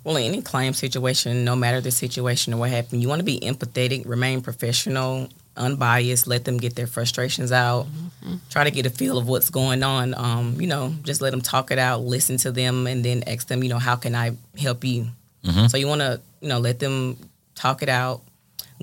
Well, 0.04 0.16
in 0.16 0.24
any 0.24 0.42
claim 0.42 0.74
situation, 0.74 1.46
no 1.46 1.56
matter 1.56 1.80
the 1.80 1.92
situation 1.92 2.54
or 2.54 2.58
what 2.58 2.70
happened, 2.72 3.02
you 3.02 3.08
want 3.08 3.20
to 3.20 3.26
be 3.26 3.40
empathetic, 3.40 4.08
remain 4.08 4.42
professional, 4.42 5.30
unbiased. 5.56 6.26
Let 6.26 6.44
them 6.46 6.58
get 6.58 6.76
their 6.76 6.88
frustrations 6.88 7.52
out. 7.52 7.86
Mm-hmm, 7.86 8.28
mm-hmm. 8.28 8.36
Try 8.50 8.64
to 8.64 8.72
get 8.72 8.86
a 8.86 8.90
feel 8.90 9.18
of 9.18 9.28
what's 9.28 9.50
going 9.52 9.84
on. 9.84 10.16
Um, 10.16 10.60
you 10.60 10.68
know, 10.68 10.94
just 11.04 11.22
let 11.22 11.32
them 11.32 11.42
talk 11.42 11.72
it 11.72 11.78
out. 11.78 12.02
Listen 12.02 12.38
to 12.38 12.52
them, 12.52 12.88
and 12.88 13.06
then 13.06 13.24
ask 13.28 13.48
them. 13.48 13.64
You 13.64 13.70
know, 13.70 13.80
how 13.80 13.96
can 13.96 14.16
I 14.16 14.32
help 14.58 14.84
you? 14.84 15.08
Mm-hmm. 15.44 15.68
So 15.68 15.78
you 15.78 15.88
want 15.88 16.02
to, 16.02 16.20
you 16.42 16.50
know, 16.50 16.60
let 16.60 16.80
them 16.80 17.18
talk 17.54 17.84
it 17.84 17.90
out. 17.90 18.22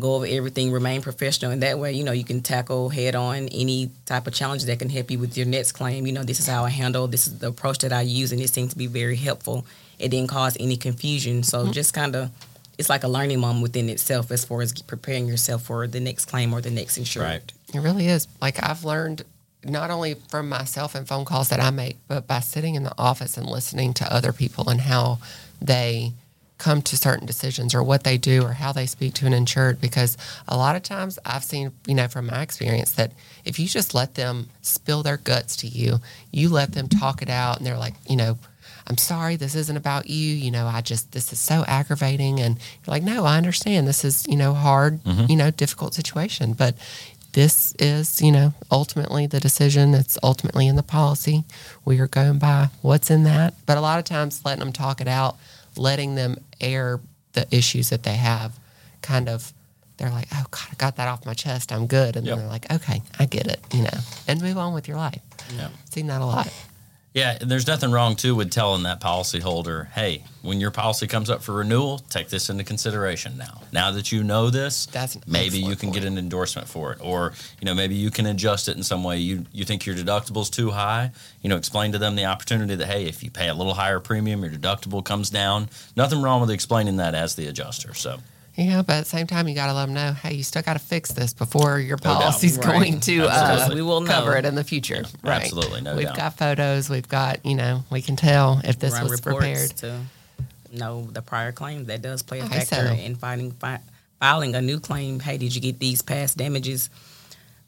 Go 0.00 0.14
over 0.14 0.26
everything. 0.26 0.70
Remain 0.70 1.02
professional, 1.02 1.50
and 1.50 1.62
that 1.62 1.78
way, 1.78 1.92
you 1.92 2.04
know, 2.04 2.12
you 2.12 2.24
can 2.24 2.40
tackle 2.40 2.88
head 2.88 3.14
on 3.14 3.48
any 3.48 3.90
type 4.06 4.26
of 4.26 4.34
challenge 4.34 4.64
that 4.64 4.78
can 4.78 4.88
help 4.88 5.10
you 5.10 5.18
with 5.18 5.36
your 5.36 5.46
next 5.46 5.72
claim. 5.72 6.06
You 6.06 6.12
know, 6.12 6.22
this 6.22 6.40
is 6.40 6.46
how 6.46 6.64
I 6.64 6.70
handle. 6.70 7.06
This 7.06 7.26
is 7.26 7.38
the 7.38 7.48
approach 7.48 7.78
that 7.78 7.92
I 7.92 8.02
use, 8.02 8.32
and 8.32 8.40
it 8.40 8.50
seems 8.50 8.72
to 8.72 8.78
be 8.78 8.86
very 8.86 9.16
helpful. 9.16 9.66
It 9.98 10.10
didn't 10.10 10.30
cause 10.30 10.56
any 10.60 10.76
confusion. 10.76 11.42
So 11.42 11.62
mm-hmm. 11.62 11.72
just 11.72 11.92
kind 11.94 12.14
of 12.14 12.30
it's 12.78 12.88
like 12.88 13.02
a 13.02 13.08
learning 13.08 13.40
moment 13.40 13.62
within 13.62 13.88
itself 13.88 14.30
as 14.30 14.44
far 14.44 14.62
as 14.62 14.72
preparing 14.82 15.26
yourself 15.26 15.62
for 15.64 15.86
the 15.86 16.00
next 16.00 16.26
claim 16.26 16.54
or 16.54 16.60
the 16.60 16.70
next 16.70 16.96
insured. 16.96 17.24
Right. 17.24 17.52
It 17.74 17.80
really 17.80 18.06
is. 18.06 18.28
Like 18.40 18.62
I've 18.62 18.84
learned 18.84 19.24
not 19.64 19.90
only 19.90 20.14
from 20.14 20.48
myself 20.48 20.94
and 20.94 21.06
phone 21.06 21.24
calls 21.24 21.48
that 21.48 21.60
I 21.60 21.70
make, 21.70 21.96
but 22.06 22.28
by 22.28 22.38
sitting 22.38 22.76
in 22.76 22.84
the 22.84 22.94
office 22.96 23.36
and 23.36 23.46
listening 23.46 23.92
to 23.94 24.12
other 24.12 24.32
people 24.32 24.68
and 24.68 24.80
how 24.80 25.18
they 25.60 26.12
come 26.58 26.82
to 26.82 26.96
certain 26.96 27.26
decisions 27.26 27.74
or 27.74 27.82
what 27.82 28.04
they 28.04 28.18
do 28.18 28.42
or 28.42 28.52
how 28.52 28.72
they 28.72 28.86
speak 28.86 29.14
to 29.14 29.26
an 29.26 29.32
insured 29.32 29.80
because 29.80 30.16
a 30.46 30.56
lot 30.56 30.76
of 30.76 30.82
times 30.82 31.18
I've 31.24 31.44
seen, 31.44 31.72
you 31.86 31.94
know, 31.94 32.08
from 32.08 32.26
my 32.26 32.42
experience 32.42 32.92
that 32.92 33.12
if 33.44 33.58
you 33.58 33.66
just 33.66 33.94
let 33.94 34.16
them 34.16 34.48
spill 34.60 35.02
their 35.02 35.16
guts 35.16 35.56
to 35.58 35.68
you, 35.68 36.00
you 36.32 36.48
let 36.48 36.72
them 36.72 36.88
talk 36.88 37.22
it 37.22 37.30
out 37.30 37.58
and 37.58 37.66
they're 37.66 37.78
like, 37.78 37.94
you 38.08 38.16
know, 38.16 38.38
I'm 38.88 38.96
sorry, 38.96 39.36
this 39.36 39.54
isn't 39.54 39.76
about 39.76 40.08
you. 40.08 40.34
You 40.34 40.50
know, 40.50 40.66
I 40.66 40.80
just, 40.80 41.12
this 41.12 41.32
is 41.32 41.38
so 41.38 41.64
aggravating. 41.68 42.40
And 42.40 42.56
you're 42.56 42.92
like, 42.92 43.02
no, 43.02 43.24
I 43.24 43.36
understand. 43.36 43.86
This 43.86 44.04
is, 44.04 44.26
you 44.26 44.36
know, 44.36 44.54
hard, 44.54 45.02
mm-hmm. 45.04 45.26
you 45.28 45.36
know, 45.36 45.50
difficult 45.50 45.94
situation. 45.94 46.54
But 46.54 46.74
this 47.32 47.74
is, 47.78 48.22
you 48.22 48.32
know, 48.32 48.54
ultimately 48.70 49.26
the 49.26 49.40
decision. 49.40 49.94
It's 49.94 50.16
ultimately 50.22 50.66
in 50.66 50.76
the 50.76 50.82
policy. 50.82 51.44
We 51.84 52.00
are 52.00 52.08
going 52.08 52.38
by 52.38 52.70
what's 52.80 53.10
in 53.10 53.24
that. 53.24 53.54
But 53.66 53.76
a 53.76 53.82
lot 53.82 53.98
of 53.98 54.06
times, 54.06 54.42
letting 54.44 54.60
them 54.60 54.72
talk 54.72 55.02
it 55.02 55.08
out, 55.08 55.36
letting 55.78 56.14
them 56.14 56.36
air 56.60 57.00
the 57.32 57.46
issues 57.54 57.90
that 57.90 58.02
they 58.02 58.14
have, 58.16 58.58
kind 59.02 59.28
of, 59.28 59.52
they're 59.96 60.10
like, 60.10 60.26
oh 60.34 60.44
God, 60.50 60.66
I 60.70 60.74
got 60.76 60.96
that 60.96 61.08
off 61.08 61.24
my 61.26 61.34
chest. 61.34 61.72
I'm 61.72 61.86
good. 61.86 62.16
And 62.16 62.26
Yep. 62.26 62.34
then 62.36 62.38
they're 62.44 62.52
like, 62.52 62.70
okay, 62.72 63.02
I 63.18 63.26
get 63.26 63.46
it, 63.46 63.60
you 63.72 63.82
know, 63.82 63.98
and 64.26 64.40
move 64.42 64.58
on 64.58 64.74
with 64.74 64.88
your 64.88 64.96
life. 64.96 65.20
Yeah. 65.56 65.68
Seen 65.90 66.06
that 66.08 66.20
a 66.20 66.24
lot. 66.26 66.52
Yeah, 67.14 67.38
and 67.40 67.50
there's 67.50 67.66
nothing 67.66 67.90
wrong 67.90 68.16
too 68.16 68.34
with 68.34 68.50
telling 68.50 68.82
that 68.84 69.00
policyholder, 69.00 69.88
hey, 69.88 70.24
when 70.42 70.60
your 70.60 70.70
policy 70.70 71.06
comes 71.06 71.30
up 71.30 71.42
for 71.42 71.52
renewal, 71.52 71.98
take 72.10 72.28
this 72.28 72.50
into 72.50 72.64
consideration 72.64 73.36
now. 73.38 73.62
Now 73.72 73.90
that 73.92 74.12
you 74.12 74.22
know 74.22 74.50
this, 74.50 74.86
maybe 75.26 75.58
you 75.58 75.74
can 75.74 75.90
get 75.90 76.04
an 76.04 76.18
endorsement 76.18 76.68
for 76.68 76.92
it. 76.92 76.98
Or, 77.02 77.32
you 77.60 77.64
know, 77.64 77.74
maybe 77.74 77.94
you 77.94 78.10
can 78.10 78.26
adjust 78.26 78.68
it 78.68 78.76
in 78.76 78.82
some 78.82 79.02
way. 79.02 79.18
You 79.18 79.46
you 79.52 79.64
think 79.64 79.86
your 79.86 79.96
deductible's 79.96 80.50
too 80.50 80.70
high, 80.70 81.10
you 81.42 81.48
know, 81.48 81.56
explain 81.56 81.92
to 81.92 81.98
them 81.98 82.14
the 82.14 82.26
opportunity 82.26 82.74
that, 82.74 82.86
hey, 82.86 83.06
if 83.06 83.24
you 83.24 83.30
pay 83.30 83.48
a 83.48 83.54
little 83.54 83.74
higher 83.74 84.00
premium, 84.00 84.44
your 84.44 84.52
deductible 84.52 85.02
comes 85.02 85.30
down. 85.30 85.70
Nothing 85.96 86.22
wrong 86.22 86.40
with 86.40 86.50
explaining 86.50 86.96
that 86.98 87.14
as 87.14 87.34
the 87.34 87.46
adjuster. 87.46 87.94
So 87.94 88.20
Yeah, 88.58 88.82
but 88.82 88.94
at 88.96 89.04
the 89.04 89.08
same 89.10 89.28
time, 89.28 89.46
you 89.46 89.54
got 89.54 89.68
to 89.68 89.72
let 89.72 89.86
them 89.86 89.94
know, 89.94 90.12
hey, 90.14 90.34
you 90.34 90.42
still 90.42 90.62
got 90.62 90.72
to 90.72 90.80
fix 90.80 91.12
this 91.12 91.32
before 91.32 91.78
your 91.78 91.96
doubt. 91.96 92.20
policy's 92.20 92.58
Right. 92.58 92.66
going 92.66 93.00
to 93.00 93.26
uh, 93.28 93.70
We 93.72 93.82
will 93.82 94.04
cover 94.04 94.36
it 94.36 94.44
in 94.44 94.56
the 94.56 94.64
future. 94.64 95.04
right. 95.22 95.42
absolutely, 95.42 95.80
no 95.82 95.94
we've 95.94 96.06
doubt. 96.06 96.16
got 96.16 96.36
photos. 96.38 96.90
We've 96.90 97.06
got, 97.08 97.46
you 97.46 97.54
know, 97.54 97.84
we 97.88 98.02
can 98.02 98.16
tell 98.16 98.60
if 98.64 98.78
this 98.80 98.94
Run 98.94 99.08
was 99.08 99.20
prepared. 99.20 99.70
to 99.76 100.00
know 100.72 101.06
the 101.12 101.22
prior 101.22 101.52
claim. 101.52 101.84
That 101.84 102.02
does 102.02 102.22
play 102.22 102.40
a 102.40 102.46
factor 102.46 102.88
so. 102.88 102.92
in 102.94 103.14
filing 103.14 103.52
fi- 103.52 103.80
filing 104.18 104.56
a 104.56 104.60
new 104.60 104.80
claim. 104.80 105.20
Hey, 105.20 105.38
did 105.38 105.54
you 105.54 105.60
get 105.60 105.78
these 105.78 106.02
past 106.02 106.36
damages? 106.36 106.90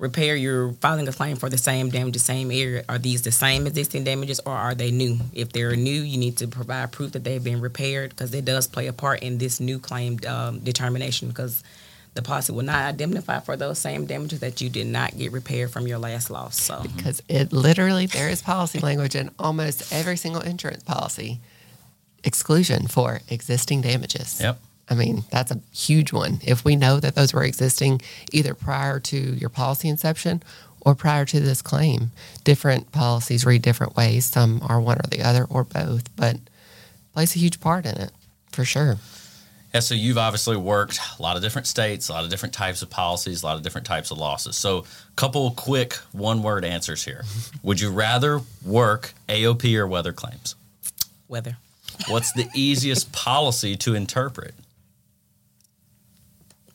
Repair. 0.00 0.34
You're 0.34 0.72
filing 0.80 1.06
a 1.06 1.12
claim 1.12 1.36
for 1.36 1.48
the 1.50 1.58
same 1.58 1.90
damages, 1.90 2.24
same 2.24 2.50
area. 2.50 2.84
Are 2.88 2.98
these 2.98 3.22
the 3.22 3.30
same 3.30 3.66
existing 3.66 4.04
damages, 4.04 4.40
or 4.40 4.52
are 4.52 4.74
they 4.74 4.90
new? 4.90 5.18
If 5.34 5.52
they're 5.52 5.76
new, 5.76 6.00
you 6.00 6.16
need 6.18 6.38
to 6.38 6.48
provide 6.48 6.90
proof 6.90 7.12
that 7.12 7.22
they've 7.22 7.44
been 7.44 7.60
repaired 7.60 8.10
because 8.10 8.32
it 8.34 8.46
does 8.46 8.66
play 8.66 8.86
a 8.86 8.92
part 8.94 9.22
in 9.22 9.38
this 9.38 9.60
new 9.60 9.78
claim 9.78 10.18
um, 10.26 10.58
determination 10.60 11.28
because. 11.28 11.62
The 12.12 12.22
policy 12.22 12.52
will 12.52 12.64
not 12.64 12.90
indemnify 12.90 13.38
for 13.38 13.56
those 13.56 13.78
same 13.78 14.04
damages 14.04 14.40
that 14.40 14.60
you 14.60 14.68
did 14.68 14.88
not 14.88 15.16
get 15.16 15.30
repaired 15.30 15.70
from 15.70 15.86
your 15.86 15.98
last 15.98 16.28
loss. 16.28 16.60
So, 16.60 16.82
Because 16.96 17.22
it 17.28 17.52
literally, 17.52 18.06
there 18.06 18.28
is 18.28 18.42
policy 18.42 18.80
language 18.80 19.14
in 19.14 19.30
almost 19.38 19.92
every 19.92 20.16
single 20.16 20.42
insurance 20.42 20.82
policy 20.82 21.38
exclusion 22.24 22.88
for 22.88 23.20
existing 23.28 23.82
damages. 23.82 24.40
Yep. 24.40 24.60
I 24.90 24.94
mean, 24.94 25.24
that's 25.30 25.50
a 25.50 25.60
huge 25.72 26.12
one. 26.12 26.40
If 26.44 26.64
we 26.64 26.76
know 26.76 27.00
that 27.00 27.14
those 27.14 27.32
were 27.32 27.44
existing 27.44 28.02
either 28.32 28.54
prior 28.54 28.98
to 29.00 29.16
your 29.16 29.48
policy 29.48 29.88
inception 29.88 30.42
or 30.80 30.94
prior 30.94 31.24
to 31.26 31.40
this 31.40 31.62
claim, 31.62 32.10
different 32.44 32.90
policies 32.90 33.46
read 33.46 33.62
different 33.62 33.96
ways. 33.96 34.24
Some 34.24 34.60
are 34.68 34.80
one 34.80 34.98
or 34.98 35.08
the 35.08 35.22
other 35.22 35.44
or 35.44 35.64
both, 35.64 36.14
but 36.16 36.36
plays 37.14 37.36
a 37.36 37.38
huge 37.38 37.60
part 37.60 37.86
in 37.86 37.96
it 37.96 38.10
for 38.50 38.64
sure. 38.64 38.96
Yeah, 39.72 39.80
so 39.80 39.94
you've 39.94 40.18
obviously 40.18 40.56
worked 40.56 40.98
a 41.18 41.22
lot 41.22 41.36
of 41.36 41.42
different 41.42 41.68
states, 41.68 42.08
a 42.08 42.12
lot 42.12 42.24
of 42.24 42.30
different 42.30 42.52
types 42.52 42.82
of 42.82 42.90
policies, 42.90 43.44
a 43.44 43.46
lot 43.46 43.56
of 43.56 43.62
different 43.62 43.86
types 43.86 44.10
of 44.10 44.18
losses. 44.18 44.56
So, 44.56 44.78
a 44.78 45.14
couple 45.14 45.48
quick 45.52 45.94
one 46.10 46.42
word 46.42 46.64
answers 46.64 47.04
here. 47.04 47.22
Would 47.62 47.80
you 47.80 47.92
rather 47.92 48.40
work 48.64 49.14
AOP 49.28 49.72
or 49.76 49.86
weather 49.86 50.12
claims? 50.12 50.56
weather. 51.30 51.56
What's 52.08 52.32
the 52.32 52.48
easiest 52.54 53.12
policy 53.12 53.76
to 53.76 53.94
interpret? 53.94 54.54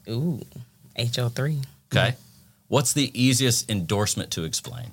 Ooh, 0.09 0.41
HO3. 0.97 1.63
Okay. 1.93 2.15
What's 2.67 2.93
the 2.93 3.11
easiest 3.13 3.69
endorsement 3.69 4.31
to 4.31 4.43
explain? 4.43 4.87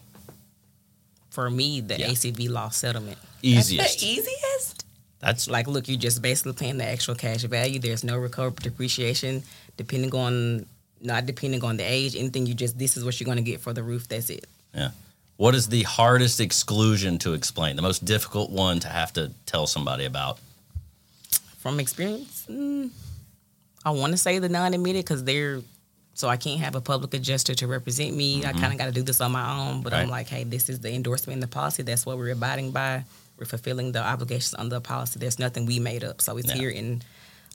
For 1.30 1.48
me, 1.50 1.80
the 1.80 1.98
Yeah. 1.98 2.08
ACV 2.10 2.48
loss 2.48 2.76
settlement. 2.76 3.18
Easiest. 3.42 4.02
easiest. 4.02 4.84
That's 5.20 5.48
Like, 5.48 5.66
look, 5.68 5.88
you're 5.88 5.96
just 5.98 6.20
basically 6.20 6.52
paying 6.52 6.78
the 6.78 6.84
actual 6.84 7.14
cash 7.14 7.42
value. 7.42 7.78
There's 7.78 8.04
no 8.04 8.16
recovery 8.18 8.58
depreciation, 8.62 9.42
depending 9.76 10.14
on 10.14 10.66
not 11.00 11.26
depending 11.26 11.64
on 11.64 11.76
the 11.78 11.84
age. 11.84 12.14
Anything 12.16 12.46
you 12.46 12.54
just 12.54 12.78
this 12.78 12.96
is 12.96 13.04
what 13.04 13.18
you're 13.18 13.24
going 13.24 13.38
to 13.38 13.42
get 13.42 13.60
for 13.60 13.72
the 13.72 13.82
roof. 13.82 14.06
That's 14.08 14.30
it. 14.30 14.46
yeah. 14.74 14.90
What 15.38 15.54
is 15.56 15.68
the 15.68 15.82
hardest 15.84 16.40
exclusion 16.40 17.18
to 17.20 17.32
explain? 17.32 17.74
The 17.76 17.82
most 17.82 18.04
difficult 18.04 18.50
one 18.50 18.78
to 18.80 18.88
have 18.88 19.12
to 19.14 19.32
tell 19.46 19.66
somebody 19.66 20.04
about? 20.04 20.38
From 21.58 21.80
experience, 21.80 22.44
mm, 22.48 22.90
I 23.84 23.90
want 23.90 24.12
to 24.12 24.16
say 24.16 24.38
the 24.38 24.48
non-admitted 24.48 25.04
because 25.04 25.24
they're 25.24 25.60
so 26.14 26.28
I 26.28 26.36
can't 26.36 26.60
have 26.60 26.74
a 26.74 26.80
public 26.80 27.14
adjuster 27.14 27.54
to 27.54 27.66
represent 27.66 28.14
me. 28.14 28.44
I 28.44 28.52
kind 28.52 28.72
of 28.72 28.78
got 28.78 28.84
to 28.86 28.92
do 28.92 29.02
this 29.02 29.20
on 29.22 29.32
my 29.32 29.58
own. 29.68 29.82
But 29.82 29.94
I'm 29.94 30.10
like, 30.10 30.28
hey, 30.28 30.44
this 30.44 30.68
is 30.68 30.80
the 30.80 30.92
endorsement 30.92 31.36
in 31.36 31.40
the 31.40 31.46
policy. 31.48 31.82
That's 31.82 32.04
what 32.04 32.18
we're 32.18 32.32
abiding 32.32 32.70
by. 32.70 33.04
We're 33.38 33.46
fulfilling 33.46 33.92
the 33.92 34.02
obligations 34.04 34.54
under 34.58 34.74
the 34.76 34.80
policy. 34.82 35.18
There's 35.18 35.38
nothing 35.38 35.64
we 35.64 35.78
made 35.78 36.04
up. 36.04 36.20
So 36.20 36.36
it's 36.36 36.48
Yeah. 36.48 36.54
here 36.60 36.70
in 36.70 37.02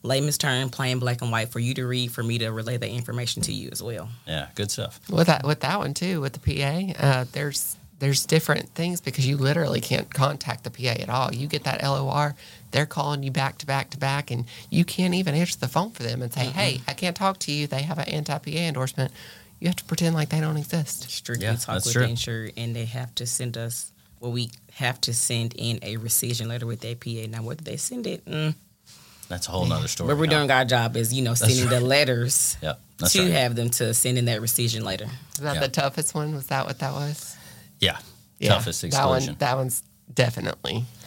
layman's 0.02 0.40
term, 0.40 0.70
plain 0.72 0.98
black 0.98 1.22
and 1.22 1.32
white, 1.32 1.50
for 1.52 1.60
you 1.60 1.76
to 1.76 1.86
read, 1.86 2.12
for 2.12 2.24
me 2.24 2.40
to 2.40 2.50
relay 2.52 2.78
the 2.78 2.90
information 2.90 3.44
to 3.44 3.54
you 3.54 3.70
as 3.72 3.82
well. 3.84 4.10
Yeah, 4.28 4.48
good 4.56 4.72
stuff. 4.72 5.00
With 5.08 5.28
that, 5.28 5.46
with 5.46 5.60
that 5.60 5.78
one 5.78 5.94
too, 5.94 6.20
with 6.20 6.34
the 6.34 6.40
PA, 6.40 6.94
uh, 7.00 7.26
there's 7.32 7.76
there's 8.00 8.26
different 8.28 8.70
things 8.76 9.02
because 9.02 9.26
you 9.26 9.38
literally 9.38 9.82
can't 9.82 10.14
contact 10.14 10.64
the 10.64 10.70
PA 10.70 11.02
at 11.02 11.10
all. 11.10 11.34
You 11.34 11.48
get 11.48 11.64
that 11.64 11.82
LOR, 11.84 12.36
they're 12.72 12.86
calling 12.86 13.24
you 13.24 13.32
back 13.32 13.58
to 13.60 13.66
back 13.66 13.90
to 13.92 13.98
back, 13.98 14.32
and 14.32 14.46
you 14.70 14.84
can't 14.86 15.14
even 15.14 15.36
answer 15.36 15.58
the 15.58 15.68
phone 15.68 15.92
for 15.92 16.04
them 16.04 16.22
and 16.22 16.34
say, 16.34 16.46
"Hey, 16.46 16.82
I 16.88 16.94
can't 16.94 17.16
talk 17.16 17.40
to 17.40 17.52
you." 17.52 17.68
They 17.68 17.82
have 17.84 17.98
an 17.98 18.10
anti 18.10 18.38
PA 18.38 18.50
endorsement. 18.52 19.12
You 19.60 19.68
have 19.68 19.78
to 19.78 19.84
pretend 19.86 20.14
like 20.16 20.30
they 20.30 20.40
don't 20.40 20.58
exist. 20.58 21.10
Strictly 21.10 21.46
Yeah, 21.46 21.56
talk 21.56 21.84
with 21.86 21.94
true. 21.94 22.04
the 22.04 22.10
insured, 22.10 22.54
and 22.58 22.76
they 22.76 22.86
have 22.86 23.14
to 23.16 23.26
send 23.26 23.58
us. 23.58 23.92
Well, 24.20 24.32
we 24.32 24.52
have 24.74 25.00
to 25.02 25.14
send 25.14 25.54
in 25.56 25.80
a 25.82 25.98
rescission 25.98 26.48
letter 26.48 26.66
with 26.66 26.82
their 26.82 26.96
PA. 26.96 27.28
Now, 27.30 27.42
whether 27.44 27.64
they 27.64 27.78
send 27.78 28.06
it, 28.08 28.26
mm, 28.26 28.54
That's 29.30 29.48
a 29.48 29.52
whole 29.52 29.66
nother 29.66 29.88
story. 29.88 30.08
but 30.10 30.18
we're 30.20 30.28
doing 30.28 30.50
our 30.52 30.66
job 30.66 30.96
is 30.98 31.14
you 31.14 31.22
know 31.24 31.34
sending 31.34 31.68
the 31.70 31.80
letters 31.80 32.58
Yep, 32.62 32.80
to 33.10 33.22
right. 33.24 33.32
have 33.32 33.56
them 33.56 33.70
to 33.72 33.94
send 33.94 34.18
in 34.18 34.26
that 34.26 34.42
rescission 34.42 34.84
later. 34.84 35.06
Is 35.36 35.40
that 35.42 35.56
Yeah. 35.56 35.60
the 35.62 35.68
toughest 35.70 36.14
one? 36.16 36.34
Was 36.36 36.48
that 36.48 36.66
what 36.66 36.80
that 36.80 36.94
was? 36.94 37.36
Yeah, 37.80 37.98
toughest 38.42 38.82
that 38.82 39.06
one. 39.08 39.36
That 39.40 39.56
one's 39.58 39.82
definitely 40.14 40.84
They 41.02 41.07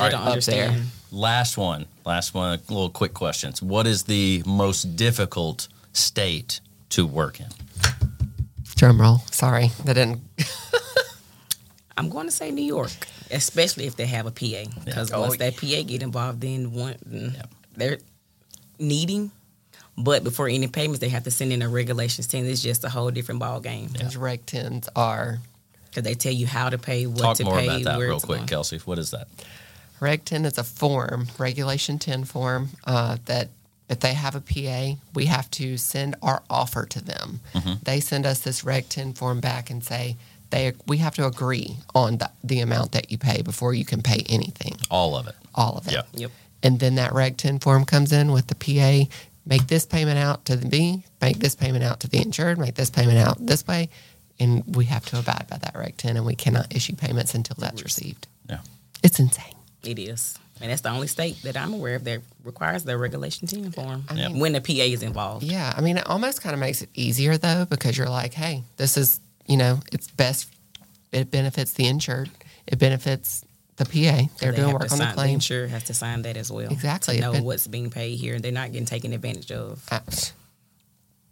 All 0.00 0.10
don't 0.10 0.24
right. 0.24 0.38
Up 0.38 0.44
there. 0.44 0.76
Last 1.10 1.56
one. 1.58 1.86
Last 2.04 2.34
one. 2.34 2.58
A 2.58 2.72
little 2.72 2.90
quick 2.90 3.14
questions. 3.14 3.62
What 3.62 3.86
is 3.86 4.04
the 4.04 4.42
most 4.46 4.96
difficult 4.96 5.68
state 5.92 6.60
to 6.90 7.06
work 7.06 7.40
in? 7.40 7.46
drum 8.76 9.00
roll. 9.00 9.18
Sorry, 9.30 9.68
that 9.84 9.94
didn't. 9.94 10.20
I'm 11.96 12.08
going 12.08 12.26
to 12.26 12.32
say 12.32 12.50
New 12.50 12.64
York, 12.64 12.90
especially 13.30 13.86
if 13.86 13.94
they 13.94 14.06
have 14.06 14.26
a 14.26 14.30
PA, 14.32 14.64
because 14.84 15.12
Oh, 15.12 15.20
once 15.20 15.36
that 15.36 15.56
PA 15.56 15.82
get 15.86 16.02
involved, 16.02 16.40
then 16.40 16.72
one 16.72 16.94
mm, 17.08 17.46
they're 17.76 17.98
needing. 18.80 19.30
But 19.96 20.24
before 20.24 20.48
any 20.48 20.66
payments, 20.68 20.98
they 21.00 21.10
have 21.10 21.24
to 21.24 21.30
send 21.30 21.52
in 21.52 21.60
a 21.62 21.68
regulations 21.68 22.26
team. 22.26 22.46
It's 22.46 22.62
just 22.62 22.82
a 22.82 22.88
whole 22.88 23.10
different 23.10 23.40
ball 23.40 23.60
game 23.60 23.88
Those 23.88 24.16
reg 24.16 24.46
tens 24.46 24.88
are 24.96 25.38
because 25.90 26.02
they 26.02 26.14
tell 26.14 26.32
you 26.32 26.46
how 26.46 26.70
to 26.70 26.78
pay, 26.78 27.06
what 27.06 27.18
Talk 27.20 27.36
to 27.36 27.44
more 27.44 27.58
pay, 27.58 27.66
about 27.66 27.82
that 27.84 27.98
where 27.98 28.06
real 28.08 28.16
it's 28.16 28.24
quick, 28.24 28.38
going. 28.38 28.48
Kelsey. 28.48 28.78
What 28.78 28.98
is 28.98 29.10
that? 29.10 29.28
Reg 30.02 30.24
10 30.24 30.44
is 30.44 30.58
a 30.58 30.64
form, 30.64 31.28
Regulation 31.38 31.96
10 31.98 32.24
form, 32.24 32.70
uh, 32.84 33.18
that 33.26 33.48
if 33.88 34.00
they 34.00 34.14
have 34.14 34.34
a 34.34 34.40
PA, 34.40 34.98
we 35.14 35.26
have 35.26 35.48
to 35.52 35.76
send 35.78 36.16
our 36.22 36.42
offer 36.50 36.84
to 36.86 37.00
them. 37.04 37.38
They 37.84 38.00
send 38.00 38.26
us 38.26 38.40
this 38.40 38.64
Reg 38.64 38.88
10 38.88 39.12
form 39.12 39.40
back 39.40 39.70
and 39.70 39.82
say 39.84 40.16
they 40.50 40.72
we 40.88 40.96
have 40.98 41.14
to 41.14 41.26
agree 41.26 41.76
on 41.94 42.18
the, 42.18 42.30
the 42.42 42.60
amount 42.60 42.92
that 42.92 43.10
you 43.12 43.16
pay 43.18 43.42
before 43.42 43.74
you 43.74 43.84
can 43.84 44.02
pay 44.02 44.24
anything, 44.28 44.76
All 44.90 45.14
of 45.16 45.28
it. 45.28 45.36
all 45.54 45.76
of 45.78 45.86
it. 45.86 45.92
Yep. 45.92 46.08
Yep. 46.14 46.30
And 46.64 46.80
then 46.80 46.96
that 46.96 47.12
Reg 47.12 47.36
10 47.36 47.60
form 47.60 47.84
comes 47.84 48.12
in 48.12 48.32
with 48.32 48.48
the 48.48 48.54
PA, 48.56 49.08
make 49.46 49.68
this 49.68 49.86
payment 49.86 50.18
out 50.18 50.44
to 50.46 50.56
the 50.56 50.66
B, 50.68 51.04
make 51.20 51.38
this 51.38 51.54
payment 51.54 51.84
out 51.84 52.00
to 52.00 52.08
the 52.08 52.20
insured, 52.20 52.58
make 52.58 52.74
this 52.74 52.90
payment 52.90 53.18
out 53.18 53.36
this 53.46 53.64
way. 53.68 53.88
And 54.40 54.64
we 54.74 54.86
have 54.86 55.06
to 55.06 55.18
abide 55.20 55.46
by 55.48 55.58
that 55.58 55.76
Reg 55.76 55.96
10 55.96 56.16
and 56.16 56.26
we 56.26 56.34
cannot 56.34 56.74
issue 56.74 56.96
payments 56.96 57.34
until 57.34 57.56
that's 57.58 57.82
received. 57.84 58.26
Yeah. 58.48 58.58
It's 59.04 59.20
insane. 59.20 59.54
It 59.84 59.98
is. 59.98 60.38
And 60.60 60.70
that's 60.70 60.82
the 60.82 60.90
only 60.90 61.08
state 61.08 61.42
that 61.42 61.56
I'm 61.56 61.72
aware 61.74 61.96
of 61.96 62.04
that 62.04 62.20
requires 62.44 62.84
the 62.84 62.96
Regulation 62.96 63.48
10 63.48 63.72
form 63.72 64.04
I 64.08 64.14
mean- 64.14 64.38
when 64.38 64.52
the 64.52 64.60
PA 64.60 64.72
is 64.84 65.02
involved. 65.02 65.44
Yeah. 65.44 65.72
I 65.76 65.80
mean, 65.80 65.96
it 65.98 66.06
almost 66.06 66.40
kind 66.40 66.54
of 66.54 66.60
makes 66.60 66.82
it 66.82 66.88
easier 66.94 67.36
though, 67.36 67.64
because 67.68 67.98
you're 67.98 68.08
like, 68.08 68.32
hey, 68.34 68.62
this 68.76 68.96
is, 68.96 69.18
you 69.46 69.56
know, 69.56 69.80
it's 69.92 70.08
best. 70.08 70.48
It 71.10 71.30
benefits 71.30 71.72
the 71.72 71.86
insured, 71.86 72.30
it 72.66 72.78
benefits 72.78 73.44
the 73.76 73.84
PA. 73.84 74.28
They're 74.38 74.52
They 74.52 74.58
doing 74.58 74.72
work 74.72 74.86
to 74.86 74.92
on 74.92 74.98
the 74.98 75.04
sign, 75.04 75.14
claim. 75.14 75.34
insurer 75.34 75.66
has 75.66 75.84
to 75.84 75.94
sign 75.94 76.22
that 76.22 76.36
as 76.36 76.50
well. 76.52 76.70
Exactly. 76.70 77.16
To 77.16 77.20
know 77.22 77.32
ben- 77.32 77.44
what's 77.44 77.66
being 77.66 77.90
paid 77.90 78.16
here. 78.16 78.34
And 78.36 78.42
they're 78.44 78.52
not 78.52 78.70
getting 78.72 78.86
taken 78.86 79.12
advantage 79.12 79.50
of 79.50 79.82
Uh, 79.90 80.00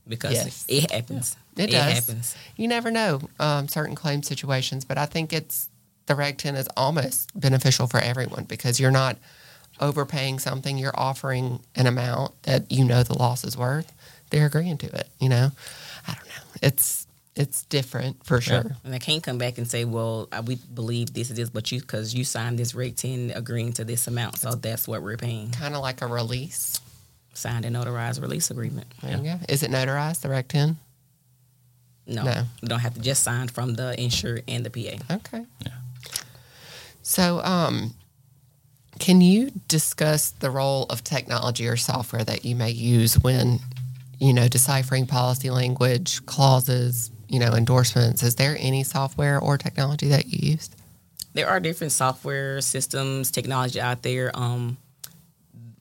because 0.08 0.32
Yes. 0.32 0.64
it 0.68 0.90
happens. 0.90 1.36
It 1.56 1.68
does. 1.70 1.92
happens. 1.92 2.34
You 2.56 2.68
never 2.68 2.90
know 2.90 3.20
um, 3.38 3.68
certain 3.68 3.94
claim 3.94 4.22
situations, 4.22 4.84
but 4.84 4.98
I 4.98 5.06
think 5.06 5.32
it's 5.32 5.68
the 6.10 6.16
Reg 6.16 6.38
10 6.38 6.56
is 6.56 6.68
almost 6.76 7.30
beneficial 7.38 7.86
for 7.86 7.98
everyone 8.00 8.42
because 8.42 8.80
you're 8.80 8.90
not 8.90 9.16
overpaying 9.78 10.40
something. 10.40 10.76
You're 10.76 10.98
offering 10.98 11.60
an 11.76 11.86
amount 11.86 12.42
that 12.42 12.70
you 12.72 12.84
know 12.84 13.04
the 13.04 13.16
loss 13.16 13.44
is 13.44 13.56
worth. 13.56 13.92
They're 14.30 14.46
agreeing 14.46 14.76
to 14.78 14.86
it. 14.88 15.08
You 15.20 15.28
know, 15.28 15.52
I 16.08 16.14
don't 16.14 16.26
know. 16.26 16.42
It's 16.62 17.06
it's 17.36 17.62
different 17.66 18.26
for 18.26 18.40
sure. 18.40 18.74
And 18.82 18.92
they 18.92 18.98
can't 18.98 19.22
come 19.22 19.38
back 19.38 19.56
and 19.56 19.70
say, 19.70 19.84
well, 19.84 20.28
uh, 20.32 20.42
we 20.44 20.56
believe 20.56 21.14
this 21.14 21.30
is 21.30 21.36
this, 21.36 21.48
but 21.48 21.70
you, 21.70 21.80
because 21.80 22.12
you 22.12 22.24
signed 22.24 22.58
this 22.58 22.74
Reg 22.74 22.96
10 22.96 23.30
agreeing 23.36 23.72
to 23.74 23.84
this 23.84 24.08
amount. 24.08 24.38
So 24.38 24.56
that's 24.56 24.88
what 24.88 25.02
we're 25.02 25.16
paying. 25.16 25.52
Kind 25.52 25.76
of 25.76 25.80
like 25.80 26.02
a 26.02 26.08
release. 26.08 26.80
Signed 27.34 27.64
and 27.64 27.76
notarized 27.76 28.20
release 28.20 28.50
agreement. 28.50 28.88
There 29.00 29.16
you 29.16 29.22
go. 29.22 29.36
Is 29.48 29.62
it 29.62 29.70
notarized 29.70 30.22
the 30.22 30.28
Reg 30.28 30.48
10? 30.48 30.76
No, 32.08 32.24
No. 32.24 32.42
you 32.60 32.68
don't 32.68 32.80
have 32.80 32.94
to 32.94 33.00
just 33.00 33.22
sign 33.22 33.46
from 33.46 33.74
the 33.74 33.98
insurer 33.98 34.40
and 34.48 34.66
the 34.66 34.70
PA. 34.70 35.14
Okay. 35.14 35.46
So, 37.02 37.42
um, 37.42 37.94
can 38.98 39.20
you 39.20 39.50
discuss 39.66 40.30
the 40.30 40.50
role 40.50 40.84
of 40.90 41.02
technology 41.02 41.66
or 41.66 41.76
software 41.76 42.22
that 42.22 42.44
you 42.44 42.54
may 42.54 42.70
use 42.70 43.18
when, 43.18 43.58
you 44.18 44.34
know, 44.34 44.46
deciphering 44.46 45.06
policy 45.06 45.50
language, 45.50 46.24
clauses, 46.26 47.10
you 47.28 47.38
know, 47.38 47.54
endorsements? 47.54 48.22
Is 48.22 48.34
there 48.34 48.56
any 48.60 48.84
software 48.84 49.40
or 49.40 49.56
technology 49.56 50.08
that 50.08 50.26
you 50.26 50.52
used? 50.52 50.76
There 51.32 51.48
are 51.48 51.60
different 51.60 51.92
software 51.92 52.60
systems, 52.60 53.30
technology 53.30 53.80
out 53.80 54.02
there. 54.02 54.30
Um, 54.34 54.76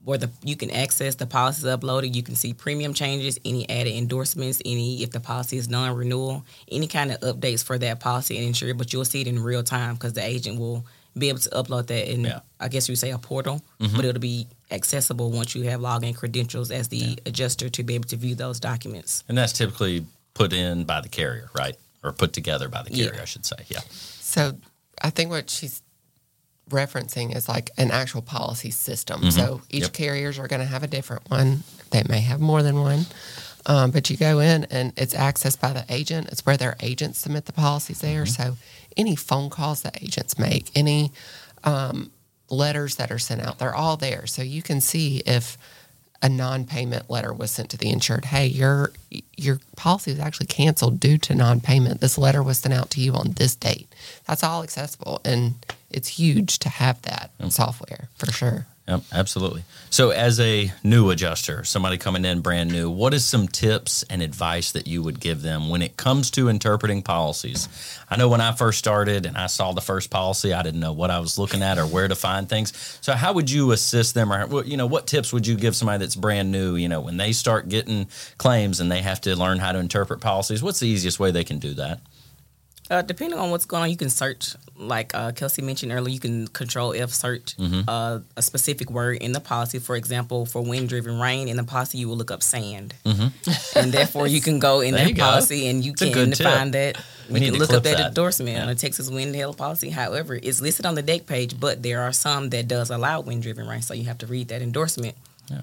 where 0.10 0.18
the 0.18 0.30
you 0.44 0.56
can 0.56 0.72
access 0.72 1.14
the 1.16 1.28
policies 1.28 1.66
uploaded, 1.66 2.16
you 2.16 2.24
can 2.24 2.34
see 2.34 2.52
premium 2.52 2.96
changes, 2.96 3.38
any 3.46 3.70
added 3.70 3.94
endorsements, 3.94 4.60
any 4.66 5.04
if 5.04 5.12
the 5.12 5.20
policy 5.20 5.56
is 5.58 5.70
non-renewal, 5.70 6.44
any 6.72 6.88
kind 6.88 7.12
of 7.12 7.20
updates 7.20 7.64
for 7.64 7.78
that 7.78 8.00
policy 8.00 8.36
and 8.38 8.48
insured. 8.48 8.76
But 8.80 8.92
you'll 8.92 9.06
see 9.06 9.22
it 9.22 9.28
in 9.28 9.38
real 9.42 9.62
time 9.62 9.94
because 9.94 10.14
the 10.14 10.26
agent 10.26 10.60
will 10.60 10.84
be 11.16 11.30
able 11.30 11.38
to 11.40 11.50
upload 11.50 11.86
that 11.88 12.12
in, 12.12 12.24
Yeah. 12.26 12.40
I 12.60 12.70
guess 12.70 12.90
you 12.90 12.96
say 12.96 13.12
a 13.12 13.20
portal, 13.20 13.62
mm-hmm. 13.80 13.96
but 13.96 14.04
it'll 14.04 14.20
be 14.20 14.48
accessible 14.72 15.30
once 15.30 15.54
you 15.54 15.64
have 15.70 15.80
login 15.80 16.16
credentials 16.16 16.72
as 16.72 16.88
the 16.88 17.20
adjuster 17.28 17.70
to 17.70 17.84
be 17.84 17.94
able 17.94 18.10
to 18.10 18.16
view 18.16 18.34
those 18.34 18.60
documents. 18.60 19.24
And 19.30 19.38
that's 19.38 19.54
typically 19.54 20.08
put 20.34 20.54
in 20.54 20.86
by 20.86 21.02
the 21.02 21.10
carrier, 21.10 21.52
right? 21.54 21.76
Or 22.04 22.14
put 22.14 22.34
together 22.34 22.68
by 22.68 22.82
the 22.82 22.92
Yeah. 22.96 23.06
carrier, 23.06 23.22
I 23.22 23.26
should 23.26 23.46
say. 23.46 23.58
Yeah. 23.68 23.82
So, 23.92 24.58
I 25.02 25.12
think 25.12 25.30
what 25.30 25.50
she's 25.52 25.84
referencing 26.70 27.36
is 27.36 27.48
like 27.50 27.72
an 27.78 27.92
actual 27.92 28.22
policy 28.22 28.72
system. 28.72 29.32
So 29.32 29.62
each 29.70 29.84
Yep. 29.84 29.94
carriers 29.94 30.40
are 30.40 30.48
going 30.48 30.62
to 30.62 30.66
have 30.68 30.84
a 30.84 30.88
different 30.88 31.30
one. 31.30 31.64
They 31.92 32.04
may 32.08 32.22
have 32.22 32.40
more 32.40 32.64
than 32.64 32.82
one. 32.82 33.06
Um, 33.66 33.92
but 33.92 34.10
you 34.10 34.18
go 34.18 34.40
in 34.40 34.66
and 34.72 34.94
it's 34.96 35.14
accessed 35.14 35.60
by 35.60 35.74
the 35.74 35.86
agent. 35.90 36.30
It's 36.32 36.46
where 36.46 36.58
their 36.58 36.76
agents 36.82 37.20
submit 37.20 37.46
the 37.46 37.54
policies 37.54 38.00
there. 38.00 38.26
So 38.26 38.58
any 38.98 39.16
phone 39.16 39.50
calls 39.50 39.82
that 39.82 40.02
agents 40.02 40.40
make, 40.40 40.72
any 40.76 41.12
um, 41.64 42.12
letters 42.50 42.96
that 42.96 43.12
are 43.12 43.20
sent 43.20 43.42
out, 43.42 43.60
they're 43.60 43.76
all 43.76 43.98
there. 43.98 44.26
So 44.28 44.42
you 44.42 44.62
can 44.62 44.82
see 44.82 45.22
if 45.26 45.58
a 46.22 46.30
non-payment 46.30 47.10
letter 47.10 47.32
was 47.34 47.52
sent 47.52 47.70
to 47.70 47.78
the 47.78 47.90
insured. 47.90 48.26
Hey, 48.26 48.48
your 48.48 48.92
your 49.38 49.60
policy 49.78 50.12
was 50.12 50.20
actually 50.20 50.48
canceled 50.48 51.00
due 51.00 51.18
to 51.18 51.34
non-payment. 51.34 52.02
This 52.02 52.18
letter 52.18 52.44
was 52.44 52.58
sent 52.60 52.74
out 52.74 52.90
to 52.92 53.02
you 53.02 53.14
on 53.14 53.32
this 53.34 53.56
date. 53.56 53.88
That's 54.28 54.44
all 54.44 54.62
accessible, 54.64 55.22
and 55.24 55.54
it's 55.90 56.08
huge 56.08 56.60
to 56.60 56.70
have 56.70 57.02
that 57.04 57.32
software 57.50 58.10
for 58.18 58.32
sure. 58.32 58.66
Yep, 58.90 59.02
absolutely. 59.14 59.64
So, 59.92 60.10
as 60.10 60.40
a 60.40 60.74
new 60.84 61.12
adjuster, 61.12 61.64
somebody 61.64 62.00
coming 62.00 62.26
in 62.26 62.42
brand 62.42 62.72
new, 62.72 62.90
what 62.90 63.14
is 63.14 63.24
some 63.24 63.48
tips 63.48 64.02
and 64.10 64.24
advice 64.24 64.72
that 64.72 64.88
you 64.88 65.04
would 65.04 65.20
give 65.20 65.44
them 65.44 65.70
when 65.70 65.84
it 65.84 65.96
comes 65.96 66.32
to 66.32 66.50
interpreting 66.50 67.04
policies? 67.04 67.70
I 68.10 68.18
know 68.18 68.30
when 68.30 68.42
I 68.42 68.52
first 68.52 68.80
started 68.80 69.28
and 69.28 69.38
I 69.38 69.46
saw 69.46 69.74
the 69.74 69.82
first 69.82 70.10
policy, 70.10 70.54
I 70.54 70.64
didn't 70.64 70.80
know 70.80 70.94
what 70.94 71.12
I 71.12 71.20
was 71.20 71.38
looking 71.38 71.62
at 71.62 71.78
or 71.78 71.86
where 71.86 72.08
to 72.08 72.16
find 72.16 72.50
things. 72.50 72.74
So, 73.02 73.14
how 73.14 73.34
would 73.34 73.52
you 73.52 73.74
assist 73.74 74.16
them, 74.16 74.34
or 74.34 74.64
you 74.66 74.76
know, 74.76 74.88
what 74.88 75.06
tips 75.06 75.32
would 75.32 75.46
you 75.46 75.56
give 75.56 75.76
somebody 75.76 76.00
that's 76.00 76.16
brand 76.16 76.52
new? 76.52 76.76
You 76.76 76.90
know, 76.90 77.02
when 77.02 77.18
they 77.18 77.32
start 77.32 77.70
getting 77.70 78.08
claims 78.40 78.80
and 78.80 78.92
they 78.92 79.04
have 79.04 79.22
to 79.22 79.36
learn 79.36 79.60
how 79.60 79.72
to 79.72 79.78
interpret 79.78 80.20
policies, 80.20 80.64
what's 80.64 80.80
the 80.80 80.88
easiest 80.88 81.20
way 81.20 81.30
they 81.30 81.44
can 81.44 81.60
do 81.60 81.76
that? 81.76 82.00
Uh, 82.90 83.04
depending 83.04 83.38
on 83.38 83.52
what's 83.52 83.66
going 83.66 83.84
on, 83.84 83.90
you 83.92 83.98
can 83.98 84.10
search, 84.10 84.56
like 84.80 85.14
uh, 85.14 85.32
Kelsey 85.34 85.62
mentioned 85.62 85.92
earlier, 85.92 86.14
you 86.14 86.20
can 86.20 86.48
control 86.48 86.94
F 86.96 87.12
search 87.12 87.58
Mm-hmm. 87.58 87.82
uh, 87.88 88.20
a 88.38 88.42
specific 88.42 88.90
word 88.90 89.18
in 89.18 89.34
the 89.34 89.40
policy. 89.40 89.80
For 89.80 89.96
example, 89.96 90.46
for 90.46 90.62
wind 90.62 90.90
driven 90.90 91.20
rain 91.20 91.48
in 91.48 91.58
the 91.58 91.64
policy, 91.64 91.98
you 91.98 92.08
will 92.08 92.16
look 92.18 92.32
up 92.32 92.42
sand. 92.42 92.94
And 93.76 93.92
therefore, 93.92 94.28
you 94.28 94.42
can 94.42 94.60
go 94.60 94.82
in 94.82 94.94
Mm-hmm. 94.96 95.08
That 95.08 95.16
go. 95.16 95.24
policy 95.24 95.68
and 95.68 95.84
you 95.86 95.92
It's 95.92 96.02
can 96.02 96.34
find 96.34 96.74
that. 96.74 96.98
We 97.30 97.42
You 97.42 97.52
can 97.52 97.60
look 97.60 97.70
up 97.72 97.84
that, 97.84 97.98
that. 97.98 98.08
endorsement 98.08 98.56
Yeah. 98.56 98.62
on 98.64 98.68
the 98.70 98.76
Texas 98.76 99.10
wind 99.10 99.36
hail 99.36 99.54
policy. 99.54 99.90
However, 99.92 100.34
it's 100.42 100.62
listed 100.62 100.86
on 100.86 100.96
the 100.96 101.04
dec 101.04 101.26
page, 101.28 101.60
but 101.60 101.84
there 101.84 102.02
are 102.02 102.12
some 102.14 102.50
that 102.50 102.68
does 102.68 102.90
allow 102.90 103.22
wind 103.22 103.44
driven 103.44 103.68
rain. 103.68 103.82
So 103.84 103.94
you 103.94 104.06
have 104.06 104.18
to 104.20 104.28
read 104.28 104.48
that 104.48 104.62
endorsement. 104.62 105.16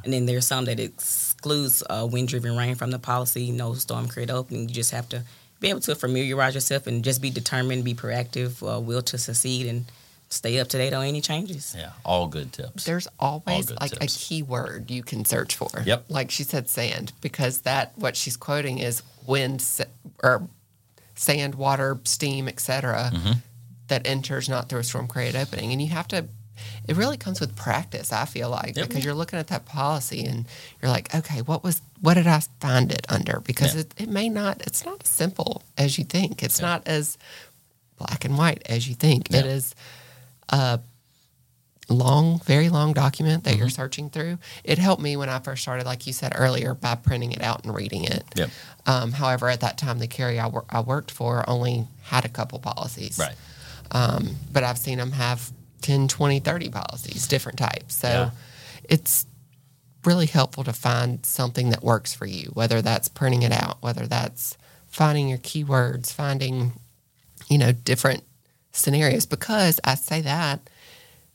And 0.04 0.12
then 0.12 0.26
there's 0.26 0.46
some 0.46 0.64
that 0.66 0.80
excludes 0.80 1.82
uh, 1.88 2.06
wind 2.10 2.28
driven 2.28 2.56
rain 2.56 2.74
from 2.74 2.90
the 2.90 2.98
policy, 2.98 3.52
no 3.52 3.74
storm 3.74 4.08
created 4.08 4.32
opening. 4.34 4.68
You 4.68 4.74
just 4.74 4.90
have 4.90 5.08
to 5.10 5.22
be 5.60 5.68
able 5.70 5.80
to 5.80 5.94
familiarize 5.94 6.54
yourself 6.54 6.86
and 6.86 7.04
just 7.04 7.22
be 7.22 7.30
determined, 7.30 7.84
be 7.84 7.94
proactive, 7.94 8.62
uh, 8.62 8.80
will 8.80 9.02
to 9.02 9.18
succeed, 9.18 9.66
and 9.66 9.86
stay 10.28 10.58
up 10.58 10.68
to 10.68 10.78
date 10.78 10.92
on 10.92 11.04
any 11.04 11.20
changes. 11.20 11.74
Yeah, 11.76 11.92
all 12.04 12.26
good 12.26 12.52
tips. 12.52 12.84
There's 12.84 13.08
always 13.18 13.66
good 13.66 13.80
like 13.80 13.92
a 13.92 14.00
tips. 14.00 14.28
keyword 14.28 14.90
you 14.90 15.02
can 15.02 15.24
search 15.24 15.56
for. 15.56 15.68
Yep. 15.84 16.06
Like 16.08 16.30
she 16.30 16.42
said, 16.42 16.68
sand, 16.68 17.12
because 17.20 17.60
that 17.62 17.92
what 17.96 18.16
she's 18.16 18.36
quoting 18.36 18.78
is 18.78 19.02
wind 19.26 19.64
or 20.22 20.48
sand, 21.14 21.54
water, 21.54 21.98
steam, 22.04 22.48
etc. 22.48 23.10
Mm-hmm. 23.12 23.32
That 23.88 24.06
enters 24.06 24.48
not 24.48 24.68
through 24.68 24.80
a 24.80 24.84
storm 24.84 25.06
created 25.06 25.40
opening, 25.40 25.72
and 25.72 25.80
you 25.80 25.88
have 25.88 26.08
to. 26.08 26.26
It 26.88 26.96
really 26.96 27.16
comes 27.16 27.40
with 27.40 27.54
practice. 27.56 28.12
I 28.12 28.24
feel 28.24 28.50
like 28.50 28.76
Yep. 28.76 28.88
because 28.88 29.04
you're 29.04 29.14
looking 29.14 29.38
at 29.38 29.48
that 29.48 29.64
policy 29.66 30.24
and 30.24 30.46
you're 30.80 30.90
like, 30.90 31.14
okay, 31.14 31.42
what 31.42 31.62
was 31.64 31.82
what 32.00 32.14
did 32.14 32.26
I 32.26 32.40
find 32.60 32.92
it 32.92 33.06
under? 33.08 33.40
Because 33.40 33.74
Yeah. 33.74 33.80
it, 33.82 33.94
it 33.96 34.08
may 34.08 34.28
not. 34.28 34.60
It's 34.66 34.84
not 34.84 35.02
as 35.02 35.08
simple 35.08 35.62
as 35.78 35.96
you 35.98 36.04
think. 36.04 36.42
It's 36.42 36.60
not 36.60 36.86
as 36.86 37.16
black 37.96 38.24
and 38.26 38.36
white 38.36 38.62
as 38.66 38.86
you 38.88 38.94
think. 38.94 39.30
It 39.32 39.44
Yeah. 39.46 39.50
is 39.52 39.74
a 40.50 40.80
long, 41.88 42.40
very 42.40 42.68
long 42.68 42.92
document 42.92 43.44
that 43.44 43.50
Mm-hmm. 43.52 43.60
you're 43.60 43.68
searching 43.70 44.10
through. 44.10 44.38
It 44.64 44.78
helped 44.78 45.00
me 45.00 45.16
when 45.16 45.28
I 45.28 45.38
first 45.38 45.62
started, 45.62 45.86
like 45.86 46.06
you 46.06 46.12
said 46.12 46.32
earlier, 46.34 46.74
by 46.74 46.96
printing 46.96 47.32
it 47.32 47.40
out 47.42 47.64
and 47.64 47.74
reading 47.74 48.04
it. 48.04 48.24
Yep. 48.34 48.50
Um, 48.86 49.12
however, 49.12 49.48
at 49.48 49.60
that 49.60 49.78
time, 49.78 49.98
the 49.98 50.08
carrier 50.08 50.42
I, 50.42 50.46
wor- 50.48 50.64
I 50.68 50.80
worked 50.80 51.10
for 51.12 51.48
only 51.48 51.86
had 52.02 52.24
a 52.24 52.28
couple 52.28 52.58
policies. 52.58 53.18
Right. 53.18 53.36
Um, 53.92 54.36
but 54.52 54.64
I've 54.64 54.78
seen 54.78 54.98
them 54.98 55.12
have 55.12 55.52
10, 55.82 56.08
20, 56.08 56.40
30 56.40 56.68
policies, 56.70 57.26
different 57.28 57.58
types. 57.58 57.94
So 57.96 58.08
Yeah. 58.08 58.30
it's 58.84 59.26
really 60.04 60.26
helpful 60.26 60.64
to 60.64 60.72
find 60.72 61.24
something 61.26 61.70
that 61.70 61.82
works 61.82 62.14
for 62.14 62.26
you, 62.26 62.50
whether 62.54 62.80
that's 62.82 63.08
printing 63.08 63.42
it 63.42 63.52
out, 63.52 63.78
whether 63.82 64.06
that's 64.06 64.56
finding 64.88 65.28
your 65.28 65.38
keywords, 65.38 66.12
finding, 66.12 66.72
you 67.48 67.58
know, 67.58 67.72
different 67.72 68.22
scenarios. 68.72 69.26
Because 69.26 69.80
I 69.84 69.94
say 69.96 70.20
that 70.22 70.60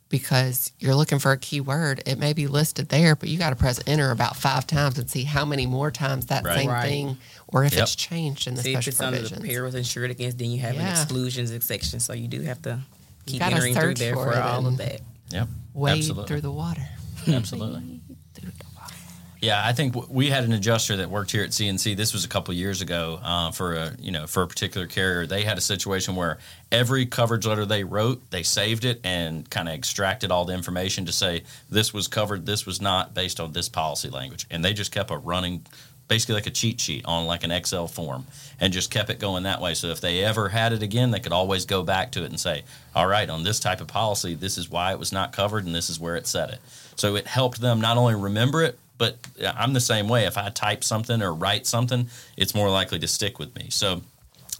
because 0.10 0.74
you're 0.80 0.96
looking 0.96 1.20
for 1.20 1.32
a 1.32 1.38
keyword, 1.38 2.04
it 2.06 2.18
may 2.20 2.34
be 2.34 2.48
listed 2.48 2.90
there, 2.90 3.16
but 3.16 3.30
you 3.30 3.38
got 3.38 3.52
to 3.52 3.56
press 3.56 3.80
enter 3.88 4.12
about 4.12 4.36
five 4.36 4.68
times 4.68 5.00
and 5.00 5.10
see 5.10 5.24
how 5.24 5.46
many 5.46 5.66
more 5.66 5.90
times 5.90 6.26
that 6.26 6.44
Right. 6.44 6.56
same 6.58 6.70
Right. 6.70 6.82
thing, 6.90 7.18
or 7.48 7.64
if 7.64 7.74
Yep. 7.74 7.84
it's 7.84 7.96
changed 7.96 8.46
in 8.48 8.56
the 8.56 8.64
See 8.64 8.72
if 8.74 8.78
special 8.84 8.92
it's 8.92 9.02
under 9.02 9.18
the 9.22 9.30
provisions. 9.30 9.48
perils 9.48 9.76
insured 9.76 10.12
against, 10.12 10.38
then 10.38 10.52
you 10.52 10.60
have 10.62 10.76
an 10.78 10.86
Yeah. 10.86 11.02
exclusions 11.02 11.52
section. 11.66 12.00
So 12.02 12.12
you 12.14 12.28
do 12.28 12.42
have 12.42 12.62
to 12.64 12.80
keep 13.26 13.40
gotta 13.40 13.56
entering 13.56 13.74
through 13.74 13.82
search 13.84 14.00
there 14.00 14.14
for 14.16 14.26
for, 14.26 14.34
it 14.34 14.38
all 14.42 14.60
and- 14.60 14.68
of 14.68 14.78
that. 14.78 15.02
Yep. 15.32 15.48
Wade 15.74 15.98
absolutely. 16.00 16.28
through 16.28 16.42
the 16.42 16.52
water. 16.52 16.82
Absolutely. 17.28 18.02
Through 18.34 18.50
the 18.52 18.66
water. 18.76 18.94
Yeah, 19.40 19.62
I 19.66 19.72
think 19.74 19.94
w- 19.94 20.12
we 20.14 20.30
had 20.30 20.44
an 20.44 20.52
adjuster 20.52 20.98
that 20.98 21.10
worked 21.10 21.32
here 21.32 21.44
at 21.44 21.52
CNC. 21.52 21.96
This 21.96 22.14
was 22.14 22.26
a 22.26 22.28
couple 22.28 22.54
years 22.54 22.82
ago 22.82 23.20
uh, 23.24 23.52
for 23.52 23.76
a 23.76 23.96
you 24.00 24.12
know 24.12 24.28
for 24.28 24.44
a 24.44 24.48
particular 24.48 24.86
carrier. 24.88 25.26
They 25.26 25.44
had 25.44 25.58
a 25.58 25.62
situation 25.62 26.16
where 26.16 26.40
every 26.72 27.06
coverage 27.06 27.46
letter 27.46 27.66
they 27.66 27.84
wrote, 27.84 28.30
they 28.32 28.44
saved 28.44 28.86
it 28.86 29.00
and 29.04 29.50
kind 29.50 29.70
of 29.70 29.74
extracted 29.76 30.32
all 30.32 30.46
the 30.46 30.54
information 30.54 31.06
to 31.06 31.12
say 31.12 31.44
this 31.70 31.94
was 31.94 32.08
covered, 32.08 32.46
this 32.46 32.66
was 32.66 32.82
not, 32.82 33.14
based 33.14 33.40
on 33.40 33.52
this 33.54 33.70
policy 33.70 34.10
language, 34.10 34.46
and 34.52 34.64
they 34.66 34.74
just 34.74 34.92
kept 34.92 35.10
a 35.12 35.18
running, 35.18 35.66
basically 36.08 36.36
like 36.36 36.48
a 36.48 36.52
cheat 36.52 36.80
sheet 36.80 37.06
on 37.06 37.26
like 37.26 37.44
an 37.44 37.52
Excel 37.52 37.88
form, 37.88 38.26
and 38.60 38.74
just 38.74 38.92
kept 38.92 39.10
it 39.10 39.20
going 39.20 39.44
that 39.44 39.62
way. 39.62 39.74
So 39.74 39.88
if 39.88 40.02
they 40.02 40.24
ever 40.24 40.50
had 40.50 40.74
it 40.74 40.84
again, 40.84 41.12
they 41.12 41.20
could 41.20 41.32
always 41.32 41.66
go 41.66 41.84
back 41.84 42.12
to 42.14 42.24
it 42.24 42.30
and 42.30 42.40
say, 42.40 42.64
all 42.96 43.08
right, 43.08 43.30
on 43.30 43.44
this 43.44 43.60
type 43.60 43.82
of 43.82 43.88
policy, 43.88 44.36
this 44.36 44.58
is 44.58 44.70
why 44.70 44.92
it 44.92 45.00
was 45.00 45.12
not 45.12 45.32
covered, 45.34 45.66
and 45.66 45.74
this 45.74 45.90
is 45.90 46.00
where 46.00 46.16
it 46.16 46.28
said 46.28 46.50
it. 46.50 46.60
So 46.96 47.16
it 47.16 47.28
helped 47.28 47.62
them 47.62 47.82
not 47.82 47.98
only 47.98 48.16
remember 48.16 48.62
it, 48.62 48.78
but 48.98 49.18
I'm 49.58 49.74
the 49.74 49.80
same 49.80 50.08
way. 50.08 50.26
If 50.26 50.38
I 50.38 50.50
type 50.50 50.84
something 50.84 51.22
or 51.24 51.34
write 51.34 51.66
something, 51.66 52.08
it's 52.38 52.54
more 52.54 52.70
likely 52.70 53.00
to 53.00 53.08
stick 53.08 53.40
with 53.40 53.56
me. 53.56 53.68
So 53.70 54.02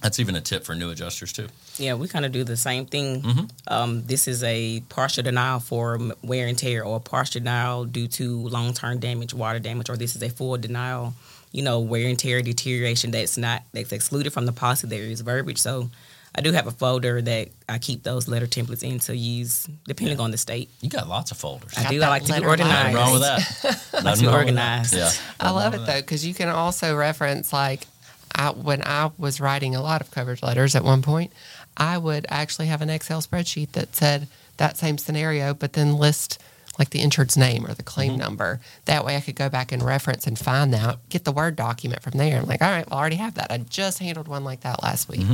that's 0.02 0.20
even 0.20 0.36
a 0.36 0.42
tip 0.42 0.64
for 0.64 0.74
new 0.74 0.90
adjusters 0.90 1.32
too. 1.32 1.48
Yeah, 1.78 1.94
we 1.94 2.08
kind 2.08 2.26
of 2.26 2.32
do 2.32 2.44
the 2.44 2.58
same 2.58 2.88
thing. 2.88 3.22
Mm-hmm. 3.22 3.46
Um, 3.68 4.04
this 4.08 4.28
is 4.28 4.44
a 4.44 4.80
partial 4.90 5.24
denial 5.24 5.60
for 5.60 6.00
wear 6.24 6.48
and 6.48 6.58
tear, 6.58 6.84
or 6.84 6.98
a 6.98 7.00
partial 7.00 7.40
denial 7.40 7.86
due 7.86 8.08
to 8.08 8.48
long 8.48 8.74
term 8.74 9.00
damage, 9.00 9.34
water 9.34 9.60
damage, 9.60 9.90
or 9.90 9.96
this 9.96 10.16
is 10.16 10.24
a 10.24 10.30
full 10.30 10.58
denial. 10.58 11.14
You 11.52 11.64
know, 11.64 11.80
wear 11.80 12.08
and 12.08 12.18
tear 12.18 12.42
deterioration 12.42 13.12
that's 13.12 13.38
not 13.38 13.64
that's 13.74 13.92
excluded 13.92 14.32
from 14.34 14.46
the 14.46 14.54
policy. 14.54 14.88
There 14.88 15.04
is 15.04 15.22
verbiage, 15.22 15.58
so 15.58 15.90
I 16.34 16.42
do 16.42 16.54
have 16.54 16.66
a 16.66 16.72
folder 16.72 17.22
that 17.22 17.50
I 17.68 17.78
keep 17.78 18.04
those 18.04 18.28
letter 18.30 18.48
templates 18.48 18.84
in 18.84 19.00
to 19.00 19.16
use 19.16 19.68
depending 19.86 20.20
on 20.20 20.32
the 20.32 20.38
state. 20.38 20.70
You 20.80 20.90
got 20.90 21.10
lots 21.10 21.32
of 21.32 21.38
folders. 21.38 21.74
I 21.78 21.84
Got 21.84 21.92
do. 21.92 22.02
I 22.02 22.08
like 22.08 22.22
to 22.24 22.28
be 22.28 22.34
letter 22.34 22.48
organized. 22.48 22.94
Nothing 22.94 22.96
wrong 22.96 23.14
with 23.14 23.22
that. 23.22 23.88
Nothing 24.04 24.28
to 24.28 24.34
organize. 24.34 24.94
Yeah. 24.94 25.12
I 25.40 25.52
love 25.52 25.74
it 25.74 25.78
Nothing 25.78 25.80
wrong 25.80 25.88
with 25.88 25.88
though 25.88 26.02
because 26.02 26.26
you 26.26 26.34
can 26.34 26.48
also 26.48 26.96
reference 26.96 27.52
like 27.52 27.86
I, 28.34 28.52
when 28.52 28.82
I 28.84 29.12
was 29.18 29.42
writing 29.42 29.76
a 29.76 29.82
lot 29.82 30.00
of 30.00 30.12
coverage 30.12 30.42
letters 30.42 30.76
at 30.76 30.86
one 30.86 31.02
point, 31.02 31.34
I 31.76 31.98
would 31.98 32.26
actually 32.30 32.68
have 32.68 32.82
an 32.82 32.90
Excel 32.90 33.22
spreadsheet 33.22 33.74
that 33.74 33.96
said 33.96 34.28
that 34.58 34.78
same 34.78 34.98
scenario, 34.98 35.54
but 35.54 35.74
then 35.74 35.98
list 35.98 36.42
like 36.80 36.92
the 36.92 37.02
insured's 37.02 37.38
name 37.38 37.66
or 37.66 37.74
the 37.74 37.84
claim 37.84 38.18
number. 38.18 38.60
That 38.86 39.06
way 39.06 39.18
I 39.18 39.22
could 39.22 39.36
go 39.36 39.50
back 39.50 39.72
and 39.72 39.84
reference 39.84 40.26
and 40.26 40.38
find 40.40 40.74
that, 40.74 40.98
get 41.10 41.26
the 41.26 41.32
Word 41.32 41.56
document 41.56 42.02
from 42.02 42.14
there. 42.18 42.40
I'm 42.40 42.48
like, 42.48 42.62
all 42.62 42.72
right, 42.72 42.90
well, 42.90 42.98
I 42.98 43.02
already 43.02 43.18
have 43.18 43.36
that. 43.36 43.52
I 43.52 43.58
just 43.58 44.00
handled 44.00 44.28
one 44.28 44.44
like 44.44 44.62
that 44.62 44.82
last 44.82 45.10
week. 45.10 45.26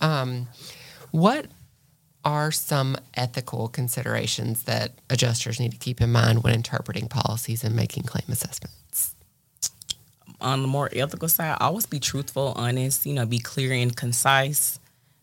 Um, 0.00 0.48
what 1.10 1.46
are 2.24 2.52
some 2.52 2.96
ethical 3.14 3.68
considerations 3.68 4.64
that 4.64 4.92
adjusters 5.08 5.58
need 5.58 5.72
to 5.72 5.78
keep 5.78 6.00
in 6.00 6.12
mind 6.12 6.42
when 6.42 6.54
interpreting 6.54 7.08
policies 7.08 7.64
and 7.64 7.74
making 7.74 8.04
claim 8.04 8.24
assessments? 8.28 9.14
on 10.40 10.62
the 10.62 10.68
more 10.68 10.88
ethical 10.94 11.28
side, 11.28 11.56
always 11.60 11.86
be 11.86 12.00
truthful, 12.00 12.54
honest, 12.56 13.06
you 13.06 13.12
know, 13.12 13.26
be 13.26 13.38
clear 13.38 13.72
and 13.72 13.96
concise. 13.96 14.79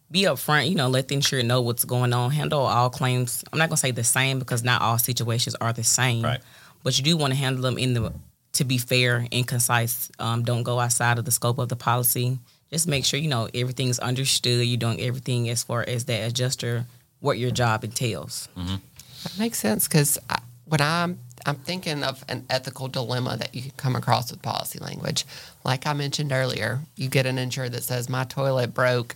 Be 0.10 0.24
upfront, 0.24 0.70
you 0.70 0.76
know, 0.76 0.88
let 0.88 1.10
the 1.10 1.16
insurer 1.16 1.44
know 1.44 1.62
what's 1.62 1.84
going 1.84 2.14
on. 2.14 2.32
Handle 2.32 2.62
all 2.62 2.90
claims. 2.90 3.44
I'm 3.52 3.60
not 3.60 3.70
gonna 3.70 3.78
say 3.78 3.92
the 3.92 4.04
same 4.04 4.40
because 4.40 4.64
not 4.64 4.82
all 4.82 4.98
situations 4.98 5.56
are 5.56 5.74
the 5.74 5.84
same. 5.84 6.24
Right. 6.24 6.40
But 6.84 6.98
you 6.98 7.04
do 7.04 7.18
want 7.18 7.34
to 7.34 7.40
handle 7.40 7.62
them 7.62 7.78
in 7.78 7.94
the 7.94 8.14
to 8.54 8.64
be 8.64 8.78
fair 8.78 9.28
and 9.32 9.48
concise. 9.48 10.10
Um, 10.20 10.44
don't 10.44 10.64
go 10.64 10.80
outside 10.80 11.20
of 11.20 11.26
the 11.26 11.32
scope 11.32 11.60
of 11.60 11.70
the 11.70 11.76
policy. 11.76 12.40
Just 12.72 12.88
make 12.88 13.06
sure 13.06 13.20
you 13.20 13.28
know 13.28 13.50
everything's 13.54 14.00
understood. 14.00 14.66
You're 14.66 14.78
doing 14.78 15.02
everything 15.02 15.50
as 15.50 15.64
far 15.64 15.84
as 15.88 16.06
that 16.06 16.28
adjuster, 16.28 16.86
what 17.20 17.38
your 17.38 17.52
job 17.52 17.84
entails. 17.84 18.48
That 18.56 19.38
makes 19.38 19.60
sense 19.60 19.88
because 19.88 20.18
when 20.66 20.82
I'm 20.82 21.20
I'm 21.46 21.56
thinking 21.56 22.04
of 22.04 22.26
an 22.28 22.46
ethical 22.50 22.88
dilemma 22.88 23.38
that 23.38 23.56
you 23.56 23.62
can 23.62 23.72
come 23.78 23.96
across 23.96 24.32
with 24.32 24.42
policy 24.42 24.80
language. 24.80 25.26
Like 25.64 25.88
I 25.88 25.94
mentioned 25.94 26.32
earlier, 26.32 26.80
you 26.96 27.08
get 27.08 27.26
an 27.26 27.38
insurer 27.38 27.70
that 27.70 27.84
says 27.84 28.10
my 28.10 28.26
toilet 28.26 28.74
broke 28.74 29.16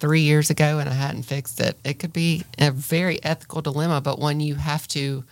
three 0.00 0.22
years 0.22 0.50
ago 0.50 0.78
and 0.78 0.88
I 0.88 0.94
hadn't 0.94 1.22
fixed 1.22 1.60
it. 1.60 1.78
It 1.84 1.98
could 1.98 2.12
be 2.12 2.42
a 2.58 2.70
very 2.70 3.22
ethical 3.22 3.62
dilemma, 3.62 4.00
but 4.00 4.18
when 4.18 4.40
you 4.40 4.56
have 4.56 4.88
to, 4.88 5.24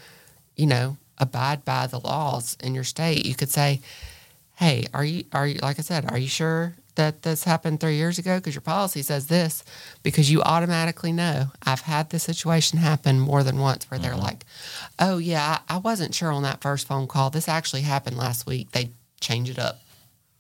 you 0.57 0.67
know, 0.67 0.99
abide 1.19 1.65
by 1.65 1.87
the 1.87 1.99
laws 1.99 2.57
in 2.61 2.75
your 2.75 2.85
state. 2.85 3.27
You 3.27 3.35
could 3.35 3.51
say, 3.51 3.81
"Hey, 4.57 4.87
are 4.95 5.05
you 5.05 5.25
are 5.33 5.47
you 5.47 5.59
like 5.61 5.79
I 5.79 5.83
said, 5.83 6.11
are 6.11 6.19
you 6.19 6.29
sure 6.29 6.75
that 6.95 7.23
this 7.23 7.45
happened 7.45 7.81
three 7.81 7.97
years 7.97 8.19
ago? 8.19 8.37
Because 8.37 8.55
your 8.55 8.63
policy 8.63 9.03
says 9.03 9.27
this." 9.27 9.65
Because 10.03 10.31
you 10.31 10.43
automatically 10.43 11.13
know. 11.13 11.51
I've 11.63 11.83
had 11.83 12.11
this 12.11 12.23
situation 12.23 12.79
happen 12.79 13.21
more 13.21 13.43
than 13.43 13.59
once 13.59 13.91
where 13.91 14.01
they're 14.01 14.13
mm-hmm. 14.13 14.23
like, 14.23 14.45
"Oh 14.99 15.19
yeah, 15.19 15.59
I, 15.69 15.75
I 15.75 15.79
wasn't 15.79 16.15
sure 16.15 16.33
on 16.33 16.43
that 16.45 16.63
first 16.63 16.87
phone 16.87 17.07
call. 17.07 17.31
This 17.31 17.49
actually 17.49 17.83
happened 17.83 18.17
last 18.17 18.47
week. 18.47 18.73
They 18.73 18.91
change 19.21 19.51
it 19.51 19.59
up, 19.59 19.81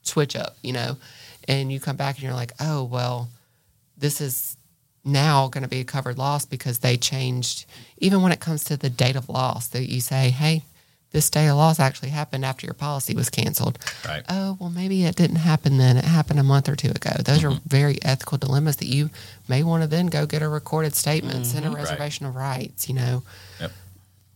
switch 0.02 0.36
up, 0.36 0.56
you 0.62 0.72
know." 0.72 0.96
And 1.46 1.72
you 1.72 1.80
come 1.80 1.96
back 1.96 2.16
and 2.16 2.24
you're 2.24 2.34
like, 2.34 2.52
"Oh 2.60 2.84
well." 2.84 3.28
This 3.98 4.20
is 4.20 4.56
now 5.04 5.48
going 5.48 5.62
to 5.62 5.68
be 5.68 5.80
a 5.80 5.84
covered 5.84 6.18
loss 6.18 6.44
because 6.44 6.78
they 6.78 6.96
changed 6.96 7.64
even 7.98 8.22
when 8.22 8.32
it 8.32 8.40
comes 8.40 8.64
to 8.64 8.76
the 8.76 8.90
date 8.90 9.16
of 9.16 9.28
loss 9.28 9.68
that 9.68 9.88
you 9.88 10.00
say 10.00 10.30
hey 10.30 10.62
this 11.10 11.30
day 11.30 11.48
of 11.48 11.56
loss 11.56 11.80
actually 11.80 12.10
happened 12.10 12.44
after 12.44 12.66
your 12.66 12.74
policy 12.74 13.14
was 13.14 13.30
canceled 13.30 13.78
Right. 14.06 14.22
oh 14.28 14.56
well 14.60 14.68
maybe 14.70 15.04
it 15.04 15.16
didn't 15.16 15.36
happen 15.36 15.78
then 15.78 15.96
it 15.96 16.04
happened 16.04 16.38
a 16.38 16.42
month 16.42 16.68
or 16.68 16.76
two 16.76 16.90
ago 16.90 17.12
those 17.24 17.42
are 17.44 17.50
mm-hmm. 17.50 17.68
very 17.68 17.98
ethical 18.02 18.36
dilemmas 18.38 18.76
that 18.76 18.88
you 18.88 19.08
may 19.48 19.62
want 19.62 19.82
to 19.82 19.86
then 19.88 20.08
go 20.08 20.26
get 20.26 20.42
a 20.42 20.48
recorded 20.48 20.94
statement 20.94 21.46
send 21.46 21.64
a 21.64 21.68
mm-hmm. 21.68 21.76
reservation 21.76 22.26
of 22.26 22.36
rights 22.36 22.88
you 22.88 22.94
know 22.94 23.22
Yep. 23.60 23.72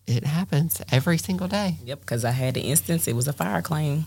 it 0.06 0.24
happens 0.24 0.80
every 0.90 1.18
single 1.18 1.48
day 1.48 1.76
Yep, 1.84 2.00
because 2.00 2.24
I 2.24 2.30
had 2.30 2.56
an 2.56 2.62
instance. 2.62 3.06
It 3.06 3.14
was 3.14 3.28
a 3.28 3.32
fire 3.32 3.62
claim. 3.62 4.06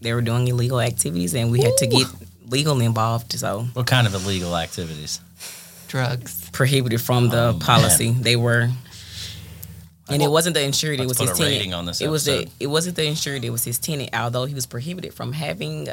They 0.00 0.12
were 0.12 0.22
doing 0.22 0.46
illegal 0.46 0.80
activities, 0.80 1.34
and 1.34 1.50
we 1.50 1.60
had 1.62 1.76
to 1.78 1.86
get 1.86 2.06
legal 2.50 2.80
involved. 2.80 3.32
So 3.32 3.68
What 3.74 3.86
kind 3.86 4.06
of 4.06 4.14
illegal 4.14 4.56
activities? 4.56 5.20
drugs 5.88 6.48
prohibited 6.50 7.00
from 7.00 7.28
the 7.30 7.48
Oh, 7.48 7.52
man. 7.52 7.60
policy. 7.60 8.10
They 8.10 8.36
were, 8.36 8.68
and 10.10 10.22
it 10.22 10.30
wasn't 10.30 10.54
the 10.54 10.62
insured. 10.62 11.00
It 11.00 11.06
Let's 11.06 11.18
was 11.18 11.18
put 11.18 11.28
his 11.30 11.38
a 11.38 11.42
tenant. 11.42 11.56
rating 11.58 11.74
on 11.74 11.86
this 11.86 12.00
it 12.00 12.08
was 12.08 12.24
the, 12.26 12.46
it 12.60 12.66
wasn't 12.66 12.96
the 12.96 13.04
insured. 13.04 13.44
It 13.44 13.50
was 13.50 13.64
his 13.64 13.78
tenant. 13.78 14.10
Although 14.14 14.44
he 14.44 14.54
was 14.54 14.66
prohibited 14.66 15.14
from 15.14 15.32
having 15.32 15.88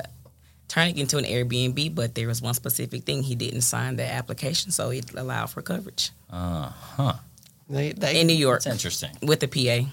turning 0.67 0.97
into 0.97 1.17
an 1.17 1.23
Airbnb, 1.25 1.93
but 1.95 2.15
there 2.15 2.27
was 2.27 2.41
one 2.41 2.53
specific 2.53 3.03
thing 3.03 3.23
he 3.23 3.35
didn't 3.35 3.61
sign 3.61 3.95
the 3.97 4.05
application, 4.11 4.71
so 4.71 4.89
it 4.89 5.13
allowed 5.15 5.47
for 5.51 5.61
coverage 5.61 6.09
Uh 6.29 6.69
huh. 6.97 7.13
they, 7.69 7.91
they, 7.93 8.19
in 8.19 8.27
New 8.27 8.33
York 8.33 8.63
That's 8.63 8.73
interesting. 8.75 9.11
with 9.21 9.39
the 9.41 9.47
PA. 9.47 9.87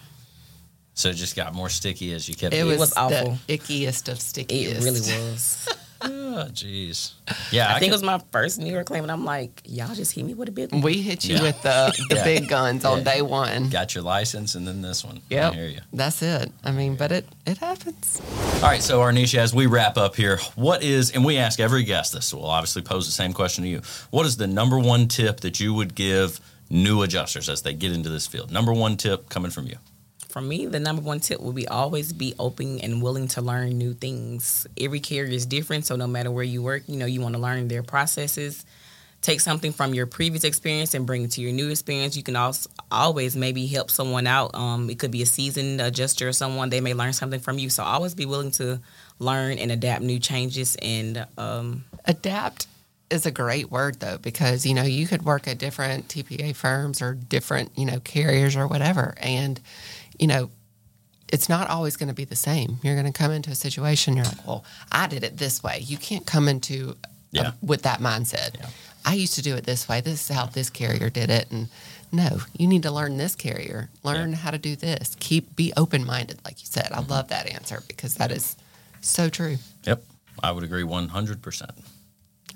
So 0.95 1.11
it 1.11 1.15
just 1.15 1.37
got 1.37 1.55
more 1.55 1.69
sticky 1.69 2.13
as 2.13 2.29
you 2.29 2.35
kept. 2.35 2.55
it 2.55 2.59
getting- 2.59 2.71
was, 2.71 2.79
was 2.79 2.93
awful. 2.97 3.39
the 3.47 3.59
ickiest 3.59 4.09
of 4.11 4.21
stickiest 4.21 4.81
It 4.81 4.85
really 4.85 5.01
was. 5.01 5.69
Oh, 6.05 6.47
jeez. 6.51 7.13
Yeah, 7.51 7.69
I, 7.75 7.79
think 7.79 7.81
could- 7.81 7.89
it 7.89 7.93
was 7.93 8.03
my 8.03 8.21
first 8.33 8.59
New 8.59 8.73
York 8.73 8.87
claim, 8.87 9.03
and 9.05 9.13
I'm 9.13 9.25
like, 9.25 9.63
y'all 9.65 9.95
just 9.95 10.13
hit 10.13 10.25
me 10.25 10.35
with 10.35 10.49
a 10.49 10.53
big 10.53 10.73
one. 10.73 10.81
We 10.83 11.01
hit 11.03 11.25
you 11.25 11.37
Yeah. 11.37 11.43
with 11.43 11.63
the, 11.63 12.05
the 12.09 12.17
Yeah. 12.17 12.25
big 12.25 12.49
guns 12.49 12.85
on 12.85 12.99
Yeah. 12.99 13.05
day 13.05 13.23
one. 13.23 13.69
got 13.71 13.95
your 13.95 14.03
license 14.03 14.55
and 14.55 14.67
then 14.67 14.83
this 14.83 15.05
one. 15.05 15.21
Yeah. 15.31 15.53
Hear 15.53 15.69
you. 15.69 15.81
That's 15.93 16.23
it. 16.23 16.51
I 16.65 16.73
mean, 16.73 16.97
but 16.97 17.13
it 17.13 17.27
it 17.47 17.59
happens. 17.59 18.21
All 18.57 18.63
right, 18.69 18.83
so 18.83 19.01
Arnisha, 19.01 19.39
as 19.39 19.55
we 19.55 19.67
wrap 19.67 19.97
up 19.99 20.15
here, 20.17 20.39
what 20.57 20.83
is, 20.83 21.11
and 21.11 21.25
we 21.25 21.37
ask 21.39 21.59
every 21.61 21.83
guest 21.85 22.13
this, 22.13 22.27
so 22.27 22.39
we'll 22.39 22.47
obviously 22.47 22.83
pose 22.83 23.07
the 23.07 23.13
same 23.13 23.33
question 23.33 23.65
to 23.65 23.71
you. 23.71 23.83
What 24.11 24.27
is 24.27 24.37
the 24.37 24.47
number 24.47 24.79
one 24.79 25.09
tip 25.09 25.41
that 25.41 25.59
you 25.61 25.75
would 25.75 25.95
give 25.95 26.41
new 26.71 27.03
adjusters 27.03 27.49
as 27.49 27.63
they 27.63 27.75
get 27.75 27.93
into 27.93 28.09
this 28.09 28.27
field? 28.27 28.51
Number 28.51 28.73
one 28.73 28.97
tip 28.97 29.29
coming 29.29 29.51
from 29.51 29.67
you. 29.67 29.77
For 30.33 30.41
me, 30.41 30.65
the 30.65 30.81
number 30.81 31.03
one 31.03 31.21
tip 31.21 31.41
would 31.41 31.55
be 31.55 31.69
always 31.69 32.13
be 32.13 32.35
open 32.39 32.81
and 32.81 33.03
willing 33.03 33.29
to 33.29 33.43
learn 33.43 33.77
new 33.77 33.93
things. 33.93 34.67
Every 34.81 34.99
carrier 34.99 35.31
is 35.31 35.45
different, 35.45 35.85
so 35.85 35.95
no 35.95 36.07
matter 36.07 36.31
where 36.31 36.43
you 36.43 36.63
work, 36.63 36.85
you 36.87 36.97
know, 36.97 37.05
you 37.05 37.21
want 37.21 37.35
to 37.35 37.41
learn 37.41 37.69
their 37.69 37.83
processes. 37.83 38.65
Take 39.21 39.41
something 39.41 39.73
from 39.73 39.93
your 39.93 40.07
previous 40.07 40.43
experience 40.43 40.95
and 40.95 41.07
bring 41.07 41.25
it 41.25 41.33
to 41.33 41.43
your 41.43 41.53
new 41.53 41.69
experience. 41.69 42.17
You 42.17 42.23
can 42.23 42.35
also 42.35 42.71
always 42.91 43.37
maybe 43.37 43.67
help 43.67 43.91
someone 43.91 44.27
out. 44.27 44.55
Um, 44.55 44.89
it 44.89 44.99
could 44.99 45.11
be 45.11 45.21
a 45.21 45.27
seasoned 45.27 45.83
adjuster 45.83 46.29
or 46.29 46.33
someone 46.33 46.71
they 46.71 46.81
may 46.81 46.95
learn 46.95 47.13
something 47.13 47.39
from 47.39 47.59
you. 47.59 47.69
So 47.69 47.85
always 47.85 48.15
be 48.15 48.25
willing 48.25 48.53
to 48.53 48.81
learn 49.19 49.59
and 49.59 49.71
adapt 49.71 50.03
new 50.03 50.19
changes 50.19 50.77
and 50.77 51.27
um, 51.37 51.85
Adapt 52.07 52.67
is 53.13 53.27
a 53.27 53.31
great 53.31 53.71
word 53.71 54.01
though, 54.01 54.19
because 54.19 54.67
you 54.67 54.75
know 54.75 54.83
you 54.83 55.07
could 55.07 55.25
work 55.25 55.47
at 55.47 55.59
different 55.59 56.09
TPA 56.09 56.57
firms 56.57 57.03
or 57.03 57.15
different 57.15 57.71
you 57.77 57.85
know 57.85 58.01
carriers 58.01 58.57
or 58.57 58.67
whatever, 58.67 59.15
and 59.19 59.61
you 60.19 60.27
know 60.27 60.51
it's 61.33 61.49
not 61.49 61.71
always 61.71 61.97
going 61.97 62.09
to 62.09 62.15
be 62.15 62.27
the 62.27 62.37
same. 62.37 62.79
You're 62.83 62.95
going 62.95 63.11
to 63.11 63.19
come 63.19 63.33
into 63.33 63.51
a 63.51 63.55
situation. 63.55 64.17
You're 64.17 64.27
like, 64.27 64.47
well, 64.47 64.65
I 64.93 65.07
did 65.07 65.25
it 65.25 65.39
this 65.39 65.63
way. 65.63 65.79
You 65.79 65.97
can't 65.97 66.27
come 66.27 66.47
into 66.47 66.95
a- 67.35 67.55
with 67.63 67.83
that 67.83 68.01
mindset. 68.01 68.59
Yeah. 68.59 68.67
I 69.05 69.15
used 69.15 69.35
to 69.35 69.43
do 69.43 69.57
it 69.57 69.65
this 69.65 69.89
way. 69.89 70.03
This 70.03 70.31
is 70.31 70.37
how 70.37 70.47
this 70.47 70.71
carrier 70.71 71.11
did 71.11 71.31
it, 71.31 71.51
and 71.51 71.69
no, 72.13 72.39
you 72.57 72.69
need 72.69 72.83
to 72.85 72.91
learn 72.91 73.17
this 73.17 73.35
carrier. 73.35 73.89
Learn 74.05 74.35
how 74.35 74.51
to 74.51 74.59
do 74.59 74.77
this. 74.77 75.17
Keep 75.19 75.57
be 75.57 75.73
open 75.77 76.07
minded, 76.07 76.39
like 76.45 76.61
you 76.61 76.67
said. 76.67 76.89
I 76.93 76.99
mm-hmm. 76.99 77.11
love 77.11 77.29
that 77.29 77.53
answer 77.53 77.83
because 77.89 78.15
that 78.17 78.31
is 78.31 78.55
so 79.01 79.29
true. 79.29 79.57
Yep, 79.85 80.05
I 80.43 80.53
would 80.53 80.63
agree 80.63 80.85
100%. 80.85 81.71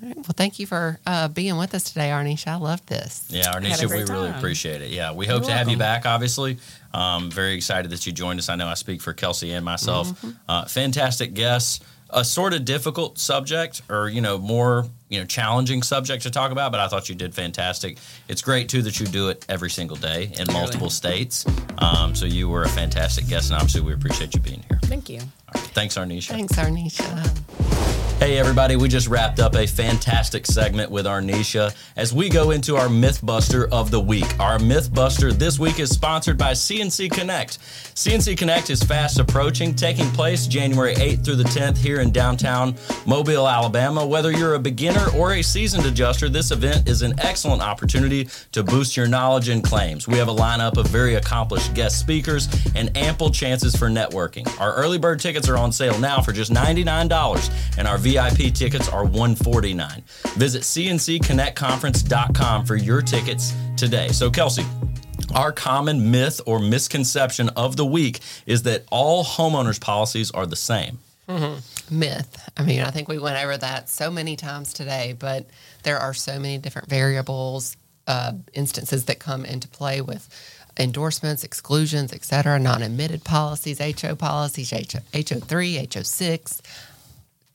All 0.01 0.07
right. 0.07 0.17
Well, 0.17 0.35
thank 0.35 0.59
you 0.59 0.67
for 0.67 0.99
uh, 1.05 1.27
being 1.27 1.57
with 1.57 1.73
us 1.73 1.83
today, 1.85 2.09
Arnisha. 2.09 2.47
I 2.47 2.55
loved 2.55 2.87
this. 2.87 3.25
Yeah, 3.29 3.53
Arnisha, 3.53 3.83
we 3.83 3.87
great 3.87 4.09
really 4.09 4.29
appreciate 4.29 4.81
it. 4.81 4.91
Yeah, 4.91 5.13
we 5.13 5.25
hope 5.25 5.41
You're 5.41 5.49
to 5.49 5.57
have 5.57 5.69
you 5.69 5.77
back, 5.77 6.05
obviously. 6.05 6.57
Um, 6.93 7.31
very 7.31 7.53
excited 7.53 7.91
that 7.91 8.05
you 8.05 8.11
joined 8.11 8.39
us. 8.39 8.49
I 8.49 8.55
know 8.55 8.67
I 8.67 8.75
speak 8.75 9.01
for 9.01 9.13
Kelsey 9.13 9.51
and 9.51 9.65
myself. 9.65 10.09
Mm-hmm. 10.09 10.29
Uh, 10.47 10.65
fantastic 10.65 11.33
guests. 11.33 11.79
A 12.09 12.23
sort 12.23 12.53
of 12.53 12.63
difficult 12.63 13.19
subject 13.19 13.81
or, 13.89 14.07
you 14.07 14.21
know, 14.21 14.37
more, 14.37 14.85
you 15.09 15.19
know, 15.19 15.25
challenging 15.25 15.83
subject 15.83 16.23
to 16.23 16.31
talk 16.31 16.51
about, 16.53 16.71
but 16.71 16.79
I 16.79 16.87
thought 16.87 17.09
you 17.09 17.15
did 17.15 17.35
fantastic. 17.35 17.97
It's 18.29 18.41
great, 18.41 18.69
too, 18.69 18.81
that 18.83 18.97
you 18.97 19.07
do 19.07 19.27
it 19.27 19.45
every 19.49 19.69
single 19.69 19.97
day 19.97 20.31
in 20.39 20.47
multiple 20.53 20.89
states. 20.89 21.45
Um, 21.79 22.15
so 22.15 22.25
you 22.25 22.47
were 22.47 22.63
a 22.63 22.69
fantastic 22.69 23.27
guest, 23.27 23.51
and 23.51 23.57
obviously 23.57 23.81
we 23.81 23.91
appreciate 23.91 24.33
you 24.33 24.39
being 24.39 24.63
here. 24.69 24.79
Thank 24.83 25.09
you. 25.09 25.19
All 25.19 25.27
right, 25.55 25.63
thanks, 25.73 25.97
Arnisha. 25.97 26.29
Thanks, 26.29 26.55
Arnisha. 26.55 27.76
Hey, 28.19 28.39
everybody, 28.39 28.75
we 28.75 28.89
just 28.89 29.07
wrapped 29.07 29.39
up 29.39 29.53
a 29.53 29.67
fantastic 29.67 30.47
segment 30.47 30.89
with 30.89 31.05
Arnisha 31.05 31.73
as 31.95 32.15
we 32.15 32.29
go 32.29 32.49
into 32.49 32.75
our 32.75 32.87
Mythbuster 32.87 33.69
of 33.69 33.91
the 33.91 33.99
Week. 33.99 34.25
Our 34.39 34.57
Mythbuster 34.57 35.31
this 35.31 35.59
week 35.59 35.79
is 35.79 35.91
sponsored 35.91 36.35
by 36.35 36.53
CNC 36.53 37.11
Connect. 37.11 37.59
CNC 37.59 38.35
Connect 38.35 38.71
is 38.71 38.81
fast 38.81 39.19
approaching, 39.19 39.75
taking 39.75 40.09
place 40.11 40.47
January 40.47 40.95
8th 40.95 41.23
through 41.23 41.35
the 41.35 41.43
10th 41.43 41.77
here 41.77 42.01
in 42.01 42.11
downtown 42.11 42.75
Mobile, 43.05 43.47
Alabama. 43.47 44.03
Whether 44.03 44.31
you're 44.31 44.55
a 44.55 44.59
beginner 44.59 45.09
or 45.15 45.33
a 45.33 45.43
seasoned 45.43 45.85
adjuster, 45.85 46.27
this 46.27 46.49
event 46.49 46.89
is 46.89 47.03
an 47.03 47.19
excellent 47.19 47.61
opportunity 47.61 48.29
to 48.51 48.63
boost 48.63 48.97
your 48.97 49.07
knowledge 49.07 49.49
and 49.49 49.63
claims. 49.63 50.07
We 50.07 50.17
have 50.17 50.27
a 50.27 50.35
lineup 50.35 50.77
of 50.77 50.87
very 50.87 51.15
accomplished 51.15 51.75
guest 51.75 51.99
speakers 51.99 52.49
and 52.75 52.97
ample 52.97 53.29
chances 53.29 53.75
for 53.75 53.89
networking. 53.89 54.47
Our 54.59 54.73
early 54.73 54.97
bird 54.97 55.19
tickets 55.19 55.47
are 55.47 55.57
on 55.57 55.71
sale 55.71 55.99
now 55.99 56.19
for 56.19 56.31
just 56.31 56.51
$99, 56.51 57.77
and 57.77 57.87
our 57.87 57.99
VIP 58.07 58.53
tickets 58.53 58.87
are 58.87 59.03
149. 59.03 60.01
Visit 60.37 60.61
cncconnectconference.com 60.61 62.65
for 62.65 62.77
your 62.77 63.01
tickets 63.01 63.53
today. 63.75 64.07
So, 64.09 64.31
Kelsey, 64.31 64.63
our 65.35 65.51
common 65.51 66.09
myth 66.09 66.39
or 66.45 66.59
misconception 66.59 67.49
of 67.49 67.75
the 67.75 67.85
week 67.85 68.21
is 68.45 68.63
that 68.63 68.85
all 68.91 69.25
homeowners 69.25 69.81
policies 69.81 70.31
are 70.31 70.45
the 70.45 70.55
same. 70.55 70.99
myth. 71.91 72.49
I 72.55 72.63
mean, 72.63 72.81
I 72.81 72.91
think 72.91 73.09
we 73.09 73.19
went 73.19 73.43
over 73.43 73.57
that 73.57 73.89
so 73.89 74.09
many 74.09 74.37
times 74.37 74.71
today, 74.71 75.13
but 75.19 75.45
there 75.83 75.99
are 75.99 76.13
so 76.13 76.39
many 76.39 76.59
different 76.59 76.87
variables, 76.87 77.75
uh, 78.07 78.31
instances 78.53 79.03
that 79.05 79.19
come 79.19 79.43
into 79.43 79.67
play 79.67 79.99
with 79.99 80.29
endorsements, 80.79 81.43
exclusions, 81.43 82.13
et 82.13 82.23
cetera, 82.23 82.57
non-admitted 82.57 83.25
policies, 83.25 83.79
HO 83.79 84.15
policies, 84.15 84.71
HO, 84.71 84.99
HO3, 85.11 85.87
HO6. 85.89 86.61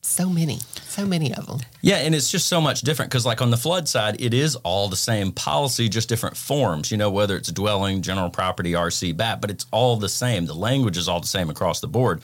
So 0.04 0.28
many, 0.28 0.58
so 0.82 1.06
many 1.06 1.32
of 1.32 1.46
them. 1.46 1.60
Yeah, 1.80 1.98
and 1.98 2.12
it's 2.12 2.28
just 2.28 2.48
so 2.48 2.60
much 2.60 2.80
different 2.80 3.08
because, 3.10 3.24
like 3.24 3.40
on 3.40 3.50
the 3.50 3.56
flood 3.56 3.88
side, 3.88 4.20
it 4.20 4.34
is 4.34 4.56
all 4.56 4.88
the 4.88 4.96
same 4.96 5.30
policy, 5.30 5.88
just 5.88 6.08
different 6.08 6.36
forms. 6.36 6.90
You 6.90 6.96
know, 6.96 7.08
whether 7.08 7.36
it's 7.36 7.52
dwelling, 7.52 8.02
general 8.02 8.28
property, 8.28 8.72
RCBAP, 8.72 9.40
but 9.40 9.48
it's 9.48 9.64
all 9.70 9.96
the 9.96 10.08
same. 10.08 10.46
The 10.46 10.54
language 10.54 10.96
is 10.96 11.08
all 11.08 11.20
the 11.20 11.28
same 11.28 11.50
across 11.50 11.80
the 11.80 11.86
board. 11.86 12.20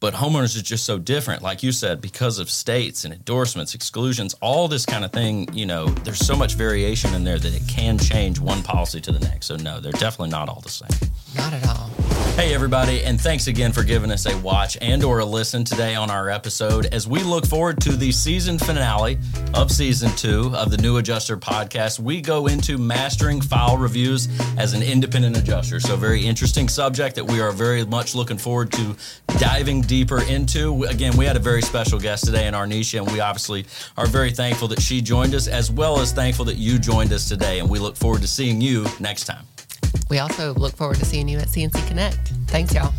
But 0.00 0.14
homeowners 0.14 0.56
is 0.56 0.62
just 0.62 0.86
so 0.86 0.98
different, 0.98 1.42
like 1.42 1.62
you 1.62 1.70
said, 1.70 2.00
because 2.00 2.38
of 2.38 2.50
states 2.50 3.04
and 3.04 3.12
endorsements, 3.12 3.74
exclusions, 3.74 4.34
all 4.40 4.66
this 4.66 4.86
kind 4.86 5.04
of 5.04 5.12
thing. 5.12 5.52
You 5.52 5.66
know, 5.66 5.86
there's 5.86 6.24
so 6.24 6.34
much 6.34 6.54
variation 6.54 7.12
in 7.14 7.24
there 7.24 7.38
that 7.38 7.54
it 7.54 7.68
can 7.68 7.98
change 7.98 8.40
one 8.40 8.62
policy 8.62 9.02
to 9.02 9.12
the 9.12 9.20
next. 9.20 9.46
So 9.46 9.56
no, 9.56 9.80
they're 9.80 9.92
definitely 9.92 10.30
not 10.30 10.48
all 10.48 10.60
the 10.60 10.70
same. 10.70 11.10
Not 11.34 11.52
at 11.52 11.66
all. 11.68 12.05
Hey 12.36 12.52
everybody, 12.52 13.02
and 13.02 13.18
thanks 13.18 13.46
again 13.46 13.72
for 13.72 13.82
giving 13.82 14.10
us 14.10 14.26
a 14.26 14.36
watch 14.36 14.76
and 14.82 15.02
or 15.02 15.20
a 15.20 15.24
listen 15.24 15.64
today 15.64 15.94
on 15.94 16.10
our 16.10 16.28
episode 16.28 16.84
as 16.92 17.08
we 17.08 17.22
look 17.22 17.46
forward 17.46 17.80
to 17.80 17.96
the 17.96 18.12
season 18.12 18.58
finale 18.58 19.18
of 19.54 19.72
season 19.72 20.14
2 20.16 20.54
of 20.54 20.70
the 20.70 20.76
New 20.76 20.98
Adjuster 20.98 21.38
podcast. 21.38 21.98
We 21.98 22.20
go 22.20 22.46
into 22.46 22.76
mastering 22.76 23.40
file 23.40 23.78
reviews 23.78 24.28
as 24.58 24.74
an 24.74 24.82
independent 24.82 25.38
adjuster. 25.38 25.80
So 25.80 25.96
very 25.96 26.26
interesting 26.26 26.68
subject 26.68 27.14
that 27.14 27.24
we 27.24 27.40
are 27.40 27.52
very 27.52 27.86
much 27.86 28.14
looking 28.14 28.36
forward 28.36 28.70
to 28.72 28.94
diving 29.38 29.80
deeper 29.80 30.22
into. 30.24 30.84
Again, 30.84 31.16
we 31.16 31.24
had 31.24 31.36
a 31.36 31.40
very 31.40 31.62
special 31.62 31.98
guest 31.98 32.26
today 32.26 32.46
in 32.46 32.52
Arnisha 32.52 32.98
and 33.02 33.10
we 33.10 33.20
obviously 33.20 33.64
are 33.96 34.06
very 34.06 34.30
thankful 34.30 34.68
that 34.68 34.82
she 34.82 35.00
joined 35.00 35.34
us 35.34 35.48
as 35.48 35.70
well 35.70 36.00
as 36.00 36.12
thankful 36.12 36.44
that 36.44 36.56
you 36.56 36.78
joined 36.78 37.14
us 37.14 37.30
today 37.30 37.60
and 37.60 37.70
we 37.70 37.78
look 37.78 37.96
forward 37.96 38.20
to 38.20 38.28
seeing 38.28 38.60
you 38.60 38.84
next 39.00 39.24
time. 39.24 39.46
We 40.08 40.18
also 40.18 40.54
look 40.54 40.74
forward 40.74 40.98
to 40.98 41.04
seeing 41.04 41.28
you 41.28 41.38
at 41.38 41.48
CNC 41.48 41.86
Connect. 41.88 42.28
Thanks, 42.48 42.74
y'all. 42.74 42.92